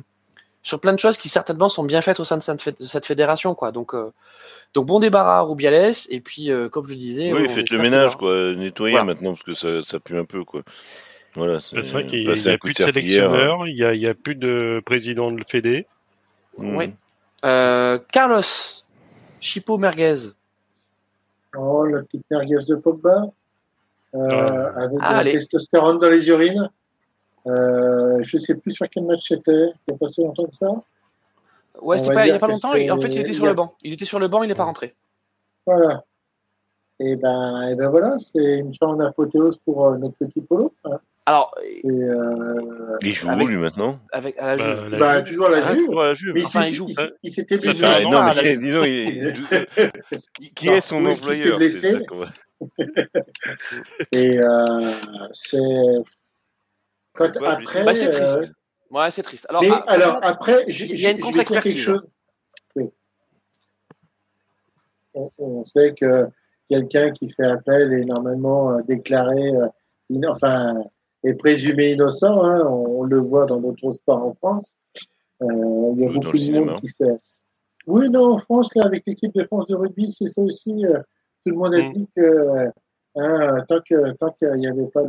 [0.61, 3.71] sur plein de choses qui certainement sont bien faites au sein de cette fédération, quoi.
[3.71, 4.11] Donc, euh,
[4.73, 7.31] donc bon débarras à Rubiales, et puis euh, comme je disais.
[7.33, 10.63] Oui, faites le ménage, quoi, nettoyez maintenant parce que ça, ça pue un peu, quoi.
[11.35, 11.59] Voilà.
[11.59, 14.81] C'est vrai qu'il n'y a, plus de sélectionneur, il n'y a, y a, plus de
[14.85, 15.85] président de le Fédé.
[16.57, 16.75] Mmh.
[16.75, 16.93] Oui.
[17.45, 18.41] Euh, Carlos,
[19.39, 20.33] Chipo Merguez.
[21.57, 23.31] Oh, la petite merguez de Pogba,
[24.13, 24.83] euh, ah.
[24.83, 26.69] avec ah, de la testostérone dans les urines.
[27.47, 29.71] Euh, je ne sais plus sur quel match c'était.
[29.87, 30.67] Il a passé longtemps que ça.
[31.81, 32.71] Ouais, pas, il n'y a pas longtemps.
[32.71, 33.73] En fait, il était sur le banc.
[33.81, 34.95] Il était sur le banc, il n'est pas rentré.
[35.65, 36.03] Voilà.
[36.99, 40.73] Et ben, et ben voilà, c'est une chance d'apothéose pour euh, notre petit Polo.
[40.83, 40.99] Hein.
[41.29, 43.99] Alors, et, euh, il joue où lui maintenant?
[44.11, 44.89] avec, à la bah, Juve.
[44.89, 45.89] Bah, bah, toujours à la Juve.
[45.91, 46.33] Ah, la Juve.
[46.33, 46.87] Mais enfin, il, joue.
[46.89, 47.81] Il, il s'était blessé.
[47.83, 49.33] Ah, non, mais disons, il,
[50.55, 51.99] qui est son employeur blessé.
[54.11, 54.91] Et euh,
[55.31, 55.59] c'est
[57.13, 58.37] quand après, bah, c'est triste.
[58.37, 58.97] Euh...
[58.97, 59.45] Ouais, c'est triste.
[59.49, 61.77] Alors, mais, après, alors après, il y a une contre-expertise.
[61.77, 62.07] chose.
[62.75, 62.89] Oui.
[65.13, 66.25] On, on, sait que
[66.71, 69.67] quelqu'un qui fait appel est normalement euh, déclaré, euh,
[70.11, 70.73] in, enfin,
[71.23, 72.43] est présumé innocent.
[72.43, 74.73] Hein, on, le voit dans d'autres sports en France.
[75.41, 75.45] Euh,
[75.95, 77.17] il y a beaucoup de monde qui s'est.
[77.87, 80.85] Oui, non, en France, là, avec l'équipe de France de rugby, c'est ça aussi.
[80.85, 80.99] Euh,
[81.45, 81.93] tout le monde a mm.
[81.93, 82.69] dit que
[83.15, 85.01] hein, tant qu'il tant qu'il n'y avait pas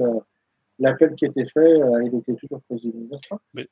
[0.79, 3.41] l'appel qui était fait, il était toujours présumé innocent.
[3.53, 3.69] Mais,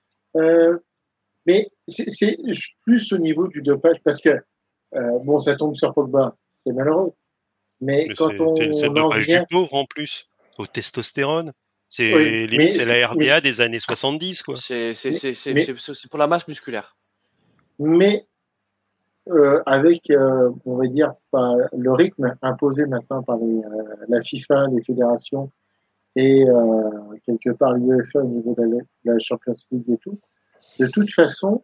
[1.47, 2.37] mais c'est
[2.85, 4.37] plus au niveau du dopage parce que
[4.93, 6.37] bon, ça tombe sur Pogba,
[6.67, 7.13] c'est malheureux.
[7.81, 10.29] Mais, quand on, c'est le dopage du pauvre en plus,
[10.59, 11.53] au testostérone.
[11.91, 14.43] C'est la RDA des années 70.
[14.57, 16.97] C'est pour la masse musculaire.
[17.79, 18.27] Mais
[19.31, 23.63] euh, avec, euh, on va dire, le rythme imposé maintenant par euh,
[24.09, 25.51] la FIFA, les fédérations
[26.17, 26.45] et
[27.25, 30.19] quelque part l'UEFA au niveau de la, Champions League et tout,
[30.81, 31.63] de toute façon,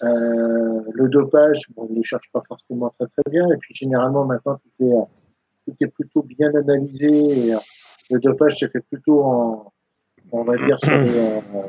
[0.00, 3.48] le dopage, on ne le cherche pas forcément très très bien.
[3.48, 4.92] Et puis généralement maintenant, tout est,
[5.64, 7.08] tout est plutôt bien analysé.
[7.08, 7.54] Et,
[8.10, 9.72] le dopage se fait plutôt en,
[10.32, 11.62] on va dire, sur, euh,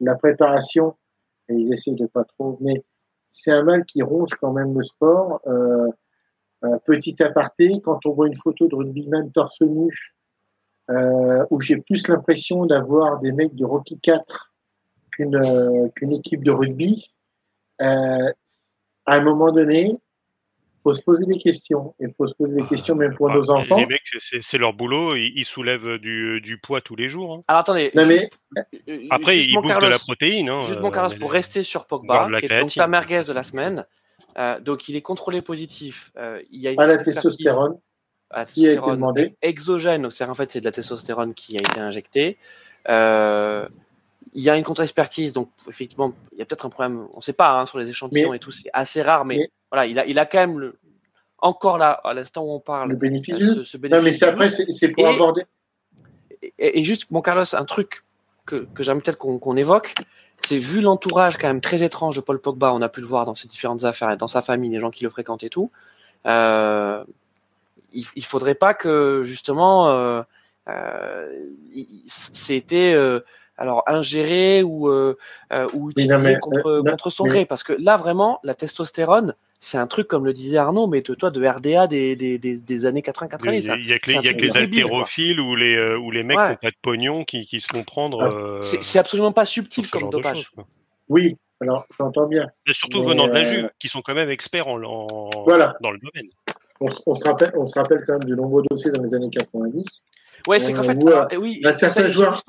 [0.00, 0.96] la préparation
[1.48, 2.58] et ils essaient de pas trop.
[2.60, 2.84] Mais
[3.30, 5.40] c'est un mal qui ronge quand même le sport.
[5.46, 5.88] Euh,
[6.64, 9.90] euh, petit aparté, quand on voit une photo de rugbyman torse nu,
[10.90, 14.54] euh, où j'ai plus l'impression d'avoir des mecs de Rocky 4
[15.10, 17.12] qu'une qu'une équipe de rugby,
[17.78, 18.32] à
[19.06, 19.98] un moment donné,
[20.86, 21.94] faut se poser des questions.
[21.98, 23.76] Il faut se poser des questions même pour ah, nos enfants.
[23.76, 25.16] Les mecs, c'est leur boulot.
[25.16, 27.34] Ils, soulèvent du, du, poids tous les jours.
[27.34, 27.42] Hein.
[27.48, 27.90] Alors attendez.
[27.94, 28.30] mais...
[28.88, 30.48] Euh, Après, ils bouffent de la protéine.
[30.48, 33.42] Hein, juste mon Carlos, pour rester sur Pogba, qui est donc ta merguez de la
[33.42, 33.84] semaine.
[34.38, 36.12] Euh, donc il est contrôlé positif.
[36.16, 37.78] Euh, il y a à la testostérone.
[38.30, 39.36] À la qui a été demandé.
[39.42, 42.38] Exogène, donc en fait c'est de la testostérone qui a été injectée.
[42.88, 43.66] Euh,
[44.34, 47.22] il y a une contre-expertise, donc effectivement, il y a peut-être un problème, on ne
[47.22, 50.06] sait pas, hein, sur les échantillons et tout, c'est assez rare, mais, voilà, il a,
[50.06, 50.78] il a quand même le,
[51.38, 54.26] encore là, à l'instant où on parle, le bénéfice, euh, ce, bénéfice Non, mais c'est
[54.26, 55.44] après, c'est pour aborder.
[56.58, 58.04] Et, juste, mon Carlos, un truc
[58.44, 59.94] que, que j'aimerais peut-être qu'on évoque,
[60.40, 63.24] c'est vu l'entourage quand même très étrange de Paul Pogba, on a pu le voir
[63.24, 65.70] dans ses différentes affaires, dans sa famille, les gens qui le fréquentent et tout.
[66.26, 67.02] Euh,
[67.92, 70.22] il, il faudrait pas que justement, euh,
[70.68, 71.32] euh
[72.06, 73.20] c'était euh,
[73.58, 75.16] alors ingéré ou euh,
[75.52, 79.34] euh ou utilisé contre, euh, contre son gré parce que là vraiment la testostérone
[79.66, 82.56] c'est un truc comme le disait Arnaud mais de toi de RDA des, des, des,
[82.56, 85.56] des années 80 90 il y a que les, y a que les haltérophiles ou
[85.56, 88.60] les euh, ou les mecs qui n'ont pas de pognon qui, qui se font prendre
[88.62, 90.50] c'est absolument pas subtil comme dopage.
[91.08, 92.48] oui alors j'entends bien.
[92.66, 95.74] Et surtout venant de la Juve qui sont quand même experts en, en voilà.
[95.80, 96.30] dans le domaine.
[96.80, 99.30] On, on, se rappelle on se rappelle quand même de nombreux dossiers dans les années
[99.30, 100.04] 90
[100.48, 102.42] ouais c'est qu'en fait alors, oui certains joueurs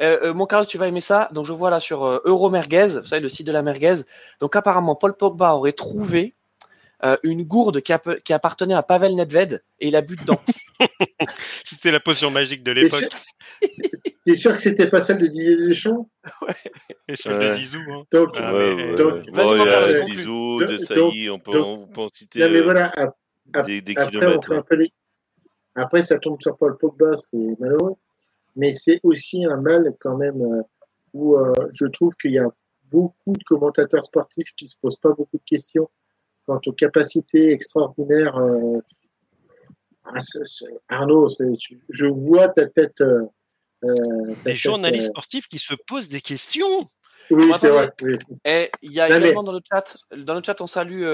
[0.00, 1.28] euh, euh, mon Carlos, tu vas aimer ça.
[1.32, 4.02] Donc, je vois là sur euh, Euromerguez, vous savez, le site de la merguez.
[4.40, 6.34] Donc, apparemment, Paul Pogba aurait trouvé
[7.04, 7.92] euh, une gourde qui,
[8.24, 10.40] qui, appartenait à Pavel Nedved et il a bu dedans.
[11.64, 13.08] c'était la potion magique de l'époque.
[14.26, 16.08] T'es sûr que c'était pas celle de Didier Deschamps?
[16.42, 16.54] Ouais.
[17.08, 17.78] Et celle de Zizou.
[17.90, 18.04] Hein.
[18.10, 22.00] Donc, ah, ouais, donc bon, il y a Zizou, De Sailly, on peut, on peut
[22.00, 22.92] en citer non, mais voilà,
[23.66, 24.52] des, des après, kilomètres.
[24.52, 24.90] On fait
[25.76, 27.96] après, ça tombe sur Paul Pogba, c'est malheureux
[28.56, 30.62] mais c'est aussi un mal quand même euh,
[31.12, 32.48] où euh, je trouve qu'il y a
[32.90, 35.90] beaucoup de commentateurs sportifs qui se posent pas beaucoup de questions
[36.46, 38.36] quant aux capacités extraordinaires.
[38.38, 38.78] Euh,
[40.04, 40.18] ah,
[40.88, 41.28] Arnaud,
[41.88, 43.02] je vois ta tête.
[44.44, 46.88] Les journalistes sportifs qui se posent des questions.
[47.30, 47.90] Oui, c'est vrai.
[48.44, 51.04] Et il y a également dans le chat, dans le chat, on salue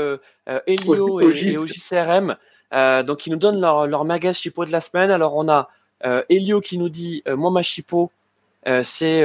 [0.67, 2.37] Elio et, OJCRM,
[3.07, 5.11] donc qui nous donnent leur, leur magasin chipot de la semaine.
[5.11, 5.69] Alors on a
[6.05, 8.11] euh, Elio qui nous dit euh, moi ma chipo
[8.67, 9.23] euh, c'est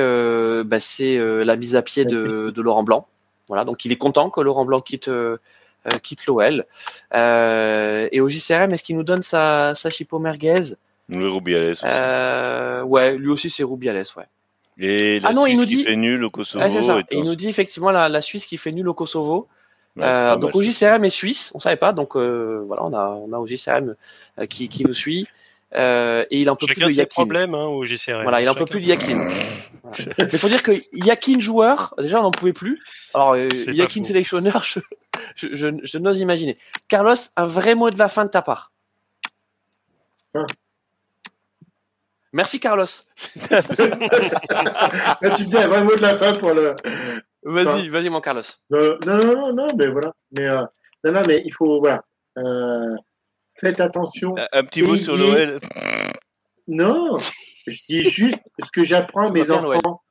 [0.64, 3.07] bah, c'est la mise à pied de, de, Laurent Blanc.
[3.48, 5.10] Voilà, donc il est content que Laurent Blanc quitte
[6.03, 6.65] quitte l'OL.
[7.13, 10.75] et au JCRM, est-ce qu'il nous donne sa sa chipo merguez
[11.09, 11.71] Le Rubiales.
[11.71, 12.89] Aussi.
[12.89, 14.25] ouais, lui aussi c'est Rubiales, ouais.
[14.77, 15.77] Et la ah non, Suisse il nous dit...
[15.77, 16.65] qui fait nul au Kosovo.
[16.65, 19.47] et, il nous dit effectivement la, la, Suisse qui fait nul au Kosovo.
[19.97, 21.93] Euh, donc OJCRM est suisse, on savait pas.
[21.93, 23.95] Donc euh, voilà, on a on a OJCRM
[24.49, 25.27] qui, qui nous suit.
[25.76, 27.10] Euh, et il en peut plus de Yakin.
[27.10, 28.22] problème hein, GCR.
[28.23, 29.30] Voilà, il en peut plus de Yakin.
[30.18, 32.81] Mais il faut dire que Yakin joueur, déjà on n'en pouvait plus.
[33.14, 34.80] Alors euh, Yakin sélectionneur, je,
[35.35, 36.57] je, je, n'ose imaginer.
[36.88, 38.72] Carlos, un vrai mot de la fin de ta part.
[40.34, 40.45] Ah.
[42.31, 42.85] Merci Carlos.
[43.49, 46.76] Là, tu dis un vrai mot de la fin pour le.
[47.43, 48.41] Vas-y, vas-y mon Carlos.
[48.69, 50.11] Non, non, non, non, mais voilà.
[50.38, 50.64] Mais euh,
[51.03, 52.03] non, non, mais il faut voilà.
[52.38, 52.95] Euh,
[53.60, 54.36] faites attention.
[54.52, 55.60] Un, petit mot sur Noël.
[56.68, 57.18] Non,
[57.68, 60.02] je dis juste ce que j'apprends à mes enfants.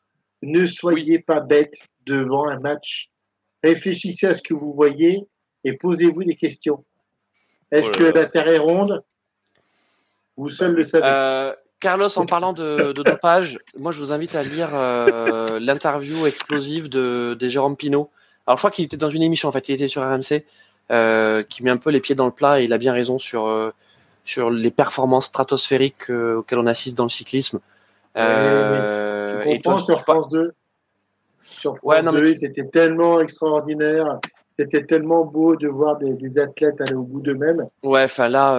[0.42, 1.76] Ne soyez pas bêtes
[2.06, 3.10] devant un match.
[3.62, 5.22] Réfléchissez à ce que vous voyez
[5.64, 6.84] et posez-vous des questions.
[7.70, 9.02] Est-ce oh que la Terre est ronde?
[10.36, 11.04] Vous seul le savez.
[11.06, 16.88] Euh, Carlos, en parlant de, dopage, moi je vous invite à lire euh, l'interview explosive
[16.88, 18.10] de, Jérôme Pinault.
[18.46, 20.44] Alors je crois qu'il était dans une émission en fait, il était sur RMC,
[20.88, 23.46] qui met un peu les pieds dans le plat et il a bien raison sur
[23.46, 23.70] euh,
[24.24, 27.60] sur les performances stratosphériques auxquelles on assiste dans le cyclisme.
[28.16, 30.54] et toi, sur France 2,
[31.42, 34.18] sur France 2, c'était tellement extraordinaire.
[34.58, 37.66] C'était tellement beau de voir des, des athlètes aller au bout d'eux-mêmes.
[37.82, 38.54] Ouais, enfin là,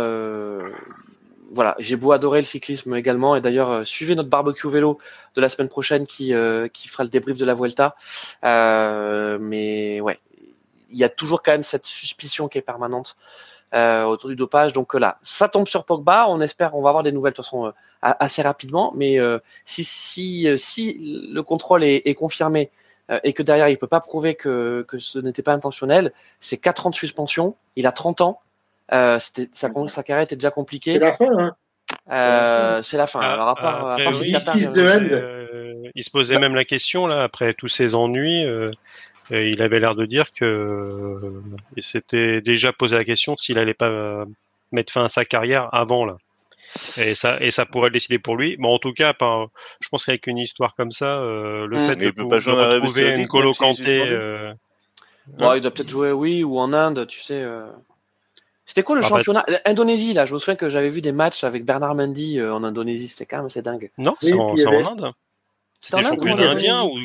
[1.55, 3.35] voilà, j'ai beau adorer le cyclisme également.
[3.35, 4.99] Et d'ailleurs, euh, suivez notre barbecue vélo
[5.35, 7.95] de la semaine prochaine qui, euh, qui fera le débrief de la Vuelta.
[8.43, 10.19] Euh, mais ouais,
[10.95, 13.15] il y a toujours quand même cette suspicion qui est permanente
[13.73, 14.71] autour du dopage.
[14.71, 16.27] Donc là, ça tombe sur Pogba.
[16.29, 18.93] On espère, on va avoir des nouvelles de toute façon assez rapidement.
[18.95, 19.17] Mais
[19.65, 22.71] si, si, si le contrôle est, confirmé
[23.23, 26.87] et que derrière il peut pas prouver que, que ce n'était pas intentionnel, c'est 4
[26.87, 27.57] ans de suspension.
[27.75, 28.39] Il a 30 ans.
[28.93, 30.93] Euh, sa, sa, carrière était déjà compliquée.
[30.93, 31.55] C'est la fin, hein.
[32.11, 33.19] Euh, c'est la fin.
[33.21, 34.35] Ah, Alors, à part, à part oui,
[34.77, 38.43] euh, il se posait même la question là après tous ces ennuis.
[38.43, 38.69] Euh,
[39.31, 41.41] il avait l'air de dire que
[41.75, 44.25] il s'était déjà posé la question s'il allait pas
[44.71, 46.17] mettre fin à sa carrière avant là.
[46.97, 48.57] Et ça, et ça pourrait le décider pour lui.
[48.57, 49.47] Bon, en tout cas, par,
[49.81, 53.11] je pense qu'avec une histoire comme ça, euh, le fait de, peut pas de retrouver
[53.11, 54.53] une colo euh...
[55.27, 57.41] bon, il doit peut-être jouer, oui, ou en Inde, tu sais.
[57.41, 57.67] Euh...
[58.65, 59.45] C'était quoi le ah, bah, championnat?
[59.65, 62.63] Indonésie là Je me souviens que j'avais vu des matchs avec Bernard Mendy euh, en
[62.63, 63.07] Indonésie.
[63.07, 63.91] C'était quand même assez dingue.
[63.99, 65.11] Non, c'est en, Inde.
[65.81, 66.97] C'était championnat indien où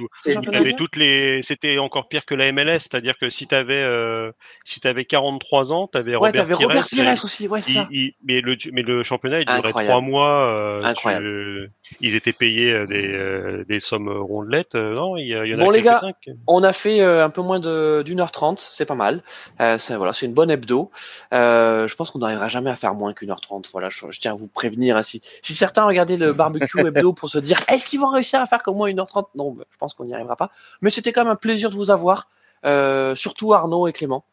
[0.53, 1.43] avait toutes les.
[1.43, 4.33] C'était encore pire que la MLS, c'est-à-dire que si t'avais euh,
[4.65, 7.89] si t'avais 43 ans, t'avais ouais, Robert, Pires, Robert Pires aussi, ouais ça.
[8.25, 10.47] mais le mais le championnat il durait trois mois.
[10.47, 11.71] Euh, Incroyable.
[12.01, 14.75] ils étaient payés euh, des euh, des sommes rondelettes.
[14.75, 16.03] Non, il y, y en bon les gars,
[16.47, 19.23] on a fait un peu moins de d'une heure trente, c'est pas mal.
[19.59, 20.91] Voilà, c'est une bonne hebdo.
[21.33, 23.69] je pense qu'on n'arrivera jamais à faire moins qu'une heure trente.
[23.73, 24.97] Voilà, je, tiens à vous prévenir.
[24.97, 28.41] Hein, si si certains regardaient le barbecue hebdo pour se dire est-ce qu'ils vont réussir
[28.41, 29.29] à faire au moins 1h30.
[29.35, 30.51] Non, je pense qu'on n'y arrivera pas.
[30.81, 32.29] Mais c'était quand même un plaisir de vous avoir.
[32.67, 34.25] Euh, surtout Arnaud et Clément.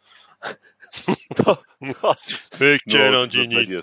[1.82, 3.80] Mais quelle indignité.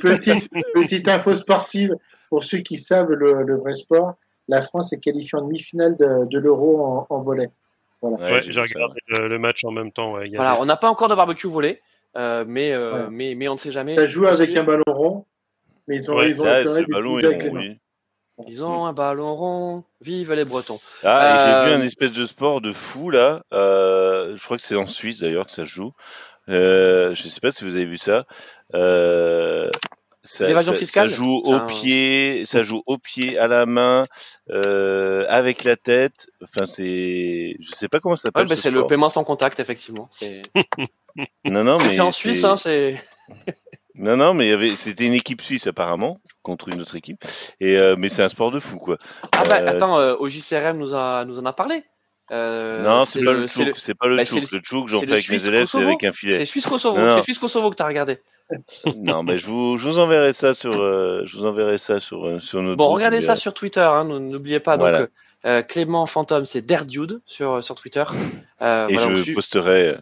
[0.00, 1.94] petite, petite, info sportive
[2.28, 4.14] pour ceux qui savent le, vrai sport.
[4.48, 7.50] La France est qualifiée en demi-finale de, l'Euro en, volet.
[8.02, 8.40] Voilà.
[8.40, 10.16] j'ai regardé le, match en même temps.
[10.34, 11.80] voilà, on n'a pas encore de barbecue volé,
[12.16, 13.96] euh, mais, euh, mais, mais on ne sait jamais.
[13.96, 15.24] Ça joue avec un ballon rond,
[15.88, 17.78] mais ils ont, ils ont là, ballon est rond, oui.
[18.48, 19.84] Ils ont un ballon rond.
[20.00, 20.80] Vive les Bretons.
[21.02, 23.42] Ah, j'ai vu euh, un espèce de sport de fou là.
[23.52, 25.92] Euh, je crois que c'est en Suisse d'ailleurs que ça se joue.
[26.48, 28.26] Euh, je sais pas si vous avez vu ça.
[28.74, 29.70] Euh,
[30.22, 31.10] ça, fiscale.
[31.10, 34.04] Ça joue au pied, ça joue au pied, à la main,
[34.48, 36.28] avec la tête.
[36.42, 38.48] Enfin, c'est, je sais pas comment ça s'appelle.
[38.48, 40.08] Ouais, c'est le paiement sans contact, effectivement.
[41.44, 42.96] non, non, mais c'est en Suisse, hein, c'est.
[43.96, 47.24] Non, non, mais c'était une équipe suisse apparemment contre une autre équipe.
[47.60, 48.98] Et euh, mais c'est un sport de fou quoi.
[49.30, 51.84] Ah bah euh, attends, euh, au JCRM nous a nous en a parlé.
[52.30, 54.50] non, c'est pas, le tchouk, c'est pas le bah, tchouk.
[54.50, 56.38] Le tchouk, j'en fais avec mes élèves, c'est avec un filet.
[56.38, 58.20] C'est Suisse Kosovo, c'est Suisse Kosovo que t'as regardé.
[58.96, 62.62] non, mais je vous, je vous enverrai ça sur, je vous enverrai ça sur, sur
[62.62, 62.76] notre.
[62.76, 64.76] Bon, regardez ça sur Twitter, hein, n'oubliez pas.
[64.76, 65.08] Donc,
[65.68, 68.04] Clément Fantôme, c'est Derdude sur sur Twitter.
[68.60, 69.98] et je posterai.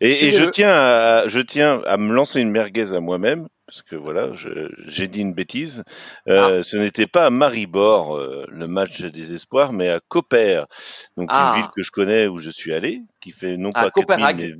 [0.00, 3.96] Et, je tiens à, je tiens à me lancer une merguez à moi-même parce que
[3.96, 4.30] voilà,
[4.86, 5.82] j'ai dit une bêtise.
[6.28, 6.62] Euh, ah.
[6.62, 10.64] Ce n'était pas à Maribor euh, le match des espoirs, mais à Coper,
[11.16, 11.54] donc une ah.
[11.56, 14.56] ville que je connais où je suis allé, qui fait non pas Copenhague.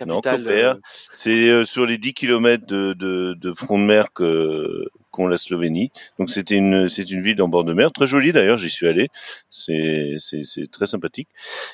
[0.00, 0.64] mais non Coper.
[0.64, 0.74] Euh,
[1.12, 4.88] C'est sur les 10 km de, de, de front de mer que
[5.18, 5.90] qu'ont la Slovénie.
[6.18, 8.58] Donc c'était une c'est une ville en bord de mer, très jolie d'ailleurs.
[8.58, 9.08] J'y suis allé.
[9.50, 11.28] C'est c'est très sympathique.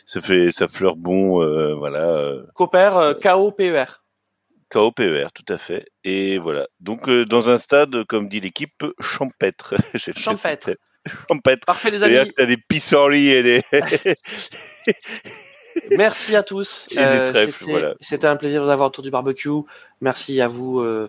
[0.06, 1.44] Ça fait ça fleure bon,
[1.76, 2.32] voilà.
[2.54, 4.04] Coper, K O P E R.
[4.74, 5.86] KOPER, tout à fait.
[6.02, 6.66] Et voilà.
[6.80, 9.76] Donc, euh, dans un stade, comme dit l'équipe, champêtre.
[10.16, 10.70] champêtre.
[11.28, 11.64] champêtre.
[11.64, 12.32] Parfait, les amis.
[12.36, 13.62] Tu as des pissenlits et des.
[15.90, 16.88] Merci à tous.
[16.96, 17.46] Euh,
[18.00, 19.50] c'était un plaisir de vous avoir autour du barbecue.
[20.00, 21.08] Merci à vous, euh,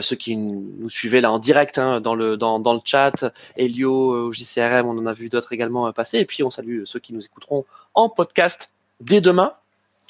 [0.00, 3.24] ceux qui nous suivaient là en direct hein, dans le dans, dans le chat.
[3.56, 6.18] Elio, au JCRM, on en a vu d'autres également passer.
[6.18, 7.64] Et puis on salue ceux qui nous écouteront
[7.94, 9.54] en podcast dès demain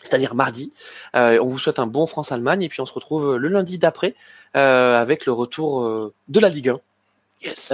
[0.03, 0.73] c'est-à-dire mardi.
[1.15, 4.15] Euh, on vous souhaite un bon France-Allemagne et puis on se retrouve le lundi d'après
[4.57, 6.81] euh, avec le retour euh, de la Ligue 1.
[7.45, 7.73] Yes.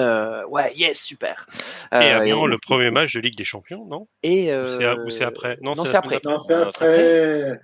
[0.49, 1.47] ouais, yes, super.
[1.93, 4.07] et avant le premier match de Ligue des Champions, non?
[4.23, 5.59] Et ou c'est après?
[5.61, 6.21] Non, c'est après.
[6.25, 7.61] Non, c'est après.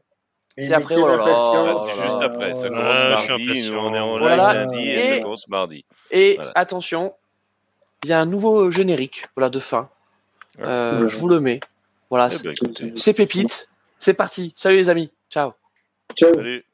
[0.56, 1.74] C'est après, oh là là.
[1.84, 2.54] C'est juste après.
[2.54, 3.68] Ça commence mardi.
[3.68, 5.84] Nous, on est en live lundi et, ça commence mardi.
[6.10, 7.14] Et attention,
[8.04, 9.88] il y a un nouveau générique, voilà, de fin.
[10.58, 11.60] je vous le mets.
[12.10, 12.54] Voilà, eh ben,
[12.96, 13.68] c'est pépite.
[13.98, 14.52] C'est parti.
[14.56, 15.10] Salut les amis.
[15.30, 15.52] Ciao.
[16.14, 16.32] Ciao.
[16.34, 16.64] Salut.